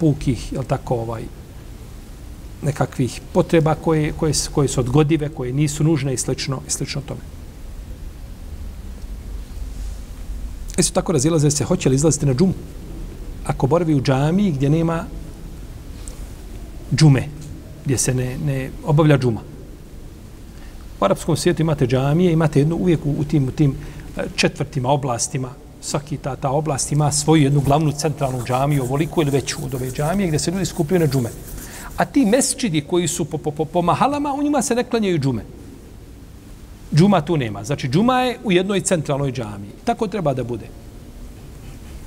pukih, 0.00 0.52
jel 0.52 0.64
tako, 0.64 0.94
ovaj, 0.94 1.22
nekakvih 2.62 3.20
potreba 3.32 3.74
koje, 3.74 4.12
koje, 4.12 4.32
koje 4.52 4.68
su 4.68 4.80
odgodive, 4.80 5.28
koje 5.28 5.52
nisu 5.52 5.84
nužne 5.84 6.14
i 6.14 6.16
slično, 6.16 6.60
i 6.68 6.70
slično 6.70 7.02
tome. 7.06 7.20
Isto 10.78 10.94
tako 10.94 11.12
razilaze 11.12 11.50
se, 11.50 11.64
hoće 11.64 11.88
li 11.88 11.94
izlaziti 11.94 12.26
na 12.26 12.34
džumu? 12.34 12.54
Ako 13.46 13.66
boravi 13.66 13.94
u 13.94 14.02
džamiji 14.02 14.52
gdje 14.52 14.70
nema 14.70 15.04
džume, 16.94 17.28
gdje 17.84 17.98
se 17.98 18.14
ne, 18.14 18.38
ne 18.46 18.70
obavlja 18.84 19.18
džuma. 19.18 19.40
U 21.00 21.04
arapskom 21.04 21.36
svijetu 21.36 21.62
imate 21.62 21.86
džamije, 21.86 22.32
imate 22.32 22.58
jednu 22.58 22.76
uvijek 22.76 23.06
u, 23.06 23.10
u 23.18 23.24
tim, 23.24 23.48
u 23.48 23.50
tim 23.50 23.74
e, 24.16 24.22
četvrtima 24.36 24.88
oblastima, 24.88 25.50
svaki 25.80 26.16
ta, 26.16 26.36
ta 26.36 26.50
oblast 26.50 26.92
ima 26.92 27.12
svoju 27.12 27.42
jednu 27.42 27.60
glavnu 27.60 27.92
centralnu 27.92 28.44
džamiju, 28.46 28.82
ovoliku 28.82 29.22
ili 29.22 29.30
veću 29.30 29.64
od 29.64 29.74
ove 29.74 29.90
džamije, 29.90 30.26
gdje 30.26 30.38
se 30.38 30.50
ljudi 30.50 30.64
skupljaju 30.66 31.00
na 31.00 31.06
džume. 31.06 31.30
A 31.96 32.04
ti 32.04 32.24
mesčidi 32.26 32.80
koji 32.80 33.08
su 33.08 33.24
po, 33.24 33.38
po, 33.38 33.50
po, 33.50 33.64
po 33.64 33.82
mahalama, 33.82 34.34
u 34.34 34.42
njima 34.42 34.62
se 34.62 34.74
ne 34.74 34.84
klanjaju 34.84 35.18
džume. 35.18 35.42
Džuma 36.94 37.20
tu 37.20 37.36
nema. 37.36 37.64
Znači, 37.64 37.88
džuma 37.88 38.20
je 38.20 38.38
u 38.44 38.52
jednoj 38.52 38.80
centralnoj 38.80 39.32
džamiji. 39.32 39.70
Tako 39.84 40.06
treba 40.06 40.34
da 40.34 40.44
bude. 40.44 40.66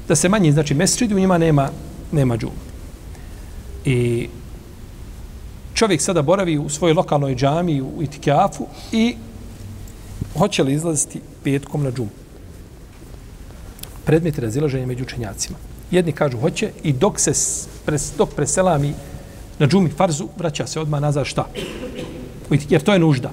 Da 0.07 0.15
se 0.15 0.29
manji, 0.29 0.51
znači, 0.51 0.73
mesčidi, 0.73 1.15
u 1.15 1.19
njima 1.19 1.37
nema, 1.37 1.69
nema 2.11 2.37
džuma. 2.37 2.67
I 3.85 4.29
čovjek 5.73 6.01
sada 6.01 6.21
boravi 6.21 6.57
u 6.57 6.69
svojoj 6.69 6.93
lokalnoj 6.93 7.35
džami 7.35 7.81
u 7.81 8.03
Itikafu 8.03 8.67
i 8.91 9.15
hoće 10.37 10.63
li 10.63 10.73
izlaziti 10.73 11.21
petkom 11.43 11.83
na 11.83 11.91
džumu. 11.91 12.09
Predmet 14.05 14.39
razilaženja 14.39 14.85
među 14.85 15.03
učenjacima. 15.03 15.57
Jedni 15.91 16.11
kažu 16.11 16.39
hoće 16.39 16.71
i 16.83 16.93
dok 16.93 17.19
se 17.19 17.31
pres, 17.85 18.11
dok 18.17 18.29
preselami 18.35 18.93
na 19.59 19.67
džumi 19.67 19.89
farzu, 19.89 20.27
vraća 20.37 20.67
se 20.67 20.79
odmah 20.79 21.01
nazad 21.01 21.25
šta? 21.25 21.47
Jer 22.69 22.81
to 22.81 22.93
je 22.93 22.99
nužda. 22.99 23.31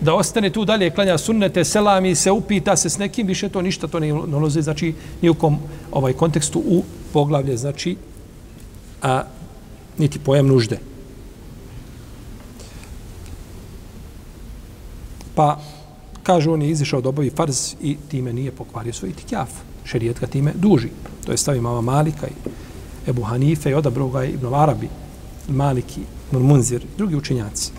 Da 0.00 0.14
ostane 0.14 0.50
tu 0.50 0.64
dalje, 0.64 0.90
klanja 0.90 1.18
sunnete, 1.18 1.64
selami, 1.64 2.14
se 2.14 2.30
upita 2.30 2.76
se 2.76 2.90
s 2.90 2.98
nekim, 2.98 3.26
više 3.26 3.48
to 3.48 3.62
ništa, 3.62 3.86
to 3.86 4.00
ne 4.00 4.12
ulazi, 4.14 4.62
znači, 4.62 4.94
nijukom 5.22 5.58
ovaj 5.92 6.12
kontekstu 6.12 6.58
u 6.58 6.82
poglavlje, 7.12 7.56
znači, 7.56 7.96
a 9.02 9.22
niti 9.98 10.18
pojam 10.18 10.46
nužde. 10.46 10.78
Pa, 15.34 15.60
kaže, 16.22 16.50
on 16.50 16.62
je 16.62 16.70
izišao 16.70 17.00
da 17.00 17.08
obavi 17.08 17.30
farz 17.30 17.74
i 17.82 17.96
time 18.08 18.32
nije 18.32 18.52
pokvario 18.52 18.92
svoj 18.92 19.10
itikjaf. 19.10 19.50
Šerijet 19.84 20.20
ga 20.20 20.26
time 20.26 20.52
duži. 20.54 20.88
To 21.24 21.32
je 21.32 21.38
stavi 21.38 21.60
mama 21.60 21.80
Malika 21.80 22.26
i 22.26 22.50
Ebu 23.10 23.22
Hanife 23.22 23.70
i 23.70 23.74
odabro 23.74 24.08
ga 24.08 24.24
Ibn 24.24 24.54
Arabi. 24.54 24.88
Maliki, 25.48 26.00
Munzir 26.32 26.82
drugi 26.96 27.16
učenjaci. 27.16 27.70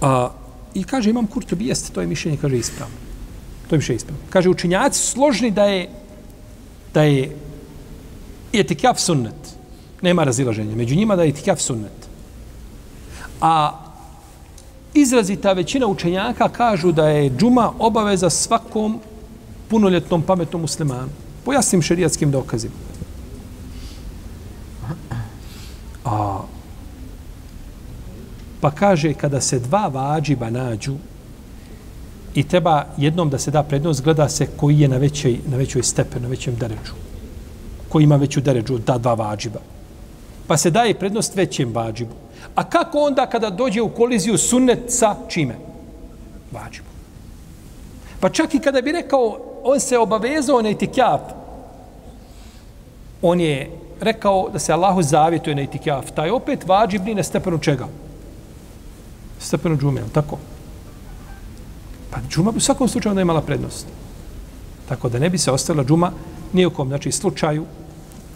A, 0.00 0.30
I 0.74 0.84
kaže, 0.84 1.10
imam 1.10 1.26
Kurtobi, 1.26 1.66
jeste, 1.66 1.92
to 1.92 2.00
je 2.00 2.06
mišljenje, 2.06 2.38
kaže, 2.40 2.58
ispravno. 2.58 2.96
To 3.68 3.74
je 3.74 3.78
mišljenje 3.78 3.96
ispravno. 3.96 4.22
Kaže, 4.30 4.48
učenjaci 4.48 4.98
složni 4.98 5.50
da 5.50 5.64
je 5.64 5.88
da 6.94 7.02
je 7.02 7.36
etikaf 8.52 9.00
sunnet. 9.00 9.56
Nema 10.02 10.24
razilaženja. 10.24 10.76
Među 10.76 10.96
njima 10.96 11.16
da 11.16 11.22
je 11.22 11.28
etikaf 11.28 11.60
sunnet. 11.60 12.08
A 13.40 13.78
izrazita 14.94 15.52
većina 15.52 15.86
učenjaka 15.86 16.48
kažu 16.48 16.92
da 16.92 17.08
je 17.08 17.30
džuma 17.30 17.72
obaveza 17.78 18.30
svakom 18.30 19.00
punoljetnom 19.72 20.22
pametnom 20.22 20.62
muslimanu. 20.68 21.08
Po 21.44 21.52
jasnim 21.52 21.82
šerijatskim 21.82 22.30
dokazima. 22.30 22.74
A 26.04 26.42
Pa 28.62 28.70
kaže, 28.70 29.10
kada 29.14 29.40
se 29.40 29.58
dva 29.58 29.88
vađiba 29.88 30.50
nađu 30.50 30.94
i 32.34 32.44
treba 32.48 32.84
jednom 32.96 33.30
da 33.30 33.38
se 33.38 33.50
da 33.50 33.62
prednost, 33.62 34.04
gleda 34.04 34.28
se 34.28 34.46
koji 34.56 34.80
je 34.80 34.88
na 34.88 34.96
većoj, 35.02 35.40
na 35.46 35.56
većoj 35.56 35.82
stepenu, 35.82 36.22
na 36.22 36.28
većem 36.28 36.54
deređu. 36.56 36.94
Koji 37.88 38.04
ima 38.04 38.16
veću 38.16 38.40
deređu 38.40 38.74
od 38.74 38.84
ta 38.84 38.98
dva 38.98 39.14
vađiba. 39.14 39.58
Pa 40.46 40.56
se 40.56 40.70
daje 40.70 40.94
prednost 40.94 41.34
većem 41.34 41.74
vađibu. 41.74 42.14
A 42.54 42.64
kako 42.64 42.98
onda 42.98 43.26
kada 43.26 43.50
dođe 43.50 43.82
u 43.82 43.88
koliziju 43.88 44.38
sunnet 44.38 44.78
sa 44.88 45.16
čime? 45.28 45.58
Vađibu. 46.52 46.88
Pa 48.20 48.28
čak 48.28 48.54
i 48.54 48.58
kada 48.58 48.80
bi 48.80 48.92
rekao, 48.92 49.38
on 49.62 49.80
se 49.80 49.98
obavezao 49.98 50.62
na 50.62 50.70
itikjaf, 50.70 51.20
on 53.22 53.40
je 53.40 53.70
rekao 54.00 54.48
da 54.52 54.58
se 54.58 54.72
Allahu 54.72 55.02
zavjetuje 55.02 55.56
na 55.56 55.62
itikjaf, 55.62 56.10
taj 56.10 56.30
opet 56.30 56.66
vađibni 56.66 57.14
na 57.14 57.22
stepenu 57.22 57.58
čega? 57.58 57.86
Stepenu 59.38 59.76
džume, 59.76 60.02
tako? 60.12 60.38
Pa 62.10 62.18
džuma 62.28 62.50
bi 62.50 62.56
u 62.56 62.60
svakom 62.60 62.88
slučaju 62.88 63.10
onda 63.10 63.22
imala 63.22 63.40
prednost. 63.40 63.86
Tako 64.88 65.08
da 65.08 65.18
ne 65.18 65.30
bi 65.30 65.38
se 65.38 65.50
ostavila 65.50 65.84
džuma 65.84 66.12
nijekom, 66.52 66.88
znači, 66.88 67.12
slučaju, 67.12 67.64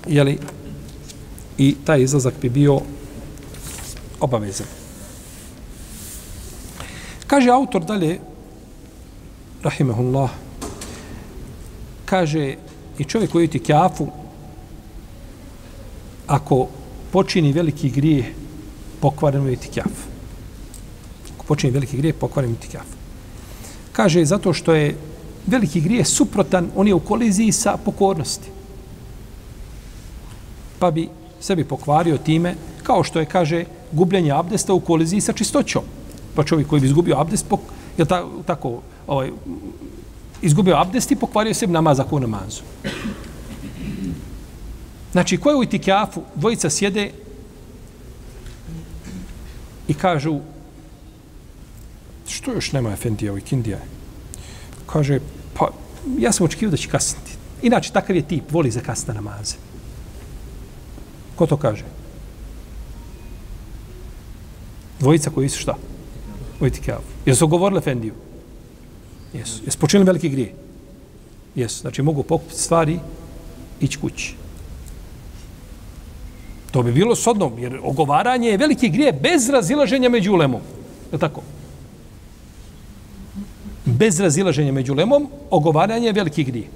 jeli, 0.06 0.38
i 1.58 1.76
taj 1.84 2.02
izlazak 2.02 2.34
bi 2.42 2.48
bio 2.48 2.80
obavezan. 4.20 4.66
Kaže 7.26 7.50
autor 7.50 7.84
dalje, 7.84 8.20
rahimahullah, 9.62 10.30
kaže 12.06 12.54
i 12.98 13.04
čovjek 13.04 13.30
koji 13.30 13.48
ti 13.48 13.58
kjafu, 13.58 14.06
ako 16.26 16.68
počini 17.12 17.52
veliki 17.52 17.90
grije, 17.90 18.34
mu 19.02 19.48
je 19.48 19.56
ti 19.56 19.68
kjaf. 19.68 19.92
Ako 21.34 21.44
počini 21.44 21.72
veliki 21.72 21.96
grije, 21.96 22.12
pokvareno 22.12 22.54
je 22.54 22.60
ti 22.60 22.68
kjaf. 22.68 22.86
Kaže, 23.92 24.24
zato 24.24 24.52
što 24.52 24.74
je 24.74 24.96
veliki 25.46 25.80
grije 25.80 26.04
suprotan, 26.04 26.70
on 26.76 26.88
je 26.88 26.94
u 26.94 27.00
koliziji 27.00 27.52
sa 27.52 27.76
pokornosti. 27.84 28.50
Pa 30.78 30.90
bi 30.90 31.08
sebi 31.40 31.64
pokvario 31.64 32.18
time, 32.18 32.54
kao 32.82 33.04
što 33.04 33.20
je, 33.20 33.26
kaže, 33.26 33.64
gubljenje 33.92 34.32
abdesta 34.32 34.74
u 34.74 34.80
koliziji 34.80 35.20
sa 35.20 35.32
čistoćom. 35.32 35.82
Pa 36.34 36.44
čovjek 36.44 36.68
koji 36.68 36.80
bi 36.80 36.86
izgubio 36.86 37.16
abdest, 37.18 37.46
pok, 37.48 37.60
je 37.98 38.04
ta, 38.04 38.24
tako, 38.46 38.82
ovaj, 39.06 39.30
izgubio 40.42 40.76
abdest 40.76 41.10
i 41.10 41.16
pokvario 41.16 41.54
sebi 41.54 41.72
namazak 41.72 42.12
u 42.12 42.20
namazu. 42.20 42.62
Znači, 45.12 45.36
ko 45.36 45.50
je 45.50 45.56
u 45.56 45.62
itikjafu, 45.62 46.22
dvojica 46.34 46.70
sjede 46.70 47.10
i 49.88 49.94
kažu, 49.94 50.40
što 52.28 52.52
još 52.52 52.72
nema 52.72 52.92
Efendija 52.92 53.32
u 53.32 53.38
ikindija? 53.38 53.78
Kaže, 54.86 55.20
pa, 55.54 55.70
ja 56.18 56.32
sam 56.32 56.46
očekio 56.46 56.70
da 56.70 56.76
će 56.76 56.88
kasniti. 56.88 57.32
Inače, 57.62 57.92
takav 57.92 58.16
je 58.16 58.28
tip, 58.28 58.52
voli 58.52 58.70
za 58.70 58.80
kasne 58.80 59.14
namaze. 59.14 59.54
Ko 61.36 61.46
to 61.46 61.56
kaže? 61.56 61.84
Dvojica 65.00 65.30
koji 65.30 65.48
su 65.48 65.58
šta? 65.58 65.74
U 66.60 66.66
itikafu. 66.66 67.08
Jesu 67.26 67.46
govorili 67.46 67.78
Efendiju? 67.78 68.14
Jesu. 69.34 69.62
Jesu 69.64 69.78
počinili 69.78 70.06
veliki 70.06 70.28
grije? 70.28 70.54
Jesu. 71.54 71.80
Znači, 71.80 72.02
mogu 72.02 72.22
pokupiti 72.22 72.60
stvari, 72.60 72.98
ići 73.80 73.98
kući. 73.98 74.34
To 76.70 76.82
bi 76.82 76.92
bilo 76.92 77.14
sodno, 77.14 77.52
jer 77.58 77.78
ogovaranje 77.82 78.48
je 78.48 78.56
veliki 78.56 78.88
grije 78.88 79.12
bez 79.12 79.48
razilaženja 79.48 80.08
među 80.08 80.32
ulemom. 80.32 80.60
Je 81.12 81.18
tako? 81.18 81.42
Bez 83.84 84.20
razilaženja 84.20 84.72
među 84.72 84.92
ulemom, 84.92 85.28
ogovaranje 85.50 86.06
je 86.06 86.12
veliki 86.12 86.44
grije. 86.44 86.66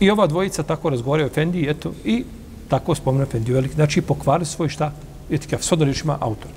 I 0.00 0.10
ova 0.10 0.26
dvojica 0.26 0.62
tako 0.62 0.90
razgovaraju 0.90 1.26
Efendi, 1.26 1.66
eto, 1.68 1.92
i 2.04 2.24
tako 2.68 2.94
spomenu 2.94 3.24
Efendi 3.24 3.52
veliki. 3.52 3.74
Znači, 3.74 4.02
pokvari 4.02 4.44
svoj 4.44 4.68
šta? 4.68 4.92
Etika, 5.30 5.58
sodno 5.60 5.84
rečima 5.84 6.18
autor. 6.20 6.50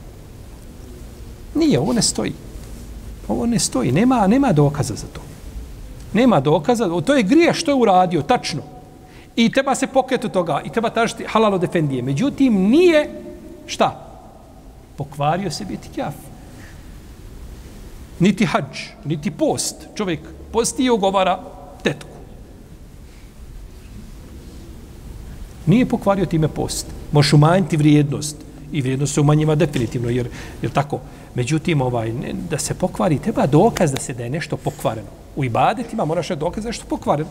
Nije, 1.57 1.79
ovo 1.79 1.93
ne 1.93 2.01
stoji. 2.01 2.33
Ovo 3.27 3.45
ne 3.45 3.59
stoji. 3.59 3.91
Nema, 3.91 4.27
nema 4.27 4.51
dokaza 4.53 4.95
za 4.95 5.07
to. 5.13 5.21
Nema 6.13 6.39
dokaza. 6.39 7.01
To 7.01 7.15
je 7.15 7.23
grije 7.23 7.53
što 7.53 7.71
je 7.71 7.75
uradio, 7.75 8.21
tačno. 8.21 8.61
I 9.35 9.51
treba 9.51 9.75
se 9.75 9.87
pokretu 9.87 10.29
toga. 10.29 10.61
I 10.65 10.69
treba 10.69 10.89
tražiti 10.89 11.25
halal 11.27 11.59
defendije. 11.59 12.01
Međutim, 12.01 12.53
nije 12.53 13.09
šta? 13.65 14.07
Pokvario 14.97 15.51
se 15.51 15.65
biti 15.65 15.89
kjaf. 15.95 16.15
Niti 18.19 18.45
hađ, 18.45 18.79
niti 19.05 19.31
post. 19.31 19.75
Čovjek 19.95 20.19
posti 20.51 20.83
i 20.83 20.89
ugovara 20.89 21.39
tetku. 21.83 22.17
Nije 25.65 25.85
pokvario 25.85 26.25
time 26.25 26.47
post. 26.47 26.87
Možeš 27.11 27.33
umanjiti 27.33 27.77
vrijednost. 27.77 28.37
I 28.71 28.81
vrijednost 28.81 29.13
se 29.13 29.21
umanjiva 29.21 29.55
definitivno, 29.55 30.09
jer, 30.09 30.27
jer 30.61 30.71
tako. 30.71 30.99
Međutim, 31.35 31.81
ovaj, 31.81 32.13
ne, 32.13 32.33
da 32.49 32.59
se 32.59 32.73
pokvari, 32.73 33.19
treba 33.19 33.45
dokaz 33.47 33.91
da 33.91 33.99
se 33.99 34.13
da 34.13 34.23
je 34.23 34.29
nešto 34.29 34.57
pokvareno. 34.57 35.07
U 35.35 35.43
ibadetima 35.43 36.05
moraš 36.05 36.29
dokaz 36.29 36.63
da 36.63 36.67
je 36.67 36.71
nešto 36.71 36.85
pokvareno. 36.89 37.29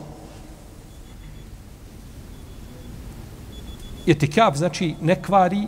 Etikaf 4.07 4.57
znači 4.57 4.95
ne 5.03 5.23
kvari 5.23 5.67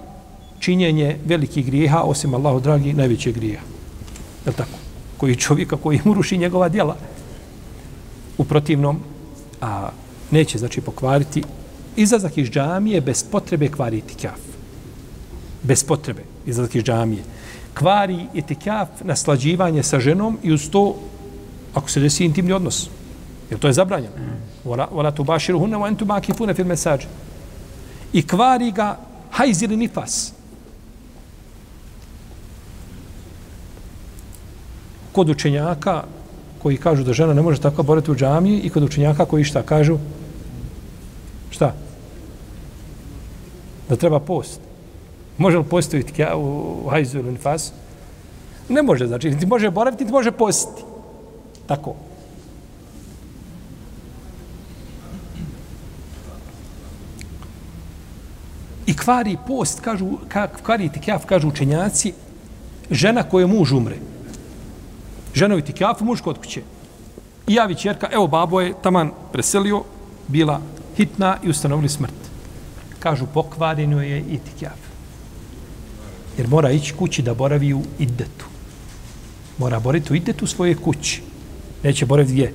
činjenje 0.59 1.17
velikih 1.25 1.67
grijeha, 1.67 2.03
osim 2.03 2.35
Allahu 2.35 2.61
dragi, 2.61 2.93
najveće 2.93 3.33
grijeha. 3.33 3.65
Je 4.47 4.53
tako? 4.53 4.79
Koji 5.17 5.37
čovjeka 5.37 5.77
koji 5.77 6.01
mu 6.05 6.15
ruši 6.15 6.39
njegova 6.39 6.69
djela. 6.69 6.97
U 8.39 8.45
protivnom, 8.45 9.01
a 9.61 9.91
neće 10.31 10.59
znači 10.59 10.81
pokvariti 10.81 11.43
izlazak 11.97 12.39
iz 12.39 12.51
džamije 12.51 13.01
bez 13.01 13.25
potrebe 13.25 13.69
kvariti 13.69 14.15
kaf. 14.15 14.41
Bez 15.63 15.85
potrebe 15.85 16.23
izlazak 16.47 16.75
iz 16.75 16.85
džamije. 16.85 17.23
Kvari 17.79 18.27
etikaf 18.35 18.89
naslađivanje 19.05 19.83
sa 19.83 20.01
ženom 20.01 20.39
i 20.43 20.53
uz 20.53 20.71
to 20.71 20.97
ako 21.75 21.91
se 21.91 22.01
desi 22.01 22.25
intimni 22.25 22.53
odnos. 22.53 22.89
Jer 23.51 23.61
to 23.61 23.67
je 23.67 23.73
zabranjeno. 23.73 24.15
Vora 24.65 25.11
tu 25.11 25.25
baširu 25.25 25.59
hunne, 25.59 25.77
wa 25.77 25.97
tu 25.97 26.07
maki 26.07 26.33
fune 26.33 26.55
fil 26.55 26.67
mesađe 26.67 27.07
i 28.13 28.27
kvari 28.27 28.73
ga 28.73 28.97
hajz 29.31 29.63
ili 29.63 29.77
nifas. 29.77 30.33
Kod 35.13 35.29
učenjaka 35.29 36.03
koji 36.63 36.77
kažu 36.77 37.05
da 37.05 37.13
žena 37.13 37.35
ne 37.35 37.43
može 37.43 37.61
tako 37.61 37.83
boriti 37.83 38.11
u 38.11 38.17
džamiji 38.17 38.61
i 38.61 38.71
kod 38.71 38.83
učenjaka 38.83 39.25
koji 39.25 39.45
šta 39.45 39.63
kažu? 39.63 39.99
Šta? 41.51 41.75
Da 43.89 43.97
treba 43.97 44.21
post. 44.21 44.61
Može 45.39 45.59
li 45.59 45.65
postaviti 45.65 46.25
u 46.37 46.89
hajzu 46.91 47.19
ili 47.19 47.33
nifasu? 47.33 47.73
Ne 48.69 48.83
može, 48.83 49.07
znači, 49.07 49.37
ti 49.41 49.47
može 49.47 49.71
boraviti, 49.71 50.05
niti 50.05 50.13
može 50.13 50.31
postiti. 50.31 50.83
Tako. 51.67 51.95
I 58.87 58.97
kvari 58.97 59.37
post, 59.47 59.81
kažu, 59.81 60.07
kvari 60.63 60.89
tikjaf, 60.89 61.25
kažu 61.25 61.49
učenjaci, 61.49 62.13
žena 62.91 63.23
koje 63.23 63.47
muž 63.47 63.73
umre. 63.73 63.97
Ženovi 65.35 65.63
tikjaf, 65.63 66.01
muž 66.01 66.21
kod 66.21 66.39
kuće. 66.39 66.63
I 67.47 67.55
javi 67.55 67.75
čerka, 67.75 68.09
evo 68.13 68.27
babo 68.27 68.61
je 68.61 68.75
taman 68.83 69.11
preselio, 69.33 69.83
bila 70.29 70.61
hitna 70.97 71.37
i 71.45 71.51
ustanovili 71.51 71.89
smrt. 71.89 72.15
Kažu, 72.99 73.27
pokvareno 73.35 74.03
je 74.03 74.19
i 74.19 74.39
tikjaf. 74.39 74.88
Jer 76.39 76.49
mora 76.49 76.71
ići 76.71 76.95
kući 76.95 77.23
da 77.23 77.35
boravi 77.35 77.75
u 77.75 77.83
idetu. 77.99 78.47
Mora 79.59 79.81
boriti 79.81 80.13
u 80.13 80.17
idetu 80.17 80.47
svoje 80.47 80.75
kući. 80.75 81.23
Neće 81.83 82.07
boraviti 82.07 82.33
gdje? 82.33 82.53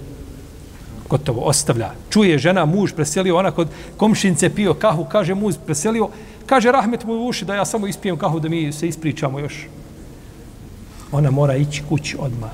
gotovo, 1.13 1.41
ostavlja. 1.45 1.91
Čuje 2.09 2.37
žena, 2.37 2.65
muž 2.65 2.95
preselio, 2.97 3.37
ona 3.37 3.51
kod 3.51 3.69
komšince 3.97 4.49
pio 4.49 4.73
kahu, 4.73 5.05
kaže 5.05 5.35
muž 5.35 5.59
preselio, 5.65 6.09
kaže 6.45 6.71
rahmet 6.71 7.05
mu 7.05 7.13
u 7.13 7.27
uši 7.27 7.45
da 7.45 7.55
ja 7.55 7.65
samo 7.65 7.87
ispijem 7.87 8.17
kahu 8.17 8.39
da 8.39 8.49
mi 8.49 8.71
se 8.73 8.87
ispričamo 8.87 9.39
još. 9.39 9.67
Ona 11.11 11.31
mora 11.31 11.55
ići 11.55 11.83
kući 11.89 12.17
odma 12.19 12.49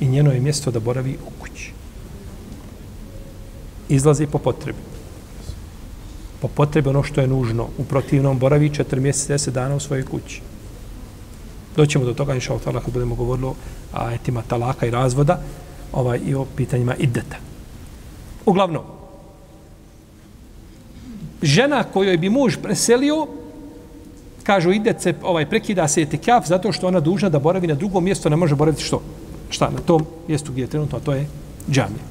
I 0.00 0.06
njeno 0.06 0.32
je 0.32 0.40
mjesto 0.40 0.70
da 0.70 0.80
boravi 0.80 1.16
u 1.26 1.30
kući. 1.40 1.72
Izlazi 3.88 4.26
po 4.26 4.38
potrebi. 4.38 4.93
Po 6.44 6.48
potrebi 6.48 6.88
ono 6.88 7.02
što 7.02 7.20
je 7.20 7.26
nužno. 7.26 7.68
U 7.78 7.84
protivnom 7.84 8.38
boravi 8.38 8.68
četiri 8.74 9.00
mjeseca, 9.00 9.32
deset 9.32 9.54
dana 9.54 9.76
u 9.76 9.80
svojoj 9.80 10.04
kući. 10.04 10.42
Doćemo 11.76 12.04
do 12.04 12.12
toga, 12.14 12.34
inša 12.34 12.52
Allah, 12.52 12.84
kad 12.84 12.92
budemo 12.92 13.14
govorili 13.14 13.46
o 13.46 13.54
etima 14.12 14.42
talaka 14.42 14.86
i 14.86 14.90
razvoda 14.90 15.40
ovaj, 15.92 16.20
i 16.26 16.34
o 16.34 16.44
pitanjima 16.44 16.94
ideta. 16.94 17.36
Uglavnom, 18.46 18.82
žena 21.42 21.84
kojoj 21.84 22.16
bi 22.16 22.28
muž 22.30 22.56
preselio, 22.62 23.26
kažu 24.42 24.72
ide 24.72 24.94
se, 25.00 25.14
ovaj, 25.22 25.48
prekida 25.48 25.88
se 25.88 26.02
etikaf 26.02 26.46
zato 26.46 26.72
što 26.72 26.86
ona 26.86 27.00
dužna 27.00 27.28
da 27.28 27.38
boravi 27.38 27.66
na 27.66 27.74
drugom 27.74 28.04
mjestu, 28.04 28.30
ne 28.30 28.36
može 28.36 28.54
boraviti 28.54 28.84
što? 28.84 29.00
Šta? 29.48 29.70
Na 29.70 29.80
tom 29.80 30.04
mjestu 30.28 30.52
gdje 30.52 30.62
je 30.62 30.76
trenutno, 30.76 30.98
a 30.98 31.00
to 31.00 31.12
je 31.12 31.26
džamija. 31.70 32.04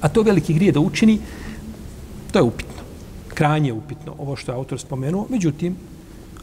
A 0.00 0.08
to 0.08 0.22
veliki 0.22 0.54
grije 0.54 0.72
da 0.72 0.80
učini, 0.80 1.20
to 2.32 2.38
je 2.38 2.42
upitno 2.42 2.79
krajnje 3.40 3.72
upitno, 3.72 4.14
ovo 4.18 4.36
što 4.36 4.52
je 4.52 4.56
autor 4.56 4.80
spomenuo. 4.80 5.26
Međutim, 5.30 5.76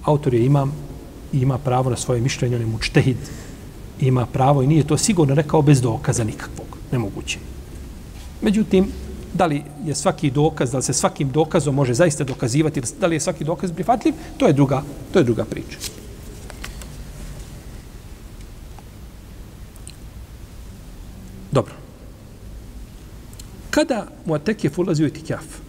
autor 0.01 0.33
je 0.33 0.45
imam 0.45 0.71
i 1.33 1.39
ima 1.39 1.57
pravo 1.57 1.89
na 1.89 1.95
svoje 1.95 2.21
mišljenje, 2.21 2.55
on 2.55 2.61
je 2.61 2.67
mučtehid, 2.67 3.17
ima 3.99 4.25
pravo 4.25 4.63
i 4.63 4.67
nije 4.67 4.87
to 4.87 4.97
sigurno 4.97 5.35
rekao 5.35 5.61
bez 5.61 5.81
dokaza 5.81 6.23
nikakvog. 6.23 6.77
Nemoguće. 6.91 7.37
Međutim, 8.41 8.87
da 9.33 9.45
li 9.45 9.61
je 9.85 9.95
svaki 9.95 10.31
dokaz, 10.31 10.71
da 10.71 10.77
li 10.77 10.83
se 10.83 10.93
svakim 10.93 11.29
dokazom 11.29 11.75
može 11.75 11.93
zaista 11.93 12.23
dokazivati, 12.23 12.81
da 12.99 13.07
li 13.07 13.15
je 13.15 13.19
svaki 13.19 13.43
dokaz 13.43 13.71
prihvatljiv, 13.71 14.13
to 14.37 14.47
je 14.47 14.53
druga, 14.53 14.81
to 15.13 15.19
je 15.19 15.25
druga 15.25 15.45
priča. 15.45 15.77
Dobro. 21.51 21.73
Kada 23.69 24.07
mu 24.25 24.35
je 24.35 24.71
ulazi 24.77 25.03
u 25.03 25.07
itikaf? 25.07 25.66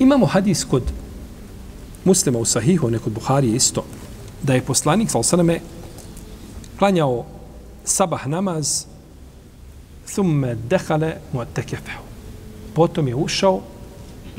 Imamo 0.00 0.26
hadis 0.26 0.64
kod 0.64 0.82
muslima 2.04 2.38
u 2.38 2.44
sahihu, 2.44 2.90
nekod 2.90 3.12
Buhari 3.12 3.52
isto, 3.52 3.84
da 4.42 4.54
je 4.54 4.62
poslanik, 4.64 5.10
sal 5.10 5.22
sveme, 5.22 5.60
klanjao 6.78 7.24
sabah 7.84 8.26
namaz 8.26 8.84
thumme 10.14 10.54
dehale 10.54 11.16
muatekefehu. 11.32 12.02
Potom 12.74 13.08
je 13.08 13.14
ušao 13.14 13.60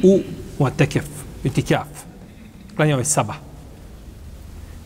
u 0.04 0.20
muatekef, 0.60 1.06
itikaf. 1.44 1.88
Klanjao 2.76 3.00
je 3.00 3.06
sabah. 3.06 3.38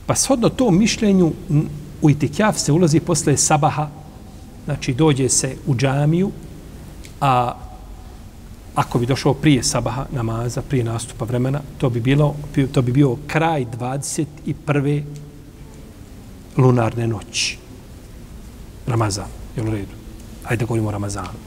Pa 0.05 0.15
shodno 0.15 0.49
to 0.49 0.71
mišljenju 0.71 1.31
u 2.01 2.09
itikaf 2.09 2.59
se 2.59 2.71
ulazi 2.71 2.99
posle 2.99 3.37
sabaha, 3.37 3.87
znači 4.65 4.93
dođe 4.93 5.29
se 5.29 5.55
u 5.67 5.75
džamiju, 5.75 6.31
a 7.21 7.64
ako 8.75 8.99
bi 8.99 9.05
došao 9.05 9.33
prije 9.33 9.63
sabaha 9.63 10.05
namaza, 10.11 10.61
prije 10.61 10.83
nastupa 10.83 11.25
vremena, 11.25 11.61
to 11.77 11.89
bi 11.89 11.99
bilo 11.99 12.35
to 12.73 12.81
bi 12.81 12.91
bio 12.91 13.15
kraj 13.27 13.65
21. 13.65 15.03
lunarne 16.57 17.07
noći. 17.07 17.57
Ramazan, 18.87 19.27
je 19.55 19.63
u 19.63 19.71
redu? 19.71 19.95
Ajde 20.43 20.59
da 20.59 20.65
govorimo 20.65 20.89
o 20.89 20.91
Ramazanu. 20.91 21.39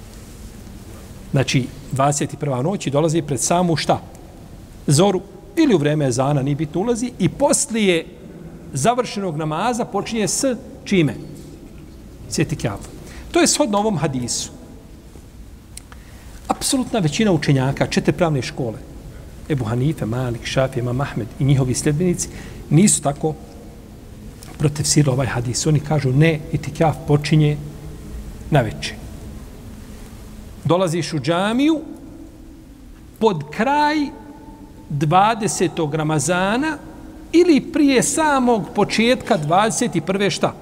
Znači, 1.31 1.67
21. 1.93 2.63
noći 2.63 2.91
dolazi 2.91 3.23
pred 3.23 3.41
samu 3.41 3.77
šta? 3.77 4.01
Zoru. 4.87 5.21
Ili 5.57 5.75
u 5.75 5.79
vreme 5.79 6.13
zana, 6.13 6.43
nije 6.43 6.57
bitno 6.57 6.81
ulazi. 6.81 7.13
I 7.19 7.29
poslije 7.29 8.07
završenog 8.73 9.37
namaza 9.37 9.85
počinje 9.85 10.29
s 10.29 10.45
čime? 10.85 11.15
Sjeti 12.31 12.57
kjav. 12.57 12.79
To 13.33 13.41
je 13.41 13.47
shodno 13.47 13.79
ovom 13.79 13.99
hadisu. 13.99 14.58
Apsolutna 16.49 16.99
većina 16.99 17.33
učenjaka, 17.33 17.87
četiri 17.87 18.13
pravne 18.13 18.43
škole, 18.43 18.79
Ebu 19.49 19.65
Hanife, 19.65 20.07
Malik, 20.07 20.45
Šafije, 20.45 20.81
Imam 20.81 21.01
Ahmed 21.01 21.27
i 21.39 21.45
njihovi 21.45 21.75
sljedbenici, 21.75 22.29
nisu 22.71 23.03
tako 23.03 23.35
protefsirali 24.59 25.15
ovaj 25.15 25.27
hadis. 25.27 25.67
Oni 25.67 25.81
kažu 25.81 26.13
ne, 26.13 26.41
itikaf 26.53 26.97
počinje 27.07 27.57
na 28.51 28.61
večer. 28.61 28.95
Dolaziš 30.65 31.13
u 31.13 31.19
džamiju 31.19 31.81
pod 33.19 33.45
kraj 33.51 33.97
20. 34.91 35.93
Ramazana 35.93 36.79
ili 37.33 37.61
prije 37.61 38.03
samog 38.03 38.63
početka 38.75 39.39
21. 39.39 40.31
šta? 40.31 40.55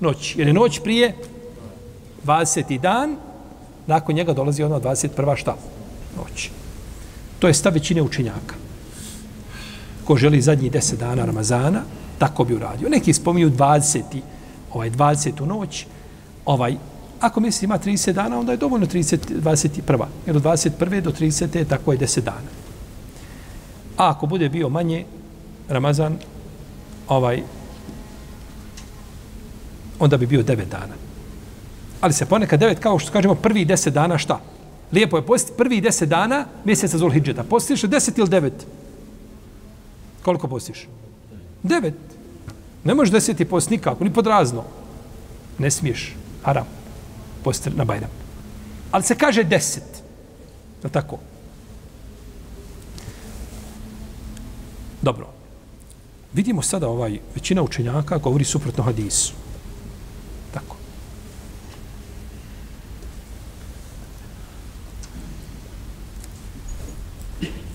Noć. 0.00 0.36
Jer 0.36 0.46
je 0.46 0.52
noć 0.52 0.80
prije 0.82 1.14
20. 2.24 2.80
dan, 2.80 3.16
nakon 3.86 4.14
njega 4.14 4.32
dolazi 4.32 4.62
ono 4.62 4.80
21. 4.80 5.36
šta? 5.36 5.56
Noć. 6.16 6.50
To 7.38 7.48
je 7.48 7.54
stav 7.54 7.72
većine 7.72 8.02
učenjaka. 8.02 8.54
Ko 10.04 10.16
želi 10.16 10.40
zadnji 10.40 10.70
10 10.70 10.96
dana 10.96 11.24
Ramazana, 11.24 11.82
tako 12.18 12.44
bi 12.44 12.54
uradio. 12.54 12.88
Neki 12.88 13.12
spominju 13.12 13.50
20. 13.50 14.02
ovaj 14.72 14.90
20. 14.90 15.46
noć, 15.46 15.86
ovaj 16.44 16.76
Ako 17.22 17.40
misli 17.40 17.64
ima 17.64 17.78
30 17.78 18.12
dana, 18.12 18.38
onda 18.38 18.52
je 18.52 18.58
dovoljno 18.58 18.86
30, 18.86 19.18
21. 19.42 20.06
Jer 20.26 20.36
od 20.36 20.42
21. 20.42 21.00
do 21.00 21.10
30. 21.10 21.64
tako 21.68 21.92
je 21.92 21.98
10 21.98 22.20
dana. 22.20 22.50
A 23.96 24.10
ako 24.10 24.26
bude 24.26 24.48
bio 24.48 24.68
manje, 24.68 25.04
Ramazan, 25.68 26.18
ovaj, 27.08 27.42
onda 29.98 30.16
bi 30.16 30.26
bio 30.26 30.42
9 30.42 30.64
dana. 30.70 30.94
Ali 32.02 32.12
se 32.12 32.26
ponekad 32.26 32.60
devet, 32.60 32.78
kao 32.78 32.98
što 32.98 33.12
kažemo, 33.12 33.34
prvi 33.34 33.66
10 33.66 33.90
dana 33.90 34.18
šta? 34.18 34.40
Lijepo 34.92 35.16
je 35.16 35.26
postiti 35.26 35.56
prvi 35.56 35.80
10 35.80 36.04
dana 36.04 36.46
mjeseca 36.64 36.98
Zulhidžeta. 36.98 37.44
Postiš 37.44 37.82
10 37.82 38.18
ili 38.18 38.28
9? 38.28 38.50
Koliko 40.22 40.48
postiš? 40.48 40.88
9. 41.64 41.92
Ne 42.84 42.94
možeš 42.94 43.12
deseti 43.12 43.44
post 43.44 43.70
nikako, 43.70 44.04
ni 44.04 44.12
pod 44.12 44.26
razno. 44.26 44.64
Ne 45.58 45.70
smiješ. 45.70 46.16
Haram 46.42 46.66
post 47.44 47.68
na 47.76 47.84
Bajram. 47.84 48.10
Ali 48.90 49.02
se 49.02 49.14
kaže 49.14 49.44
deset. 49.44 50.02
Je 50.84 50.90
tako? 50.90 51.18
Dobro. 55.02 55.28
Vidimo 56.32 56.62
sada 56.62 56.88
ovaj, 56.88 57.18
većina 57.34 57.62
učenjaka 57.62 58.18
govori 58.18 58.44
suprotno 58.44 58.84
hadisu. 58.84 59.32
Tako. 60.54 60.76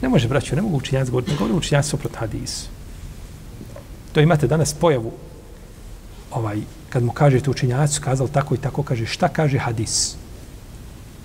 Ne 0.08 0.12
može, 0.12 0.28
braću, 0.28 0.56
ne 0.56 0.62
mogu 0.62 0.78
učenjaci 0.78 1.12
govoriti, 1.12 1.32
ne 1.32 1.38
govori 1.38 1.58
učenjaci 1.58 1.90
suprot 1.90 2.16
hadisu. 2.16 2.70
To 4.14 4.22
imate 4.22 4.48
danas 4.48 4.74
pojavu 4.74 5.12
ovaj, 6.32 6.62
kad 6.90 7.04
mu 7.04 7.12
kažete 7.12 7.50
učinjacu, 7.50 8.02
kazali 8.02 8.30
tako 8.32 8.56
i 8.56 8.58
tako, 8.58 8.84
kaže 8.84 9.06
šta 9.06 9.28
kaže 9.28 9.58
hadis? 9.58 10.16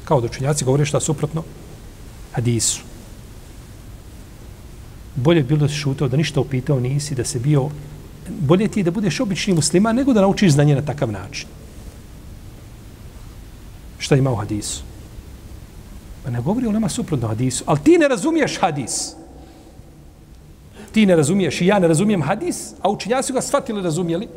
Kao 0.05 0.20
da 0.20 0.26
učinjaci 0.26 0.64
govore 0.64 0.85
šta 0.85 1.01
suprotno 1.01 1.45
hadisu. 2.33 2.83
Bolje 5.14 5.43
bilo 5.43 5.61
da 5.61 5.68
šutao, 5.68 6.09
da 6.09 6.16
ništa 6.16 6.41
upitao 6.41 6.80
nisi, 6.80 7.14
da 7.14 7.24
se 7.24 7.39
bio... 7.39 7.68
Bolje 8.28 8.68
ti 8.68 8.80
je 8.80 8.85
da 8.85 8.91
budeš 8.91 9.20
obični 9.20 9.55
musliman 9.55 9.97
nego 9.97 10.12
da 10.12 10.20
naučiš 10.26 10.53
znanje 10.53 10.74
na 10.74 10.83
takav 10.83 11.12
način. 11.12 11.47
Šta 13.99 14.16
ima 14.16 14.30
u 14.30 14.37
hadisu? 14.37 14.91
Pa 16.25 16.31
ne 16.31 16.41
govori 16.41 16.66
ulema 16.66 16.89
suprotno 16.89 17.29
hadisu, 17.29 17.64
ali 17.66 17.81
ti 17.85 17.99
ne 17.99 18.09
razumiješ 18.09 18.59
hadis. 18.61 19.14
Ti 20.93 21.07
ne 21.07 21.16
razumiješ 21.16 21.61
i 21.61 21.66
ja 21.66 21.79
ne 21.79 21.89
razumijem 21.89 22.23
hadis, 22.23 22.73
a 22.83 22.91
učinjaci 22.91 23.33
ga 23.33 23.41
shvatili, 23.41 23.83
razumijeli, 23.83 24.29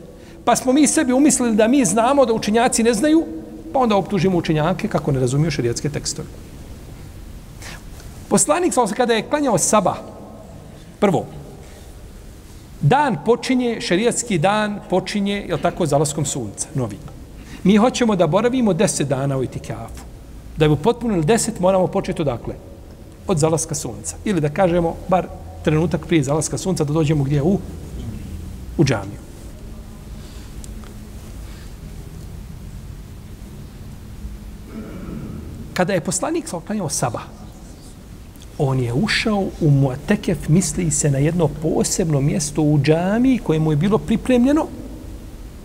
Pa 0.46 0.56
smo 0.56 0.74
mi 0.74 0.88
sebi 0.88 1.14
umislili 1.14 1.56
da 1.56 1.68
mi 1.68 1.86
znamo 1.86 2.26
da 2.26 2.34
učinjaci 2.34 2.84
ne 2.84 2.94
znaju, 2.94 3.26
pa 3.74 3.80
onda 3.80 3.96
optužimo 3.96 4.38
učinjake 4.38 4.88
kako 4.88 5.12
ne 5.12 5.20
razumiju 5.20 5.52
šarijetske 5.52 5.90
tekstove. 5.90 6.28
Poslanik 8.30 8.74
sa 8.74 8.86
kada 8.96 9.14
je 9.14 9.30
klanjao 9.30 9.58
saba, 9.58 9.96
prvo, 11.00 11.26
dan 12.82 13.18
počinje, 13.26 13.82
šarijetski 13.82 14.38
dan 14.38 14.80
počinje, 14.90 15.46
je 15.50 15.62
tako, 15.62 15.86
zalaskom 15.86 16.26
sunca, 16.26 16.68
novi. 16.74 16.98
Mi 17.64 17.78
hoćemo 17.78 18.16
da 18.16 18.28
boravimo 18.28 18.74
deset 18.74 19.08
dana 19.08 19.38
u 19.38 19.44
itikafu. 19.44 20.15
Da 20.58 20.68
bi 20.68 20.76
potpunili 20.76 21.26
deset, 21.26 21.60
moramo 21.60 21.88
početi 21.88 22.22
odakle? 22.22 22.56
Od 23.28 23.38
zalaska 23.38 23.76
sunca. 23.76 24.16
Ili 24.26 24.42
da 24.42 24.50
kažemo, 24.50 24.96
bar 25.08 25.28
trenutak 25.64 26.08
prije 26.08 26.24
zalaska 26.24 26.58
sunca, 26.58 26.84
da 26.84 26.94
dođemo 26.94 27.24
gdje? 27.24 27.42
U, 27.42 27.60
u 28.78 28.84
džamiju. 28.84 29.26
kada 35.76 35.94
je 35.94 36.02
poslanik 36.02 36.48
sa 36.48 36.58
oklanjao 36.58 36.90
Saba, 36.90 37.22
on 38.58 38.80
je 38.80 38.94
ušao 38.94 39.48
u 39.62 39.70
Muatekef, 39.70 40.48
misli 40.48 40.92
se 40.92 41.12
na 41.12 41.18
jedno 41.18 41.48
posebno 41.48 42.22
mjesto 42.22 42.62
u 42.62 42.80
džami 42.80 43.40
koje 43.44 43.60
mu 43.60 43.72
je 43.72 43.76
bilo 43.76 43.98
pripremljeno 43.98 44.68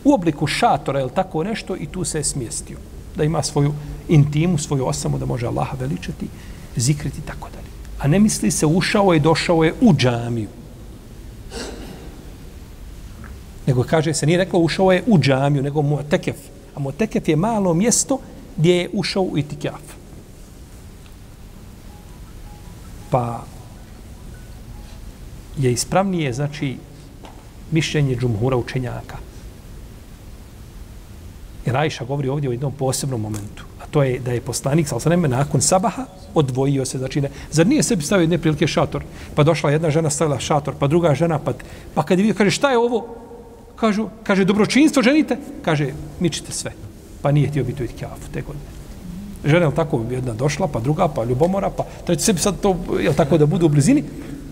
u 0.05 0.14
obliku 0.14 0.47
šatora 0.47 1.01
ili 1.01 1.11
tako 1.14 1.45
nešto 1.45 1.76
i 1.76 1.86
tu 1.86 2.05
se 2.05 2.18
je 2.18 2.24
smjestio. 2.24 2.78
Da 3.17 3.25
ima 3.25 3.43
svoju 3.43 3.73
intimu, 4.09 4.59
svoju 4.59 4.87
osamu, 4.87 5.19
da 5.19 5.27
može 5.27 5.47
Allaha 5.47 5.77
veličati, 5.81 6.27
zikriti 6.77 7.19
i 7.19 7.27
tako 7.27 7.49
dalje. 7.49 7.71
A 7.99 8.09
ne 8.09 8.19
misli 8.19 8.51
se 8.51 8.67
ušao 8.67 9.13
je 9.13 9.21
došao 9.21 9.65
je 9.65 9.75
u 9.81 9.95
džamiju. 9.95 10.49
Nego 13.67 13.83
kaže 13.83 14.15
se, 14.15 14.27
nije 14.27 14.39
reklo 14.39 14.61
ušao 14.61 14.93
je 14.93 15.03
u 15.07 15.19
džamiju, 15.19 15.63
nego 15.63 15.83
Muatekef. 15.83 16.37
A 16.75 16.81
Muatekef 16.81 17.29
je 17.29 17.37
malo 17.37 17.75
mjesto 17.75 18.19
gdje 18.57 18.75
je 18.75 18.91
ušao 18.93 19.23
u 19.23 19.39
itikaf. 19.39 19.81
Pa 23.11 23.45
je 25.59 25.73
ispravnije, 25.73 26.33
znači, 26.33 26.77
mišljenje 27.71 28.17
džumhura 28.17 28.57
učenjaka. 28.57 29.30
Jer 31.67 31.77
Ajša 31.77 32.05
govori 32.05 32.29
ovdje 32.29 32.51
o 32.51 32.53
jednom 32.53 32.73
posebnom 32.73 33.21
momentu. 33.21 33.65
A 33.81 33.87
to 33.91 34.03
je 34.03 34.19
da 34.19 34.33
je 34.33 34.41
poslanik, 34.41 34.89
sa 34.89 34.97
osaneme, 34.97 35.29
nakon 35.29 35.61
sabaha 35.61 36.07
odvojio 36.35 36.85
se. 36.85 36.99
Znači, 36.99 37.21
ne, 37.21 37.31
zar 37.51 37.67
nije 37.67 37.83
sebi 37.83 38.03
stavio 38.03 38.23
jedne 38.23 38.39
prilike 38.39 38.67
šator? 38.67 39.05
Pa 39.35 39.43
došla 39.43 39.71
jedna 39.71 39.91
žena, 39.91 40.11
stavila 40.11 40.41
šator, 40.41 40.75
pa 40.79 40.87
druga 40.87 41.15
žena, 41.15 41.39
pa, 41.39 41.53
pa 41.95 42.03
kad 42.03 42.19
je 42.19 42.23
vidio, 42.23 42.39
kaže, 42.39 42.51
šta 42.51 42.71
je 42.71 42.79
ovo? 42.79 43.07
Kažu, 43.77 44.09
kaže, 44.23 44.45
dobročinstvo 44.45 45.03
ženite? 45.03 45.37
Kaže, 45.63 45.93
mičite 46.21 46.53
sve. 46.53 46.73
Pa 47.23 47.33
nije 47.33 47.49
htio 47.49 47.65
biti 47.65 47.83
u 47.83 47.85
itkjafu 47.85 48.33
te 48.33 48.41
godine. 48.41 48.65
Žena 49.45 49.67
je 49.67 49.75
tako 49.75 50.05
jedna 50.11 50.35
došla, 50.35 50.69
pa 50.69 50.81
druga, 50.81 51.09
pa 51.09 51.25
ljubomora, 51.25 51.71
pa 51.71 51.85
treći 52.07 52.25
sebi 52.25 52.41
sad 52.41 52.61
to, 52.61 52.77
je 53.01 53.13
tako 53.17 53.39
da 53.39 53.47
budu 53.47 53.67
u 53.67 53.69
blizini? 53.69 54.05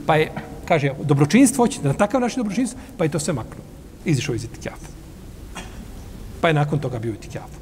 Pa 0.06 0.16
je, 0.16 0.32
kaže, 0.64 0.92
dobročinstvo 1.04 1.64
hoćete, 1.64 1.88
na 1.88 1.94
takav 1.94 2.20
način 2.20 2.40
dobročinstvo, 2.40 2.80
pa 2.96 3.04
je 3.04 3.10
to 3.10 3.18
sve 3.18 3.34
maknuo. 3.34 3.64
Izišao 4.04 4.34
iz 4.34 4.44
itkjafu. 4.44 4.97
Pa 6.40 6.48
je 6.48 6.54
nakon 6.54 6.78
toga 6.78 6.98
bio 6.98 7.12
itkjafu. 7.12 7.58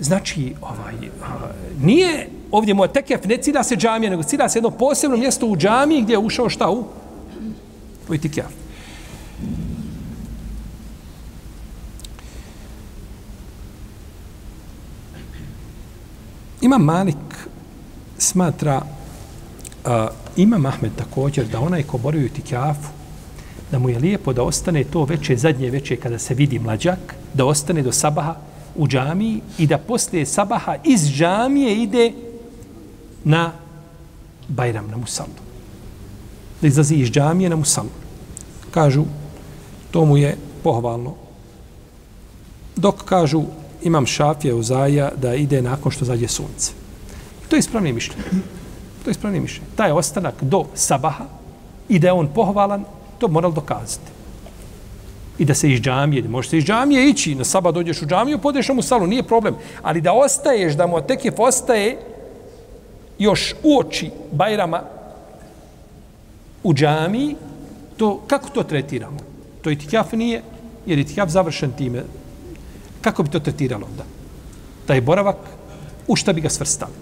Znači, 0.00 0.54
ovaj, 0.60 0.94
nije 1.80 2.28
ovdje 2.50 2.74
moja 2.74 2.88
tekef, 2.88 3.24
ne 3.24 3.36
cilja 3.36 3.62
se 3.62 3.76
džamija, 3.76 4.10
nego 4.10 4.22
cilja 4.22 4.48
se 4.48 4.58
jedno 4.58 4.70
posebno 4.70 5.16
mjesto 5.16 5.46
u 5.46 5.56
džamiji 5.56 6.02
gdje 6.02 6.14
je 6.14 6.18
ušao 6.18 6.48
šta 6.48 6.70
u? 6.70 6.84
U 8.08 8.14
itikaf. 8.14 8.52
Ima 16.60 16.78
Malik 16.78 17.16
smatra 18.18 18.82
uh, 19.84 19.92
ima 20.36 20.58
Mahmed 20.58 20.92
također 20.96 21.46
da 21.46 21.60
onaj 21.60 21.82
ko 21.82 21.98
bori 21.98 22.18
u 22.18 22.26
itikafu 22.26 22.88
da 23.70 23.78
mu 23.78 23.88
je 23.88 23.98
lijepo 23.98 24.32
da 24.32 24.42
ostane 24.42 24.84
to 24.84 25.04
veće, 25.04 25.36
zadnje 25.36 25.70
veće 25.70 25.96
kada 25.96 26.18
se 26.18 26.34
vidi 26.34 26.58
mlađak, 26.58 27.14
da 27.34 27.44
ostane 27.44 27.82
do 27.82 27.92
sabaha 27.92 28.36
u 28.76 28.88
džamiji 28.88 29.40
i 29.58 29.66
da 29.66 29.78
poslije 29.78 30.26
sabaha 30.26 30.76
iz 30.84 31.08
džamije 31.10 31.82
ide 31.82 32.12
na 33.24 33.52
Bajram, 34.48 34.88
na 34.90 34.96
Musallu. 34.96 35.32
Da 36.60 36.68
izlazi 36.68 36.94
iz 36.94 37.10
džamije 37.10 37.50
na 37.50 37.56
Musallu. 37.56 37.90
Kažu, 38.70 39.04
to 39.90 40.04
mu 40.04 40.16
je 40.16 40.36
pohvalno. 40.62 41.14
Dok 42.76 43.04
kažu, 43.04 43.42
imam 43.82 44.06
šafije 44.06 44.54
u 44.54 44.62
zaja 44.62 45.10
da 45.16 45.34
ide 45.34 45.62
nakon 45.62 45.92
što 45.92 46.04
zađe 46.04 46.28
sunce. 46.28 46.72
To 47.48 47.56
je 47.56 47.60
ispravni 47.60 47.92
mišljenje. 47.92 48.22
To 49.04 49.10
je 49.10 49.12
ispravni 49.12 49.40
mišljenje. 49.40 49.66
Taj 49.76 49.92
ostanak 49.92 50.34
do 50.42 50.64
sabaha 50.74 51.24
i 51.88 51.98
da 51.98 52.06
je 52.06 52.12
on 52.12 52.28
pohvalan, 52.34 52.84
to 53.18 53.28
moral 53.28 53.52
dokazati. 53.52 54.16
I 55.38 55.44
da 55.44 55.54
se 55.54 55.70
iz 55.70 55.80
džamije, 55.80 56.22
da 56.22 56.28
možeš 56.28 56.50
se 56.50 56.58
iz 56.58 56.64
džamije 56.64 57.08
ići, 57.08 57.34
na 57.34 57.44
saba 57.44 57.72
dođeš 57.72 58.02
u 58.02 58.06
džamiju, 58.06 58.38
podeš 58.38 58.68
mu 58.68 58.82
salu, 58.82 59.06
nije 59.06 59.22
problem. 59.22 59.54
Ali 59.82 60.00
da 60.00 60.12
ostaješ, 60.12 60.74
da 60.74 60.86
mu 60.86 61.00
tekif 61.00 61.34
ostaje 61.38 61.98
još 63.18 63.54
u 63.62 63.78
oči 63.78 64.10
Bajrama 64.32 64.82
u 66.62 66.74
džamiji, 66.74 67.36
to, 67.96 68.20
kako 68.26 68.48
to 68.48 68.62
tretiramo? 68.62 69.18
To 69.62 69.70
itikaf 69.70 70.12
nije, 70.12 70.42
jer 70.86 70.98
itikaf 70.98 71.30
završen 71.30 71.72
time. 71.72 72.02
Kako 73.00 73.22
bi 73.22 73.30
to 73.30 73.40
tretiralo 73.40 73.86
onda? 73.90 74.04
Da 74.86 74.94
je 74.94 75.00
boravak, 75.00 75.36
u 76.06 76.16
šta 76.16 76.32
bi 76.32 76.40
ga 76.40 76.48
svrstali? 76.48 76.92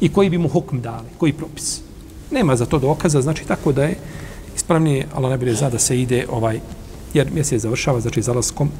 I 0.00 0.12
koji 0.12 0.30
bi 0.30 0.38
mu 0.38 0.48
hukm 0.48 0.80
dali? 0.80 1.08
Koji 1.18 1.32
propis? 1.32 1.80
Nema 2.30 2.56
za 2.56 2.66
to 2.66 2.78
dokaza, 2.78 3.22
znači 3.22 3.44
tako 3.44 3.72
da 3.72 3.84
je 3.84 3.96
ispravnije, 4.56 5.06
ali 5.14 5.28
najbolje 5.28 5.54
zna 5.54 5.70
da 5.70 5.78
se 5.78 6.00
ide 6.00 6.26
ovaj, 6.30 6.60
jer 7.14 7.30
mjesec 7.32 7.62
završava, 7.62 8.00
znači 8.00 8.22
zalaskom, 8.22 8.70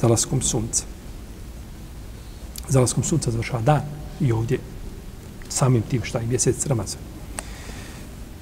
zalaskom 0.00 0.42
sunca. 0.42 0.84
Zalaskom 2.68 3.04
sunca 3.04 3.30
završava 3.30 3.62
dan 3.62 3.82
i 4.20 4.32
ovdje 4.32 4.58
samim 5.48 5.82
tim 5.82 6.02
šta 6.04 6.18
je 6.18 6.26
mjesec 6.26 6.66
Ramazan. 6.66 7.00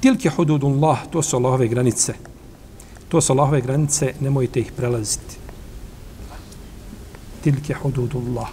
Tilke 0.01 0.31
hududullah, 0.31 0.99
to 1.11 1.23
su 1.23 1.37
Allahove 1.37 1.69
granice. 1.69 2.15
To 3.09 3.21
su 3.21 3.33
Allahove 3.33 3.61
granice, 3.61 4.13
nemojte 4.21 4.61
ih 4.61 4.73
prelaziti. 4.73 5.37
Tilke 7.45 7.75
hududullah. 7.75 8.49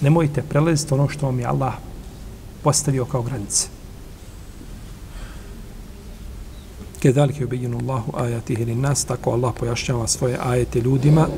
Nemojte 0.00 0.42
prelaziti 0.42 0.94
ono 0.94 1.08
što 1.08 1.26
vam 1.26 1.40
je 1.40 1.46
Allah 1.46 1.74
postavio 2.62 3.04
kao 3.04 3.22
granice. 3.22 3.75
Kedalike 7.06 7.44
ubijinu 7.44 7.78
Allahu 7.78 8.12
ajatihi 8.16 8.64
li 8.64 8.74
nas, 8.74 9.04
tako 9.04 9.30
Allah 9.30 9.54
pojašnjava 9.58 10.06
svoje 10.06 10.38
ajete 10.42 10.80
ljudima 10.80 11.28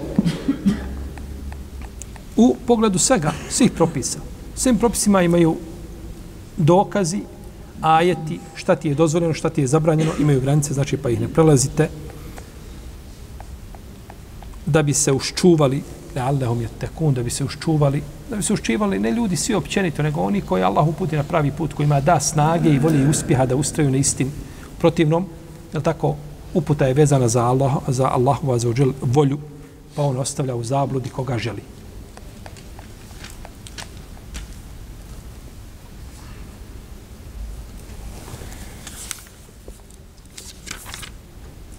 u 2.37 2.57
pogledu 2.67 2.99
svega, 2.99 3.33
svih 3.51 3.71
propisa. 3.71 4.19
Svim 4.55 4.79
propisima 4.79 5.23
imaju 5.23 5.57
dokazi, 6.57 7.21
ajeti, 7.81 8.41
šta 8.55 8.77
ti 8.77 8.89
je 8.89 8.95
dozvoljeno, 8.95 9.35
šta 9.35 9.51
ti 9.51 9.61
je 9.61 9.67
zabranjeno, 9.67 10.13
imaju 10.21 10.41
granice, 10.41 10.75
znači 10.75 10.97
pa 10.97 11.11
ih 11.11 11.21
ne 11.21 11.29
prelazite 11.29 11.89
da 14.67 14.83
bi 14.83 14.95
se 14.95 15.13
uščuvali 15.13 15.83
ne 16.15 16.21
Allahom 16.21 16.61
je 16.61 16.69
tekun, 16.79 17.15
da 17.15 17.23
bi 17.23 17.31
se 17.31 17.45
uščuvali, 17.45 18.03
da 18.31 18.37
bi 18.37 18.43
se 18.43 18.53
uščivali 18.53 18.99
ne 18.99 19.11
ljudi 19.11 19.37
svi 19.37 19.55
općenito, 19.55 20.03
nego 20.03 20.21
oni 20.21 20.41
koji 20.41 20.63
Allah 20.63 20.89
uputi 20.89 21.17
na 21.17 21.23
pravi 21.23 21.51
put, 21.51 21.73
koji 21.73 21.85
ima 21.85 22.01
da 22.01 22.21
snage 22.21 22.71
i 22.71 22.79
volje 22.79 23.03
i 23.05 23.09
uspjeha 23.09 23.47
da 23.47 23.57
ustraju 23.57 23.91
na 23.91 23.97
istin 23.97 24.31
protivnom, 24.79 25.27
je 25.74 25.82
tako, 25.82 26.16
uputa 26.54 26.86
je 26.86 26.94
vezana 26.94 27.28
za 27.28 27.46
Allah, 27.46 27.74
za 27.88 28.08
Allahu 28.08 28.60
za 28.60 28.74
volju, 29.02 29.38
pa 29.96 30.02
on 30.02 30.18
ostavlja 30.18 30.56
u 30.56 30.64
zabludi 30.64 31.10
koga 31.10 31.38
želi. 31.38 31.62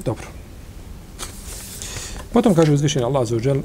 Dobro. 0.05 0.27
Potom 2.33 2.55
kaže 2.55 2.73
uzvišenje 2.73 3.05
Allah 3.05 3.29
za 3.29 3.37
uđel 3.37 3.63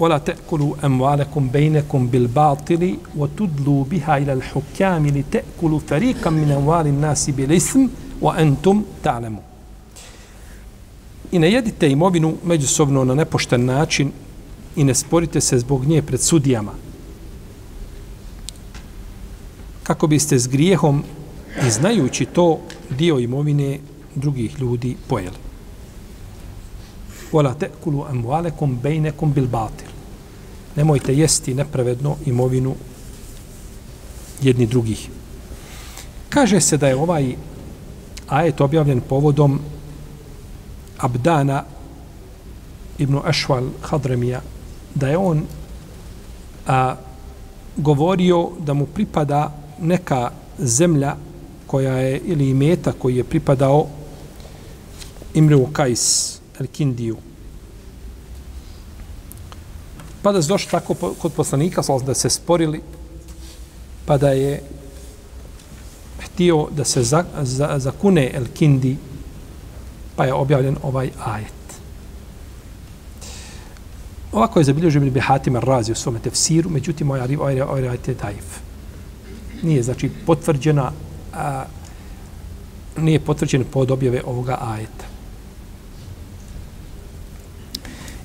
ولا 0.00 0.18
تأكلوا 0.18 0.74
أموالكم 0.84 1.48
بينكم 1.48 2.06
بالباطل 2.06 2.96
وتدلوا 3.16 3.84
بها 3.84 4.18
إلى 4.18 4.32
الحكام 4.32 5.06
لتأكلوا 5.06 5.80
فريقا 5.88 6.30
من 6.30 6.50
أموال 6.50 6.86
الناس 6.86 7.30
بالإثم 7.30 7.86
wa 8.23 8.35
antum 8.37 8.85
ta'lamu. 9.01 9.41
I 11.31 11.39
ne 11.39 11.51
jedite 11.51 11.89
imovinu 11.89 12.37
međusobno 12.43 13.03
na 13.03 13.15
nepošten 13.15 13.65
način 13.65 14.11
i 14.75 14.83
ne 14.83 14.95
sporite 14.95 15.41
se 15.41 15.59
zbog 15.59 15.85
nje 15.85 16.01
pred 16.01 16.21
sudijama. 16.21 16.71
Kako 19.83 20.07
biste 20.07 20.39
s 20.39 20.47
grijehom 20.47 21.03
i 21.67 21.71
znajući 21.71 22.25
to 22.25 22.59
dio 22.89 23.19
imovine 23.19 23.79
drugih 24.15 24.59
ljudi 24.59 24.95
pojeli. 25.07 25.37
Vola 27.31 27.55
ta'kulu 27.59 28.05
amwalakum 28.09 28.77
bejnekom 28.83 29.33
bil 29.33 29.47
batil. 29.47 29.87
Nemojte 30.75 31.15
jesti 31.15 31.53
nepravedno 31.53 32.15
imovinu 32.25 32.75
jedni 34.41 34.65
drugih. 34.65 35.09
Kaže 36.29 36.61
se 36.61 36.77
da 36.77 36.87
je 36.87 36.95
ovaj 36.95 37.35
ajet 38.27 38.61
objavljen 38.61 39.01
povodom 39.01 39.59
Abdana 40.97 41.63
ibn 42.97 43.19
Ašval 43.25 43.69
Hadremija, 43.81 44.41
da 44.95 45.07
je 45.07 45.17
on 45.17 45.43
a, 46.67 46.95
govorio 47.77 48.49
da 48.59 48.73
mu 48.73 48.85
pripada 48.85 49.51
neka 49.79 50.31
zemlja 50.57 51.15
koja 51.67 51.93
je, 51.93 52.19
ili 52.19 52.49
imeta 52.49 52.91
koji 52.91 53.15
je 53.15 53.23
pripadao 53.23 53.87
Imru 55.33 55.67
Kajs, 55.73 56.39
El 56.59 56.67
Kindiju. 56.67 57.17
Pa 60.21 60.31
da 60.31 60.41
se 60.41 60.47
došli 60.47 60.71
tako 60.71 60.93
kod 60.93 61.33
poslanika, 61.33 61.81
da 62.05 62.13
se 62.13 62.29
sporili, 62.29 62.81
pa 64.05 64.17
da 64.17 64.29
je 64.29 64.61
htio 66.33 66.67
da 66.71 66.83
se 66.83 67.03
za, 67.03 67.23
za, 67.41 67.75
zakune 67.77 68.31
El 68.33 68.45
Kindi, 68.53 68.97
pa 70.15 70.25
je 70.25 70.33
objavljen 70.33 70.77
ovaj 70.83 71.09
ajet. 71.25 71.63
Ovako 74.31 74.59
je 74.59 74.63
zabilježio 74.63 74.99
Ibn 74.99 75.09
Bihatim 75.09 75.55
Razi 75.55 75.91
u 75.91 75.95
svome 75.95 76.19
tefsiru, 76.19 76.69
međutim, 76.69 77.11
ovaj, 77.11 77.21
ovaj, 77.21 77.35
ovaj, 77.35 77.61
ovaj 77.61 77.89
ajet 77.89 78.07
je 78.07 78.13
daif. 78.13 78.59
Nije, 79.63 79.83
znači, 79.83 80.09
potvrđena, 80.25 80.91
a, 81.33 81.63
nije 82.97 83.19
potvrđen 83.19 83.63
pod 83.71 83.91
objave 83.91 84.21
ovoga 84.25 84.57
ajeta. 84.61 85.05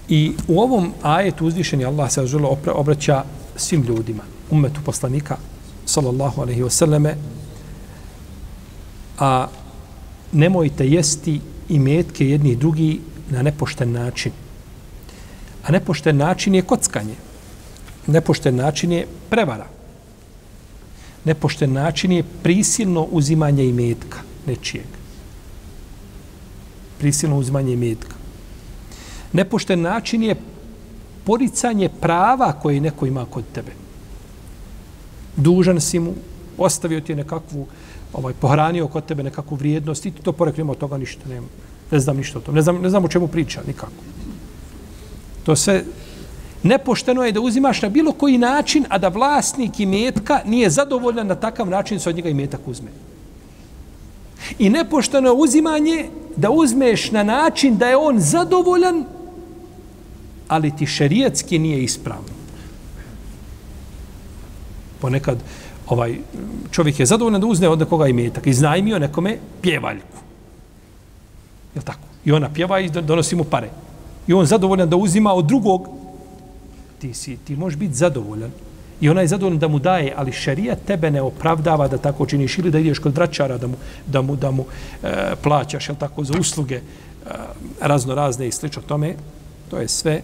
I 0.09 0.32
u 0.48 0.61
ovom 0.61 0.92
ajetu 1.02 1.46
uzvišeni 1.46 1.84
Allah 1.84 2.11
se 2.11 2.26
žele 2.26 2.48
obraća 2.74 3.24
svim 3.56 3.82
ljudima, 3.82 4.22
umetu 4.50 4.80
poslanika, 4.84 5.36
sallallahu 5.84 6.42
alaihi 6.42 6.62
wasallame, 6.62 7.14
a 9.19 9.49
nemojte 10.33 10.89
jesti 10.89 11.41
i 11.69 11.79
metke 11.79 12.29
jedni 12.29 12.57
drugi 12.57 13.01
na 13.31 13.43
nepošten 13.43 13.93
način. 13.93 14.33
A 15.62 15.73
nepošten 15.73 16.16
način 16.16 16.55
je 16.55 16.62
kockanje. 16.62 17.14
Nepošten 18.07 18.57
način 18.57 18.93
je 18.93 19.07
prevara. 19.31 19.66
Nepošten 21.25 21.73
način 21.73 22.12
je 22.12 22.25
prisilno 22.43 23.03
uzimanje 23.11 23.64
i 23.64 23.73
metka 23.73 24.19
nečijeg. 24.47 24.87
Prisilno 26.99 27.39
uzimanje 27.39 27.73
i 27.73 27.77
metka. 27.77 28.14
Nepošten 29.33 29.81
način 29.81 30.23
je 30.23 30.37
poricanje 31.25 31.89
prava 32.01 32.53
koje 32.53 32.81
neko 32.81 33.07
ima 33.07 33.25
kod 33.25 33.45
tebe. 33.53 33.73
Dužan 35.37 35.81
si 35.81 35.99
mu, 35.99 36.14
ostavio 36.59 37.01
ti 37.01 37.12
je 37.12 37.16
nekakvu, 37.16 37.66
ovaj, 38.12 38.34
pohranio 38.40 38.88
kod 38.88 39.06
tebe 39.06 39.22
nekakvu 39.22 39.56
vrijednost 39.56 40.06
i 40.06 40.11
ti 40.11 40.22
to 40.22 40.32
porekli 40.32 40.64
od 40.68 40.78
toga 40.78 40.98
ništa 40.98 41.28
nema. 41.28 41.46
Ne 41.90 41.98
znam 41.98 42.16
ništa 42.16 42.38
o 42.38 42.42
tom. 42.42 42.54
Ne 42.54 42.62
znam, 42.62 42.82
ne 42.82 42.90
znam 42.90 43.04
o 43.04 43.09
čemu 43.09 43.28
priča, 43.28 43.61
nikako. 43.66 43.92
To 45.44 45.56
se 45.56 45.84
nepošteno 46.62 47.24
je 47.24 47.32
da 47.32 47.40
uzimaš 47.40 47.82
na 47.82 47.88
bilo 47.88 48.12
koji 48.12 48.38
način, 48.38 48.84
a 48.88 48.98
da 48.98 49.09
vlasnik 49.09 49.80
i 49.80 49.86
metka 49.86 50.40
nije 50.44 50.70
zadovoljan 50.70 51.26
na 51.26 51.34
takav 51.34 51.70
način 51.70 52.00
se 52.00 52.09
od 52.09 52.16
njega 52.16 52.28
i 52.28 52.34
metak 52.34 52.61
uzme. 52.66 52.90
I 54.59 54.70
nepošteno 54.70 55.28
je 55.28 55.32
uzimanje 55.32 56.09
da 56.36 56.50
uzmeš 56.50 57.11
na 57.11 57.22
način 57.22 57.76
da 57.76 57.88
je 57.88 57.96
on 57.96 58.20
zadovoljan, 58.20 59.04
ali 60.48 60.76
ti 60.76 60.86
šerijetski 60.86 61.59
nije 61.59 61.84
ispravno. 61.84 62.38
Ponekad 65.00 65.38
ovaj 65.89 66.18
čovjek 66.70 67.01
je 67.01 67.07
zadovoljan 67.07 67.41
da 67.41 67.47
uzne 67.47 67.68
od 67.68 67.78
nekoga 67.78 68.09
i 68.09 68.12
metak. 68.12 68.47
Iznajmio 68.47 68.99
nekome 68.99 69.39
pjevaljku. 69.62 70.18
Je 71.74 71.82
tako? 71.82 72.09
I 72.24 72.32
ona 72.32 72.49
pjeva 72.49 72.80
i 72.80 72.91
donosi 72.91 73.36
mu 73.36 73.45
pare. 73.45 73.70
I 74.26 74.32
on 74.32 74.47
zadovoljan 74.47 74.89
da 74.89 74.97
uzima 74.97 75.32
od 75.32 75.47
drugog. 75.47 75.89
Ti, 76.99 77.14
si, 77.14 77.36
ti 77.36 77.57
možeš 77.57 77.78
biti 77.78 77.95
zadovoljan. 77.95 78.51
I 79.01 79.09
ona 79.09 79.20
je 79.20 79.28
zadovoljna 79.28 79.59
da 79.59 79.68
mu 79.68 79.78
daje, 79.78 80.12
ali 80.16 80.32
šarija 80.32 80.74
tebe 80.76 81.11
ne 81.11 81.22
opravdava 81.22 81.89
da 81.89 81.99
tako 81.99 82.26
činiš 82.26 82.59
ili 82.59 82.70
da 82.70 82.78
ideš 82.78 82.99
kod 82.99 83.14
vraćara 83.14 83.59
da 83.59 83.66
mu, 83.66 83.76
da 84.07 84.22
mu, 84.22 84.36
da 84.36 84.51
mu 84.51 84.64
e, 85.03 85.34
plaćaš, 85.43 85.89
jel 85.89 85.97
tako, 85.97 86.24
za 86.24 86.34
usluge 86.41 86.74
e, 86.74 86.80
razno 87.80 88.14
razne 88.14 88.49
i 88.49 88.53
slično 88.53 88.82
tome. 88.82 89.14
To 89.70 89.78
je 89.78 89.89
sve 89.89 90.20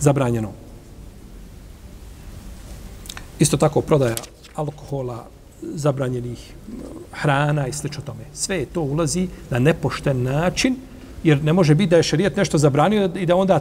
zabranjeno. 0.00 0.52
Isto 3.38 3.56
tako 3.56 3.80
prodaja 3.80 4.14
alkohola, 4.54 5.24
zabranjenih 5.62 6.52
hrana 7.12 7.66
i 7.66 7.72
slično 7.72 8.02
tome. 8.02 8.24
Sve 8.34 8.56
je 8.56 8.66
to 8.66 8.80
ulazi 8.80 9.28
na 9.50 9.58
nepošten 9.58 10.22
način, 10.22 10.76
jer 11.24 11.44
ne 11.44 11.52
može 11.52 11.74
biti 11.74 11.90
da 11.90 11.96
je 11.96 12.02
šarijet 12.02 12.36
nešto 12.36 12.58
zabranio 12.58 13.10
i 13.16 13.26
da 13.26 13.36
onda 13.36 13.60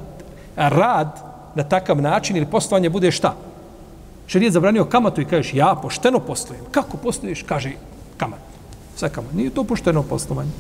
rad 0.56 1.20
na 1.56 1.64
takav 1.64 2.02
način 2.02 2.38
ili 2.38 2.46
poslovanje 2.46 2.90
bude 2.90 3.12
šta? 3.12 3.36
Šarijet 4.28 4.54
zabranio 4.54 4.86
kamatu 4.86 5.22
i 5.22 5.26
kažeš 5.26 5.54
ja 5.54 5.76
pošteno 5.82 6.20
poslujem. 6.20 6.66
Kako 6.72 6.98
posluješ? 6.98 7.44
Kaže 7.44 7.72
kamat. 8.18 8.40
Sve 8.96 9.10
kamat. 9.10 9.34
Nije 9.34 9.50
to 9.50 9.64
pošteno 9.64 10.04
poslovanje. 10.04 10.52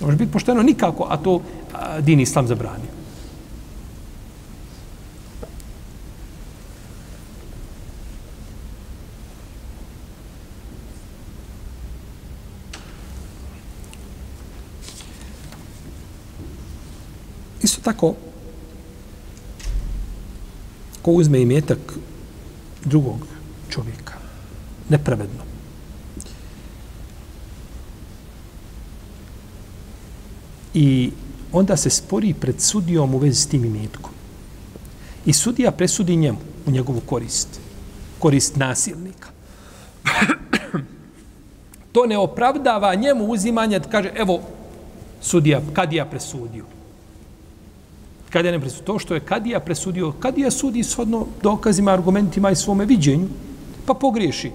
Ne 0.00 0.06
može 0.06 0.16
biti 0.16 0.32
pošteno 0.32 0.62
nikako, 0.62 1.06
a 1.10 1.16
to 1.16 1.40
a, 1.74 2.00
din 2.00 2.20
islam 2.20 2.46
zabranio. 2.46 2.96
Tako, 17.86 18.14
ko 21.02 21.12
uzme 21.12 21.42
imetak 21.42 21.78
drugog 22.84 23.26
čovjeka, 23.70 24.14
nepravedno, 24.88 25.46
i 30.74 31.10
onda 31.52 31.76
se 31.76 31.90
spori 31.90 32.34
pred 32.34 32.60
sudijom 32.60 33.14
u 33.14 33.18
vezi 33.18 33.40
s 33.40 33.46
tim 33.46 33.64
imetkom. 33.64 34.12
I 35.26 35.32
sudija 35.32 35.70
presudi 35.70 36.16
njemu 36.16 36.38
u 36.66 36.70
njegovu 36.70 37.00
korist. 37.00 37.48
Korist 38.18 38.56
nasilnika. 38.56 39.28
to 41.92 42.06
ne 42.06 42.18
opravdava 42.18 42.94
njemu 42.94 43.24
uzimanje 43.24 43.78
da 43.78 43.88
kaže, 43.88 44.12
evo, 44.14 44.40
sudija, 45.20 45.62
kad 45.72 45.92
ja 45.92 46.04
presudio. 46.04 46.75
Kadija 48.30 48.52
ne 48.52 48.60
presudio. 48.60 48.84
To 48.84 48.98
što 48.98 49.14
je 49.14 49.20
Kadija 49.20 49.60
presudio, 49.60 50.12
Kadija 50.12 50.50
sudi 50.50 50.82
shodno 50.82 51.26
dokazima, 51.42 51.92
argumentima 51.92 52.50
i 52.50 52.56
svome 52.56 52.84
viđenju, 52.84 53.28
pa 53.86 53.94
pogriješi. 53.94 54.50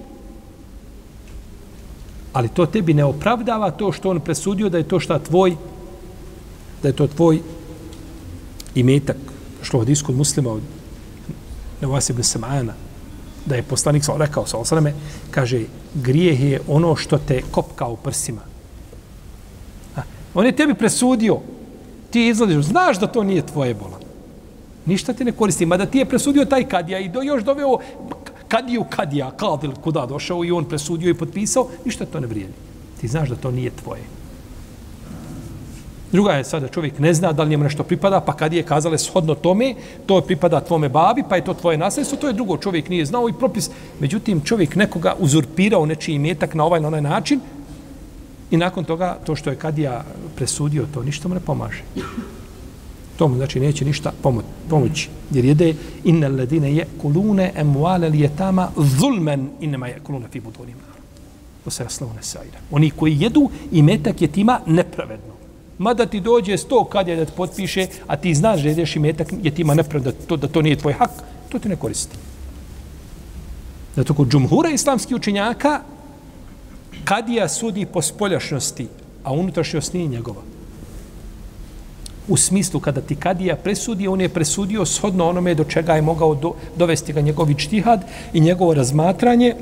Ali 2.32 2.48
to 2.48 2.66
tebi 2.66 2.94
ne 2.94 3.04
opravdava 3.04 3.70
to 3.70 3.92
što 3.92 4.10
on 4.10 4.20
presudio 4.20 4.68
da 4.68 4.78
je 4.78 4.88
to 4.88 5.00
šta 5.00 5.18
tvoj, 5.18 5.56
da 6.82 6.88
je 6.88 6.96
to 6.96 7.06
tvoj 7.06 7.40
imetak. 8.74 9.16
Šlo 9.62 9.80
od 9.80 9.88
iskod 9.88 10.16
muslima 10.16 10.52
od 10.52 10.62
Nevas 11.80 12.10
ibn 12.10 12.22
Samana, 12.22 12.72
da 13.46 13.56
je 13.56 13.62
poslanik 13.62 14.04
sa 14.04 14.16
rekao 14.16 14.46
sa 14.46 14.58
osaleme, 14.58 14.94
kaže, 15.30 15.64
grijeh 15.94 16.40
je 16.40 16.60
ono 16.68 16.96
što 16.96 17.18
te 17.18 17.42
kopka 17.50 17.86
u 17.86 17.96
prsima. 17.96 18.40
A, 19.96 20.02
on 20.34 20.46
je 20.46 20.56
tebi 20.56 20.74
presudio, 20.74 21.40
ti 22.12 22.28
izlaziš, 22.28 22.64
znaš 22.64 23.00
da 23.00 23.06
to 23.06 23.22
nije 23.24 23.46
tvoje 23.46 23.74
bola. 23.74 23.98
Ništa 24.86 25.12
ti 25.12 25.24
ne 25.24 25.32
koristi. 25.32 25.66
Mada 25.66 25.86
ti 25.86 25.98
je 25.98 26.04
presudio 26.04 26.44
taj 26.44 26.64
kadija 26.64 26.98
i 26.98 27.08
do 27.08 27.22
još 27.22 27.42
doveo 27.42 27.78
kadiju 28.48 28.84
kadija, 28.90 29.30
kadil 29.30 29.72
kuda 29.84 30.06
došao 30.06 30.44
i 30.44 30.50
on 30.50 30.64
presudio 30.64 31.10
i 31.10 31.14
potpisao, 31.14 31.68
ništa 31.84 32.06
to 32.06 32.20
ne 32.20 32.26
vrijedi. 32.26 32.52
Ti 33.00 33.08
znaš 33.08 33.28
da 33.28 33.36
to 33.36 33.50
nije 33.50 33.70
tvoje. 33.70 34.02
Druga 36.12 36.32
je 36.32 36.44
sada 36.44 36.68
čovjek 36.68 36.98
ne 36.98 37.14
zna 37.14 37.32
da 37.32 37.42
li 37.42 37.50
njemu 37.50 37.64
nešto 37.64 37.82
pripada, 37.82 38.20
pa 38.20 38.36
kad 38.36 38.52
je 38.52 38.62
kazale 38.62 38.98
shodno 38.98 39.34
tome, 39.34 39.74
to 40.06 40.20
pripada 40.20 40.60
tvome 40.60 40.88
babi, 40.88 41.24
pa 41.28 41.36
je 41.36 41.44
to 41.44 41.54
tvoje 41.54 41.78
nasljedstvo, 41.78 42.18
to 42.18 42.26
je 42.26 42.32
drugo. 42.32 42.56
Čovjek 42.56 42.88
nije 42.88 43.06
znao 43.06 43.28
i 43.28 43.32
propis. 43.32 43.70
Međutim, 44.00 44.40
čovjek 44.44 44.76
nekoga 44.76 45.14
uzurpirao 45.18 45.86
nečiji 45.86 46.14
imetak 46.14 46.54
na 46.54 46.64
ovaj 46.64 46.80
na 46.80 46.88
onaj 46.88 47.00
način, 47.02 47.40
I 48.52 48.56
nakon 48.56 48.84
toga, 48.84 49.18
to 49.24 49.36
što 49.36 49.50
je 49.50 49.56
Kadija 49.56 50.04
presudio, 50.36 50.86
to 50.94 51.02
ništa 51.02 51.28
mu 51.28 51.34
ne 51.34 51.40
pomaže. 51.40 51.82
To 53.16 53.28
mu 53.28 53.36
znači 53.36 53.60
neće 53.60 53.84
ništa 53.84 54.12
pomoći. 54.68 55.08
Jer 55.30 55.44
jede 55.44 55.74
inne 56.04 56.28
ledine 56.28 56.74
je 56.74 56.86
kulune 57.02 57.52
emuale 57.56 58.08
li 58.08 58.20
je 58.20 58.36
tama 58.36 58.68
zulmen 58.76 59.48
innema 59.60 59.88
je 59.88 60.00
kulune 60.00 60.28
fi 60.28 60.40
budunim. 60.40 60.76
To 61.64 61.70
se 61.70 61.84
raslovne 61.84 62.22
sajra. 62.22 62.58
Oni 62.70 62.90
koji 62.90 63.20
jedu 63.20 63.50
i 63.72 63.82
metak 63.82 64.22
je 64.22 64.28
tima 64.28 64.60
nepravedno. 64.66 65.32
Mada 65.78 66.06
ti 66.06 66.20
dođe 66.20 66.58
sto 66.58 66.84
kadija 66.84 67.16
da 67.16 67.24
te 67.24 67.32
potpiše, 67.36 67.86
a 68.06 68.16
ti 68.16 68.34
znaš 68.34 68.62
da 68.62 68.68
jedeš 68.68 68.96
i 68.96 68.98
metak 68.98 69.32
je 69.42 69.50
tima 69.50 69.74
nepravedno, 69.74 70.12
da 70.12 70.26
to, 70.26 70.36
da 70.36 70.48
to 70.48 70.62
nije 70.62 70.76
tvoj 70.76 70.92
hak, 70.92 71.10
to 71.48 71.58
ti 71.58 71.68
ne 71.68 71.76
koristi. 71.76 72.16
Zato 73.96 74.14
kod 74.14 74.28
džumhura 74.28 74.70
islamskih 74.70 75.16
učenjaka 75.16 75.80
kadija 77.04 77.48
sudi 77.48 77.86
po 77.86 78.02
spoljašnosti, 78.02 78.88
a 79.24 79.32
unutrašnjost 79.32 79.92
nije 79.92 80.08
njegova. 80.08 80.42
U 82.28 82.36
smislu 82.36 82.80
kada 82.80 83.00
ti 83.00 83.16
kadija 83.16 83.56
presudi, 83.56 84.08
on 84.08 84.20
je 84.20 84.28
presudio 84.28 84.86
shodno 84.86 85.28
onome 85.28 85.54
do 85.54 85.64
čega 85.64 85.94
je 85.94 86.02
mogao 86.02 86.34
do, 86.34 86.54
dovesti 86.76 87.12
ga 87.12 87.20
njegovi 87.20 87.52
ičtihad 87.52 88.04
i 88.32 88.40
njegovo 88.40 88.74
razmatranje 88.74 89.54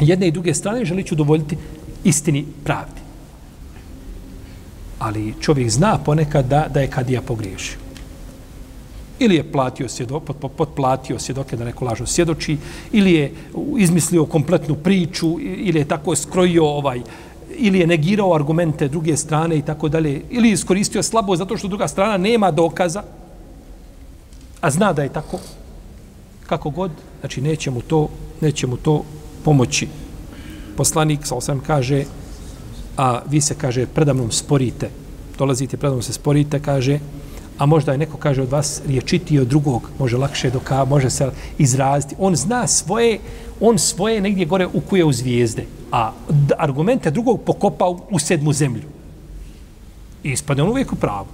jedne 0.00 0.28
i 0.28 0.32
druge 0.32 0.54
strane 0.54 0.84
želiću 0.84 1.14
udovoljiti 1.14 1.56
istini 2.04 2.44
pravdi. 2.64 3.00
Ali 4.98 5.34
čovjek 5.40 5.70
zna 5.70 5.98
ponekad 6.04 6.46
da, 6.46 6.66
da 6.74 6.80
je 6.80 6.90
kadija 6.90 7.22
pogriješio 7.22 7.87
ili 9.18 9.34
je 9.34 9.52
platio 9.52 9.88
svjedo, 9.88 10.20
pot, 10.20 10.36
potplatio 10.56 11.18
svjedoke 11.18 11.56
da 11.56 11.64
neko 11.64 11.84
lažno 11.84 12.06
svjedoči, 12.06 12.56
ili 12.92 13.12
je 13.12 13.32
izmislio 13.78 14.26
kompletnu 14.26 14.74
priču, 14.74 15.40
ili 15.40 15.78
je 15.78 15.88
tako 15.88 16.16
skrojio 16.16 16.66
ovaj, 16.66 17.00
ili 17.56 17.78
je 17.78 17.86
negirao 17.86 18.34
argumente 18.34 18.88
druge 18.88 19.16
strane 19.16 19.58
i 19.58 19.62
tako 19.62 19.88
dalje, 19.88 20.22
ili 20.30 20.48
je 20.48 20.52
iskoristio 20.52 21.02
slabo 21.02 21.36
zato 21.36 21.56
što 21.56 21.68
druga 21.68 21.88
strana 21.88 22.16
nema 22.16 22.50
dokaza, 22.50 23.02
a 24.60 24.70
zna 24.70 24.92
da 24.92 25.02
je 25.02 25.12
tako, 25.12 25.38
kako 26.46 26.70
god, 26.70 26.90
znači 27.20 27.40
neće 27.40 27.70
mu 27.70 27.80
to, 27.80 28.08
neće 28.40 28.66
mu 28.66 28.76
to 28.76 29.04
pomoći. 29.44 29.88
Poslanik, 30.76 31.26
sa 31.26 31.34
osam 31.34 31.60
kaže, 31.66 32.04
a 32.96 33.20
vi 33.30 33.40
se, 33.40 33.54
kaže, 33.54 33.86
predavnom 33.86 34.30
sporite, 34.30 34.90
dolazite 35.38 35.76
predavnom 35.76 36.02
se 36.02 36.12
sporite, 36.12 36.60
kaže, 36.60 36.98
a 37.58 37.66
možda 37.66 37.92
je 37.92 37.98
neko 37.98 38.16
kaže 38.16 38.42
od 38.42 38.50
vas 38.50 38.82
riječitiji 38.86 39.38
od 39.38 39.48
drugog, 39.48 39.90
može 39.98 40.16
lakše 40.16 40.50
doka, 40.50 40.84
može 40.84 41.10
se 41.10 41.30
izraziti. 41.58 42.14
On 42.18 42.36
zna 42.36 42.66
svoje, 42.66 43.18
on 43.60 43.78
svoje 43.78 44.20
negdje 44.20 44.46
gore 44.46 44.66
ukuje 44.66 45.04
u 45.04 45.12
zvijezde, 45.12 45.64
a 45.92 46.12
argumente 46.58 47.10
drugog 47.10 47.40
pokopa 47.42 47.88
u 48.10 48.18
sedmu 48.18 48.52
zemlju. 48.52 48.82
I 50.22 50.30
ispade 50.30 50.62
on 50.62 50.68
uvijek 50.68 50.92
u 50.92 50.96
pravu. 50.96 51.26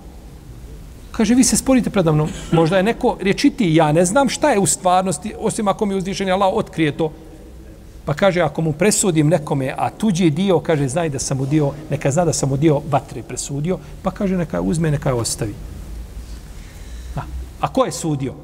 Kaže, 1.13 1.35
vi 1.35 1.45
se 1.45 1.57
sporite 1.57 1.91
predavno, 1.91 2.29
možda 2.53 2.77
je 2.77 2.83
neko 2.83 3.17
riječitiji, 3.21 3.75
ja 3.75 3.93
ne 3.93 4.05
znam 4.05 4.29
šta 4.29 4.51
je 4.51 4.59
u 4.59 4.67
stvarnosti, 4.67 5.35
osim 5.39 5.69
ako 5.69 5.87
mi 5.87 5.95
uzdišenje 5.95 6.33
Allah 6.33 6.55
otkrije 6.55 6.97
to. 6.97 7.13
Pa 8.05 8.15
kaže, 8.15 8.41
ako 8.41 8.63
mu 8.63 8.73
presudim 8.73 9.29
nekome, 9.29 9.75
a 9.79 9.91
tuđi 9.91 10.31
dio, 10.31 10.59
kaže, 10.61 10.89
znaj 10.89 11.09
da 11.09 11.19
sam 11.19 11.39
mu 11.39 11.47
dio, 11.47 11.73
neka 11.91 12.11
zna 12.11 12.25
da 12.25 12.33
sam 12.33 12.49
mu 12.49 12.57
dio 12.57 12.81
vatre 12.91 13.23
presudio, 13.23 13.79
pa 14.03 14.11
kaže, 14.11 14.37
neka 14.37 14.61
uzme, 14.61 14.91
neka 14.91 15.09
je 15.09 15.15
ostavi. 15.15 15.55
A, 17.65 17.69
ko 17.73 17.85
je 17.85 17.93
sudio? 17.93 18.35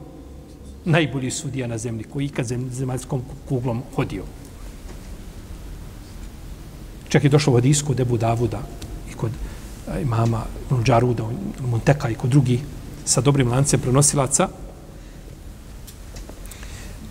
Najbolji 0.84 1.30
sudija 1.30 1.66
na 1.66 1.78
zemlji, 1.78 2.04
koji 2.04 2.26
ikad 2.26 2.46
zemaljskom 2.70 3.22
kuglom 3.48 3.82
hodio. 3.94 4.24
Čak 7.08 7.24
je 7.24 7.30
došlo 7.30 7.52
u 7.52 7.56
Hadisku, 7.56 7.94
debu 7.94 8.16
Davuda, 8.16 8.62
i 9.10 9.14
kod 9.14 9.30
imama 10.02 10.44
Nunđaruda, 10.70 11.28
Monteka 11.60 12.08
i 12.08 12.14
kod 12.14 12.30
drugi 12.30 12.60
sa 13.04 13.20
dobrim 13.20 13.50
lancem 13.52 13.80
prenosilaca. 13.80 14.48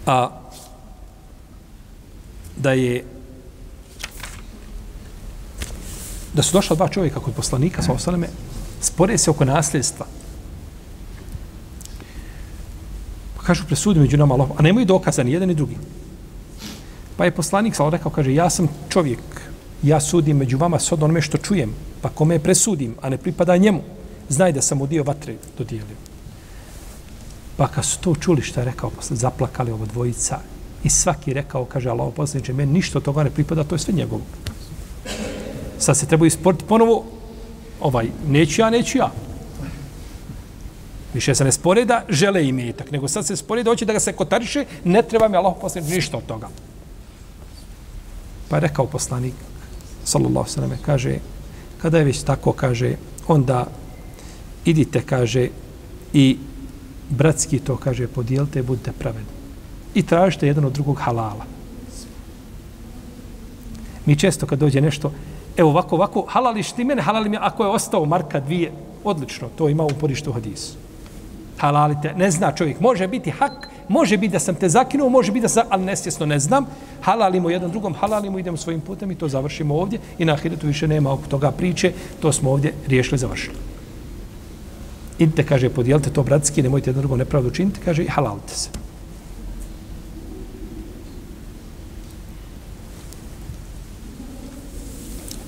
A 0.05 0.30
da 2.57 2.72
je 2.72 3.05
da 6.34 6.43
su 6.43 6.57
došla 6.57 6.76
dva 6.76 6.88
čovjeka 6.88 7.20
kod 7.20 7.34
poslanika 7.34 7.82
sa 7.82 7.93
osaleme, 7.93 8.30
spore 8.82 9.18
se 9.18 9.30
oko 9.30 9.45
nasljedstva. 9.45 10.05
Pa 13.38 13.39
kažu, 13.50 13.66
presudi 13.66 14.00
među 14.00 14.18
nama 14.18 14.36
Allah, 14.36 14.50
a 14.58 14.62
nemaju 14.62 14.86
dokaza 14.86 15.24
ni 15.24 15.32
jedan 15.32 15.50
ni 15.50 15.56
drugi. 15.56 15.78
Pa 17.18 17.26
je 17.26 17.34
poslanik 17.34 17.76
sa 17.76 17.89
rekao, 17.89 18.12
kaže, 18.12 18.34
ja 18.34 18.50
sam 18.50 18.68
čovjek, 18.89 19.20
ja 19.84 20.00
sudim 20.00 20.38
među 20.38 20.58
vama 20.58 20.80
s 20.80 20.91
onome 20.91 21.22
što 21.22 21.38
čujem, 21.38 21.74
pa 22.02 22.10
kome 22.10 22.36
je 22.36 22.43
presudim, 22.43 22.93
a 23.02 23.10
ne 23.10 23.18
pripada 23.18 23.58
njemu, 23.58 23.82
znaj 24.30 24.54
da 24.54 24.62
sam 24.62 24.78
mu 24.78 24.88
dio 24.88 25.04
vatre 25.04 25.36
dodijelio. 25.58 25.97
Pa 27.58 27.68
kad 27.68 27.86
su 27.86 28.00
to 28.00 28.16
čuli 28.16 28.41
što 28.41 28.60
je 28.60 28.66
rekao, 28.66 28.89
posle 28.89 29.18
zaplakali 29.18 29.72
ovo 29.72 29.86
dvojica 29.86 30.39
i 30.84 30.89
svaki 30.89 31.34
rekao, 31.34 31.66
kaže 31.66 31.89
Allah 31.89 32.14
poslaniče, 32.16 32.54
meni 32.54 32.74
ništa 32.74 33.00
od 33.00 33.04
toga 33.04 33.24
ne 33.24 33.30
pripada, 33.30 33.64
to 33.64 33.76
je 33.76 33.80
sve 33.80 33.93
njegovo. 33.93 34.22
Sad 35.80 35.97
se 35.97 36.06
treba 36.06 36.28
isporiti 36.28 36.66
ponovo, 36.68 37.04
ovaj, 37.82 38.14
neću 38.28 38.62
ja, 38.62 38.70
neću 38.70 38.97
ja. 38.97 39.12
Više 41.14 41.36
se 41.36 41.43
ne 41.43 41.51
spore 41.51 41.86
da 41.86 42.03
žele 42.10 42.47
imetak, 42.47 42.91
nego 42.91 43.07
sad 43.07 43.26
se 43.26 43.36
spore 43.36 43.64
da 43.64 43.72
hoće 43.72 43.86
da 43.86 43.93
ga 43.93 43.99
se 43.99 44.14
kotariše, 44.14 44.66
ne 44.84 45.01
treba 45.01 45.28
mi 45.28 45.38
Allah 45.38 45.53
poslaniče 45.62 45.95
ništa 45.95 46.18
od 46.18 46.26
toga. 46.26 46.49
Pa 48.49 48.55
je 48.55 48.60
rekao 48.60 48.86
poslanik, 48.86 49.34
sallallahu 50.03 50.49
sallam, 50.49 50.78
kaže, 50.86 51.18
kada 51.82 51.97
je 51.97 52.05
već 52.05 52.24
tako, 52.24 52.51
kaže, 52.53 52.95
onda 53.28 53.68
idite, 54.66 55.01
kaže, 55.01 55.49
i 56.14 56.38
bratski 57.10 57.60
to, 57.60 57.78
kaže, 57.78 58.07
podijelite, 58.07 58.64
budite 58.64 58.91
pravedni. 58.91 59.39
I 59.93 60.03
tražite 60.03 60.47
jedan 60.47 60.66
od 60.66 60.74
drugog 60.74 60.97
halala. 60.99 61.45
Mi 64.05 64.16
često 64.16 64.45
kad 64.45 64.60
dođe 64.60 64.82
nešto, 64.82 65.12
evo 65.57 65.70
ovako, 65.70 65.95
ovako, 65.95 66.26
halališ 66.30 66.72
ti 66.72 66.84
mene, 66.84 67.01
halalim 67.01 67.34
ja, 67.34 67.39
ako 67.43 67.64
je 67.64 67.70
ostao 67.70 68.05
marka 68.05 68.39
dvije, 68.39 68.72
odlično, 69.03 69.49
to 69.57 69.70
ima 69.70 69.84
u 69.84 69.89
porištu 69.99 70.32
hadisu. 70.32 70.88
Halalite, 71.60 72.14
ne 72.14 72.32
zna 72.32 72.51
čovjek, 72.51 72.80
može 72.80 73.07
biti 73.07 73.32
hak, 73.32 73.70
Može 73.89 74.18
biti 74.18 74.32
da 74.32 74.39
sam 74.39 74.55
te 74.55 74.70
zakinuo, 74.70 75.10
može 75.10 75.32
biti 75.32 75.41
da 75.41 75.49
sam, 75.49 75.64
ali 75.70 75.86
nesvjesno 75.86 76.26
ne 76.26 76.39
znam. 76.39 76.66
Halalimo 77.01 77.49
jedan 77.49 77.72
drugom, 77.72 77.93
halalimo, 77.93 78.39
idemo 78.39 78.57
svojim 78.57 78.82
putem 78.82 79.12
i 79.12 79.16
to 79.16 79.28
završimo 79.28 79.76
ovdje. 79.76 79.99
I 80.20 80.26
na 80.26 80.34
ahiretu 80.34 80.68
više 80.68 80.88
nema 80.88 81.14
oko 81.14 81.28
toga 81.28 81.51
priče, 81.51 81.93
to 82.22 82.32
smo 82.34 82.51
ovdje 82.51 82.74
riješili, 82.88 83.18
završili. 83.18 83.55
Idite, 85.20 85.43
kaže, 85.43 85.70
podijelite 85.70 86.10
to 86.10 86.24
bratski, 86.24 86.62
nemojte 86.62 86.89
jedan 86.89 87.01
drugom 87.01 87.20
nepravdu 87.20 87.51
činiti, 87.51 87.80
kaže, 87.86 88.03
i 88.03 88.07
halalite 88.07 88.55
se. 88.55 88.70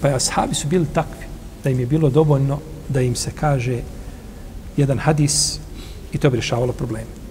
Pa 0.02 0.08
ja, 0.08 0.16
ashabi 0.16 0.56
su 0.56 0.68
bili 0.68 0.86
takvi 0.94 1.26
da 1.64 1.70
im 1.70 1.80
je 1.80 1.86
bilo 1.86 2.10
dovoljno 2.10 2.60
da 2.90 3.02
im 3.02 3.16
se 3.16 3.32
kaže 3.32 3.82
jedan 4.78 5.00
hadis 5.00 5.61
i 6.14 6.18
to 6.18 6.30
bi 6.30 6.38
rješavalo 6.38 6.74
probleme. 6.74 7.22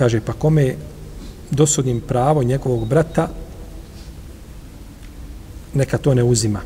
kaže, 0.00 0.20
pa 0.24 0.32
kome 0.32 0.74
dosudim 1.50 2.00
pravo 2.00 2.42
njegovog 2.42 2.88
brata, 2.88 3.28
neka 5.74 5.98
to 5.98 6.14
ne 6.14 6.24
uzima. 6.24 6.60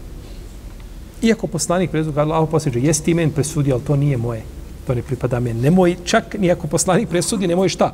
Iako 1.23 1.47
poslanik 1.47 1.91
presudio, 1.91 2.21
Allah 2.23 2.47
posljeđe, 2.51 2.81
jesi 2.81 3.03
ti 3.03 3.15
men 3.15 3.31
presudio, 3.35 3.75
ali 3.75 3.85
to 3.85 3.97
nije 3.97 4.17
moje. 4.17 4.45
To 4.87 4.95
ne 4.95 5.03
pripada 5.03 5.41
meni. 5.41 5.61
Nemoj, 5.61 5.97
čak 6.05 6.37
nijako 6.39 6.71
poslanik 6.71 7.09
presudi, 7.09 7.51
nemoj 7.51 7.69
šta? 7.69 7.91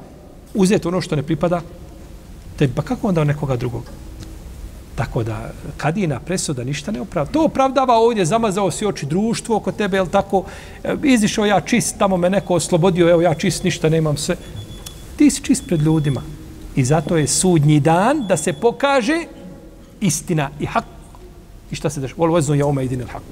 Uzeti 0.54 0.88
ono 0.88 1.00
što 1.00 1.16
ne 1.16 1.22
pripada 1.22 1.62
te 2.58 2.68
Pa 2.68 2.82
kako 2.82 3.08
onda 3.08 3.24
nekoga 3.24 3.56
drugog? 3.56 3.88
Tako 5.00 5.22
da, 5.22 5.50
kadina 5.76 6.18
presuda 6.20 6.64
ništa 6.64 6.92
ne 6.92 7.00
opravda. 7.00 7.32
To 7.32 7.44
opravdava 7.44 7.94
ovdje, 7.94 8.24
zamazao 8.24 8.70
si 8.70 8.86
oči 8.86 9.06
društvo 9.06 9.56
oko 9.56 9.72
tebe, 9.72 9.96
jel 9.96 10.06
tako? 10.06 10.44
E, 10.84 10.94
izišao 11.02 11.46
ja 11.46 11.60
čist, 11.60 11.98
tamo 11.98 12.16
me 12.16 12.30
neko 12.30 12.54
oslobodio, 12.54 13.08
evo 13.08 13.22
ja 13.22 13.34
čist, 13.34 13.64
ništa 13.64 13.88
nemam 13.88 14.16
sve 14.16 14.36
ti 15.20 15.30
si 15.30 15.42
čist 15.44 15.66
pred 15.66 15.82
ljudima. 15.82 16.22
I 16.76 16.84
zato 16.84 17.16
je 17.16 17.28
sudnji 17.28 17.80
dan 17.80 18.24
da 18.26 18.36
se 18.36 18.52
pokaže 18.52 19.18
istina 20.00 20.50
i 20.60 20.66
hak. 20.66 20.84
I 21.70 21.76
šta 21.76 21.90
se 21.90 22.00
daš? 22.00 22.14
Vol 22.16 22.32
vezno 22.32 22.54
je 22.54 22.64
ome 22.64 22.84
idin 22.84 23.04
hak. 23.04 23.22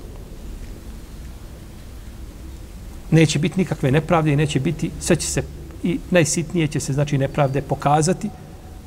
Neće 3.10 3.38
biti 3.38 3.58
nikakve 3.58 3.90
nepravde 3.90 4.32
i 4.32 4.36
neće 4.36 4.60
biti, 4.60 4.90
sve 5.00 5.16
će 5.16 5.26
se, 5.26 5.42
i 5.82 5.98
najsitnije 6.10 6.66
će 6.66 6.80
se, 6.80 6.92
znači, 6.92 7.18
nepravde 7.18 7.62
pokazati, 7.62 8.28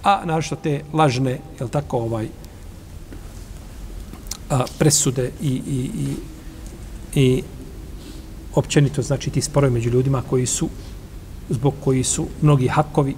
a 0.04 0.22
našto 0.26 0.56
te 0.56 0.84
lažne, 0.94 1.40
jel 1.60 1.70
tako, 1.70 1.98
ovaj, 1.98 2.28
a, 4.52 4.66
presude 4.80 5.32
i, 5.42 5.48
i, 5.48 5.90
i, 6.04 6.16
i 7.22 7.44
općenito, 8.56 9.02
znači, 9.02 9.30
ti 9.30 9.42
sporovi 9.42 9.74
među 9.74 9.90
ljudima 9.90 10.22
koji 10.30 10.46
su 10.46 10.70
zbog 11.50 11.74
koji 11.84 12.04
su 12.04 12.28
mnogi 12.42 12.68
hakovi. 12.68 13.16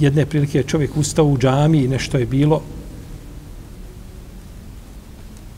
Jedne 0.00 0.26
prilike 0.26 0.58
je 0.58 0.64
čovjek 0.64 0.96
ustao 0.96 1.24
u 1.24 1.38
džami 1.38 1.78
i 1.78 1.88
nešto 1.88 2.18
je 2.18 2.26
bilo. 2.26 2.62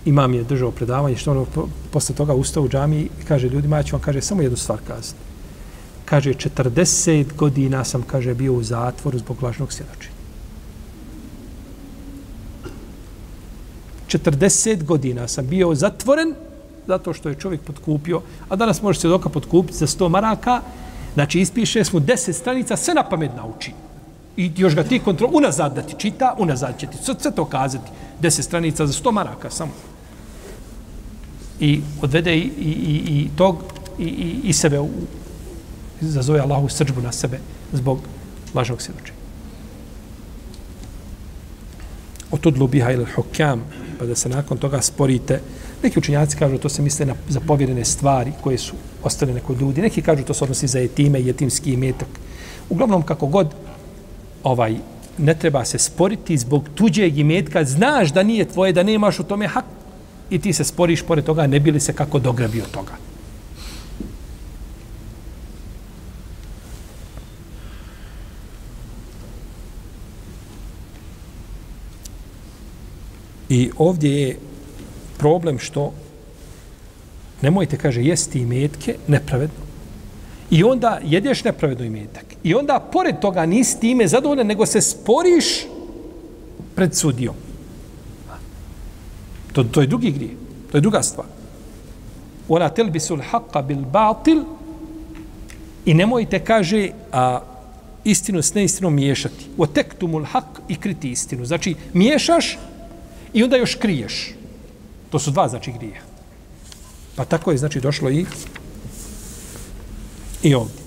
Imam 0.05 0.35
je 0.35 0.45
držao 0.45 0.71
predavanje, 0.71 1.17
što 1.17 1.31
ono, 1.31 1.47
posle 1.91 2.15
toga 2.15 2.35
ustao 2.35 2.63
u 2.63 2.69
džami 2.69 3.01
i 3.01 3.25
kaže 3.29 3.49
ljudima, 3.49 3.77
ja 3.77 3.83
ću 3.83 3.97
vam 3.97 4.03
kaže, 4.03 4.21
samo 4.21 4.43
jednu 4.43 4.57
stvar 4.57 4.79
kazati. 4.87 5.19
Kaže, 6.05 6.33
40 6.35 7.37
godina 7.37 7.85
sam, 7.85 8.03
kaže, 8.03 8.35
bio 8.35 8.53
u 8.53 8.63
zatvoru 8.63 9.19
zbog 9.19 9.43
lažnog 9.43 9.73
svjedočenja. 9.73 10.22
40 14.19 14.85
godina 14.85 15.29
sam 15.29 15.47
bio 15.47 15.75
zatvoren 15.75 16.35
zato 16.87 17.13
što 17.13 17.29
je 17.29 17.35
čovjek 17.35 17.61
podkupio, 17.61 18.21
a 18.49 18.57
danas 18.57 18.83
može 18.83 19.01
se 19.01 19.09
doka 19.09 19.29
podkupiti 19.29 19.79
za 19.79 19.87
100 19.87 20.09
maraka, 20.09 20.61
znači 21.15 21.41
ispiše 21.41 21.83
mu 21.93 22.01
10 22.01 22.33
stranica, 22.33 22.77
sve 22.77 22.95
na 22.95 23.09
pamet 23.09 23.31
nauči. 23.37 23.73
I 24.37 24.51
još 24.57 24.75
ga 24.75 24.85
ti 24.85 24.99
kontrol, 24.99 25.31
unazad 25.33 25.75
da 25.75 25.83
ti 25.83 25.95
čita, 25.99 26.35
unazad 26.39 26.79
će 26.81 26.87
ti 26.87 26.97
sve, 27.03 27.33
to 27.35 27.45
kazati. 27.45 27.91
10 28.21 28.43
stranica 28.43 28.87
za 28.87 28.93
100 28.93 29.13
maraka 29.13 29.51
samo. 29.51 29.73
I 31.61 31.81
odvede 32.03 32.37
i, 32.37 32.51
i, 32.59 32.71
i, 32.71 33.21
i 33.21 33.29
tog 33.37 33.57
i, 33.99 34.05
i, 34.05 34.41
i 34.45 34.53
sebe 34.53 34.81
u, 34.81 34.89
zazove 36.01 36.41
Allahu 36.41 36.69
srđbu 36.69 37.01
na 37.01 37.13
sebe 37.13 37.39
zbog 37.73 37.99
lažnog 38.55 38.83
svjedočenja. 38.83 39.19
Otudlu 42.31 42.67
biha 42.67 42.91
ilal 42.91 43.07
hukam, 43.15 43.65
pa 44.03 44.07
da 44.07 44.15
se 44.15 44.29
nakon 44.29 44.59
toga 44.59 44.81
sporite, 44.83 45.41
Neki 45.83 45.99
učinjaci 45.99 46.37
kažu 46.37 46.59
to 46.59 46.69
se 46.69 46.83
misle 46.83 47.07
na, 47.07 47.15
za 47.29 47.41
povjerene 47.41 47.85
stvari 47.85 48.33
koje 48.41 48.59
su 48.59 48.75
ostale 49.03 49.41
kod 49.41 49.61
ljudi. 49.61 49.83
Neki 49.83 50.03
kažu 50.03 50.25
to 50.25 50.35
se 50.35 50.45
odnosi 50.45 50.67
za 50.67 50.81
etime 50.81 51.21
i 51.21 51.31
etimski 51.31 51.73
imetak. 51.73 52.09
Uglavnom, 52.71 53.03
kako 53.03 53.27
god, 53.27 53.55
ovaj, 54.43 54.77
ne 55.19 55.35
treba 55.35 55.65
se 55.65 55.79
sporiti 55.79 56.39
zbog 56.39 56.69
tuđeg 56.75 57.19
imetka. 57.19 57.65
Znaš 57.65 58.13
da 58.13 58.23
nije 58.23 58.49
tvoje, 58.49 58.73
da 58.73 58.83
nemaš 58.83 59.21
u 59.21 59.23
tome 59.23 59.47
hak 59.47 59.65
i 60.31 60.39
ti 60.39 60.53
se 60.53 60.65
sporiš 60.65 61.03
pored 61.03 61.25
toga, 61.25 61.47
ne 61.47 61.61
bili 61.61 61.81
se 61.81 61.93
kako 61.93 62.19
dograbio 62.19 62.65
toga. 62.73 63.12
I 73.53 73.71
ovdje 73.79 74.23
je 74.23 74.37
problem 75.19 75.59
što 75.59 75.93
nemojte, 77.43 77.77
kaže, 77.77 78.03
jesti 78.03 78.41
i 78.41 78.47
metke 78.47 78.97
nepravedno. 79.09 79.61
I 80.51 80.65
onda 80.65 81.01
jedeš 81.05 81.45
nepravedno 81.45 81.85
i 81.85 81.91
metak. 81.91 82.25
I 82.43 82.55
onda, 82.55 82.81
pored 82.93 83.21
toga, 83.21 83.47
nisi 83.47 83.81
time 83.81 84.09
zadovoljan, 84.09 84.47
nego 84.47 84.67
se 84.67 84.81
sporiš 84.81 85.67
pred 86.75 86.97
sudijom. 86.97 87.35
To, 89.53 89.65
to 89.65 89.81
je 89.81 89.87
drugi 89.87 90.11
grije. 90.11 90.37
To 90.71 90.77
je 90.77 90.81
druga 90.81 91.03
stvar. 91.03 91.27
Ona 92.49 92.69
telbisul 92.69 93.21
haqqa 93.21 93.67
bil 93.67 93.85
batil 93.85 94.45
i 95.85 95.95
nemojte, 95.95 96.41
kaže, 96.41 96.89
a, 97.13 97.41
istinu 98.05 98.43
s 98.43 98.55
neistinom 98.55 98.95
miješati. 98.95 99.47
O 99.59 99.67
tektumul 99.67 100.25
haq 100.25 100.65
i 100.69 100.77
kriti 100.77 101.11
istinu. 101.11 101.45
Znači, 101.45 101.75
miješaš 101.93 102.59
i 103.33 103.43
onda 103.43 103.57
još 103.57 103.75
kriješ. 103.75 104.35
To 105.11 105.19
su 105.19 105.31
dva, 105.31 105.49
znači, 105.49 105.73
grije. 105.73 106.01
Pa 107.17 107.25
tako 107.25 107.51
je, 107.51 107.59
znači, 107.59 107.81
došlo 107.81 108.11
i 108.11 108.27
i 110.43 110.55
ovdje. 110.55 110.83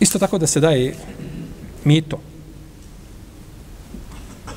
Isto 0.00 0.18
tako 0.18 0.38
da 0.38 0.46
se 0.46 0.60
daje 0.60 0.94
mito. 1.84 2.20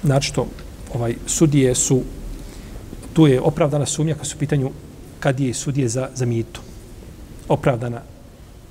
Znači 0.04 0.34
to, 0.34 0.48
ovaj, 0.94 1.16
sudije 1.28 1.76
su, 1.76 2.04
tu 3.14 3.28
je 3.28 3.42
opravdana 3.42 3.86
sumnja 3.86 4.16
kad 4.16 4.28
su 4.28 4.36
u 4.36 4.40
pitanju 4.40 4.72
kad 5.20 5.40
je 5.40 5.54
sudije 5.54 5.90
za, 5.90 6.10
za 6.16 6.26
mito. 6.26 6.62
Opravdana, 7.50 8.02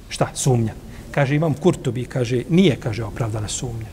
šta, 0.08 0.30
sumnja. 0.34 0.72
Kaže, 1.10 1.36
imam 1.36 1.54
kurtobi, 1.54 2.04
kaže, 2.04 2.42
nije, 2.48 2.76
kaže, 2.76 3.04
opravdana 3.04 3.48
sumnja. 3.48 3.90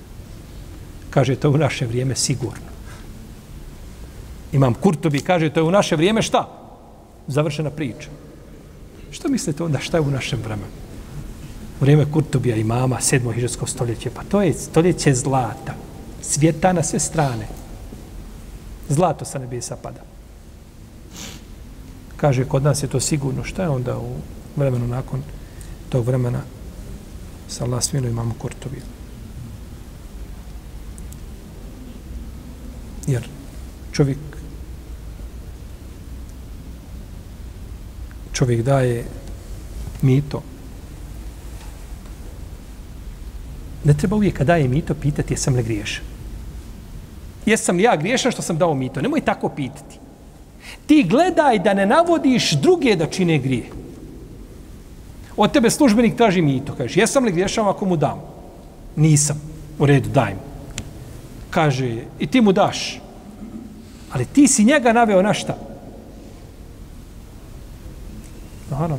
Kaže, 1.10 1.36
to 1.36 1.48
je 1.48 1.54
u 1.54 1.58
naše 1.58 1.86
vrijeme 1.86 2.16
sigurno. 2.16 2.70
Imam 4.52 4.74
kurtobi, 4.74 5.20
kaže, 5.20 5.50
to 5.50 5.60
je 5.60 5.64
u 5.64 5.72
naše 5.72 5.96
vrijeme 5.96 6.22
šta? 6.22 6.48
Završena 7.28 7.70
priča. 7.70 8.10
Što 9.12 9.30
mislite 9.30 9.64
onda, 9.64 9.80
šta 9.80 9.98
je 9.98 10.02
u 10.02 10.12
našem 10.12 10.40
vremenu? 10.44 10.86
U 11.80 11.84
vrijeme 11.84 12.06
Kurtobija 12.12 12.56
imama, 12.56 13.02
sedmo 13.02 13.32
hiđarsko 13.32 13.68
stoljeće, 13.68 14.10
pa 14.10 14.24
to 14.24 14.42
je 14.42 14.54
stoljeće 14.54 15.14
zlata. 15.14 15.76
Svijeta 16.22 16.74
na 16.74 16.84
sve 16.84 17.00
strane. 17.00 17.48
Zlato 18.90 19.26
sa 19.26 19.40
nebesa 19.40 19.76
pada. 19.76 20.02
Kaže, 22.18 22.46
kod 22.46 22.64
nas 22.64 22.84
je 22.84 22.88
to 22.88 23.00
sigurno. 23.00 23.44
Šta 23.44 23.64
je 23.64 23.70
onda 23.70 23.98
u 23.98 24.16
vremenu 24.56 24.88
nakon 24.88 25.24
tog 25.90 26.06
vremena 26.06 26.42
sa 27.48 27.64
Allah 27.64 27.84
smilo 27.84 28.08
imamo 28.08 28.34
Kurtobija? 28.40 28.84
Jer 33.08 33.30
čovjek 33.92 34.18
čovjek 38.34 38.62
daje 38.62 39.06
mito 40.02 40.42
ne 43.86 43.94
treba 43.94 44.16
uvijek 44.16 44.38
kada 44.38 44.54
daje 44.54 44.68
mito 44.68 44.94
pitati 44.94 45.34
jesam 45.34 45.56
li 45.56 45.64
griješan. 45.64 46.04
Jesam 47.46 47.78
li 47.78 47.84
ja 47.84 47.96
griješan 47.96 48.32
što 48.32 48.42
sam 48.42 48.58
dao 48.58 48.74
mito? 48.74 49.02
Nemoj 49.02 49.22
tako 49.22 49.50
pitati. 49.50 50.00
Ti 50.88 51.04
gledaj 51.10 51.60
da 51.60 51.74
ne 51.74 51.86
navodiš 51.86 52.52
druge 52.52 52.96
da 52.96 53.06
čine 53.06 53.38
grije. 53.38 53.70
Od 55.38 55.52
tebe 55.52 55.70
službenik 55.70 56.16
traži 56.16 56.42
mito. 56.42 56.76
Kaže, 56.78 57.00
jesam 57.00 57.26
li 57.26 57.32
griješan 57.32 57.68
ako 57.68 57.86
mu 57.86 57.98
dam? 57.98 58.22
Nisam. 58.96 59.42
U 59.80 59.86
redu, 59.86 60.10
daj 60.10 60.34
mu. 60.34 60.40
Kaže, 61.50 62.04
i 62.20 62.28
ti 62.28 62.42
mu 62.42 62.52
daš. 62.52 63.02
Ali 64.12 64.26
ti 64.26 64.48
si 64.48 64.64
njega 64.64 64.94
naveo 64.94 65.22
na 65.22 65.34
šta? 65.34 65.58
Naravno, 68.72 68.98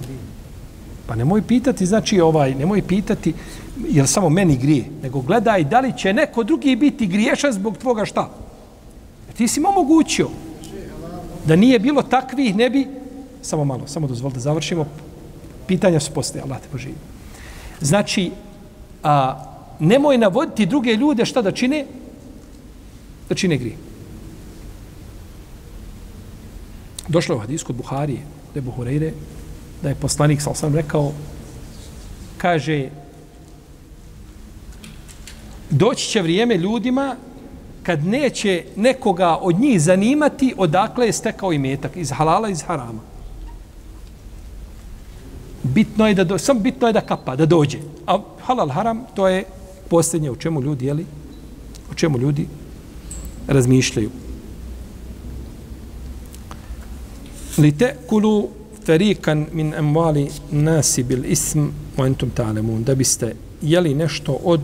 Pa 1.07 1.14
nemoj 1.14 1.43
pitati, 1.43 1.87
znači 1.87 2.20
ovaj, 2.20 2.55
nemoj 2.55 2.82
pitati 2.82 3.34
jer 3.89 4.09
samo 4.09 4.28
meni 4.28 4.57
grije, 4.57 4.84
nego 5.03 5.20
gledaj 5.20 5.64
da 5.64 5.80
li 5.80 5.93
će 5.99 6.12
neko 6.12 6.45
drugi 6.45 6.76
biti 6.76 7.07
griješan 7.07 7.53
zbog 7.53 7.78
tvoga 7.78 8.05
šta. 8.05 8.30
Jer 9.26 9.37
ti 9.37 9.49
si 9.49 9.61
mu 9.61 9.68
omogućio 9.68 10.28
da 11.47 11.57
nije 11.57 11.78
bilo 11.78 12.03
takvih, 12.03 12.57
ne 12.57 12.70
bi, 12.70 12.87
samo 13.43 13.64
malo, 13.64 13.87
samo 13.87 14.07
dozvol 14.07 14.32
da 14.32 14.41
završimo, 14.41 14.87
pitanja 15.67 16.01
su 16.01 16.12
postoje, 16.12 16.43
Allah 16.43 16.61
te 16.61 16.69
poživi. 16.73 16.95
Znači, 17.81 18.31
a, 19.03 19.45
nemoj 19.81 20.19
navoditi 20.19 20.67
druge 20.67 20.97
ljude 20.97 21.25
šta 21.25 21.43
da 21.43 21.53
čine, 21.53 21.87
da 23.29 23.35
čine 23.35 23.57
grije. 23.57 23.77
Došlo 27.09 27.35
je 27.35 27.37
u 27.37 27.41
hadisku 27.41 27.73
od 27.73 27.77
Buharije, 27.77 28.21
da 28.55 28.59
je 28.61 28.64
Buhureyre, 28.64 29.11
da 29.83 29.89
je 29.89 29.95
poslanik, 29.95 30.43
sal 30.43 30.55
sam 30.55 30.75
rekao, 30.75 31.12
kaže, 32.39 32.89
doći 35.71 36.09
će 36.09 36.23
vrijeme 36.23 36.57
ljudima 36.57 37.17
kad 37.83 38.05
neće 38.05 38.64
nekoga 38.77 39.39
od 39.41 39.61
njih 39.61 39.83
zanimati 39.83 40.55
odakle 40.57 41.07
je 41.07 41.12
stekao 41.12 41.53
i 41.53 41.59
metak, 41.59 41.97
iz 41.97 42.11
halala, 42.11 42.49
iz 42.49 42.62
harama. 42.62 43.16
Bitno 45.77 46.07
je 46.09 46.14
da, 46.14 46.24
do, 46.24 46.39
sam 46.39 46.62
bitno 46.62 46.87
je 46.87 46.93
da 46.97 47.01
kapa, 47.01 47.35
da 47.37 47.47
dođe. 47.47 47.79
A 48.07 48.16
halal, 48.41 48.70
haram, 48.72 49.03
to 49.14 49.29
je 49.29 49.45
posljednje 49.89 50.31
u 50.31 50.37
čemu 50.37 50.62
ljudi, 50.62 50.87
jeli, 50.87 51.05
o 51.91 51.95
čemu 51.95 52.18
ljudi 52.18 52.47
razmišljaju. 53.49 54.11
Li 57.59 57.72
te 57.79 57.93
kulu 58.09 58.49
ferikan 58.87 59.47
min 59.53 59.74
emvali 59.74 60.31
nasi 60.51 61.03
bil 61.03 61.24
ism 61.24 61.68
wa 61.97 62.07
entum 62.07 62.31
ta'lemun, 62.31 62.85
da 62.85 62.95
biste 62.95 63.35
jeli 63.62 63.95
nešto 63.95 64.33
od 64.45 64.61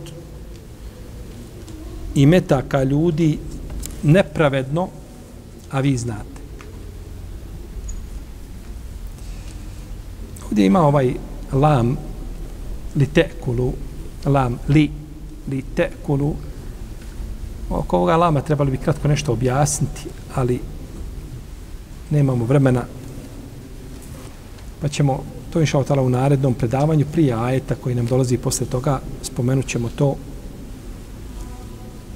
imetaka 2.14 2.82
ljudi 2.82 3.38
nepravedno, 4.02 4.88
a 5.70 5.80
vi 5.80 5.96
znate. 5.96 6.31
Ovdje 10.52 10.66
ima 10.66 10.80
ovaj 10.80 11.14
lam 11.52 11.96
li 12.96 13.06
tekulu, 13.06 13.72
lam 14.24 14.58
li, 14.68 14.90
li 15.48 15.62
tekulu. 15.74 16.34
Oko 17.70 17.96
ovoga 17.96 18.16
lama 18.16 18.40
trebali 18.40 18.70
bi 18.70 18.76
kratko 18.76 19.08
nešto 19.08 19.32
objasniti, 19.32 20.08
ali 20.34 20.60
nemamo 22.10 22.44
vremena 22.44 22.84
pa 24.80 24.88
ćemo 24.88 25.22
to 25.52 25.60
inša 25.60 25.78
otala 25.78 26.02
u 26.02 26.08
narednom 26.08 26.54
predavanju 26.54 27.06
prije 27.12 27.34
ajeta 27.34 27.74
koji 27.74 27.94
nam 27.94 28.06
dolazi 28.06 28.38
posle 28.38 28.66
toga 28.66 29.00
spomenut 29.22 29.66
ćemo 29.66 29.88
to 29.96 30.16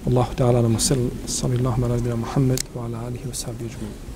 Allahu 0.07 0.35
ta'ala 0.37 0.63
nam 0.63 0.75
usil 0.75 1.09
sallallahu 1.27 1.85
ala 1.85 1.97
nabina 1.97 2.17
Muhammed 2.17 2.61
wa 2.77 2.85
ala 2.85 3.07
alihi 3.07 3.25
wa 3.29 3.35
sahbihi 3.35 3.71
ajma'in 3.71 4.16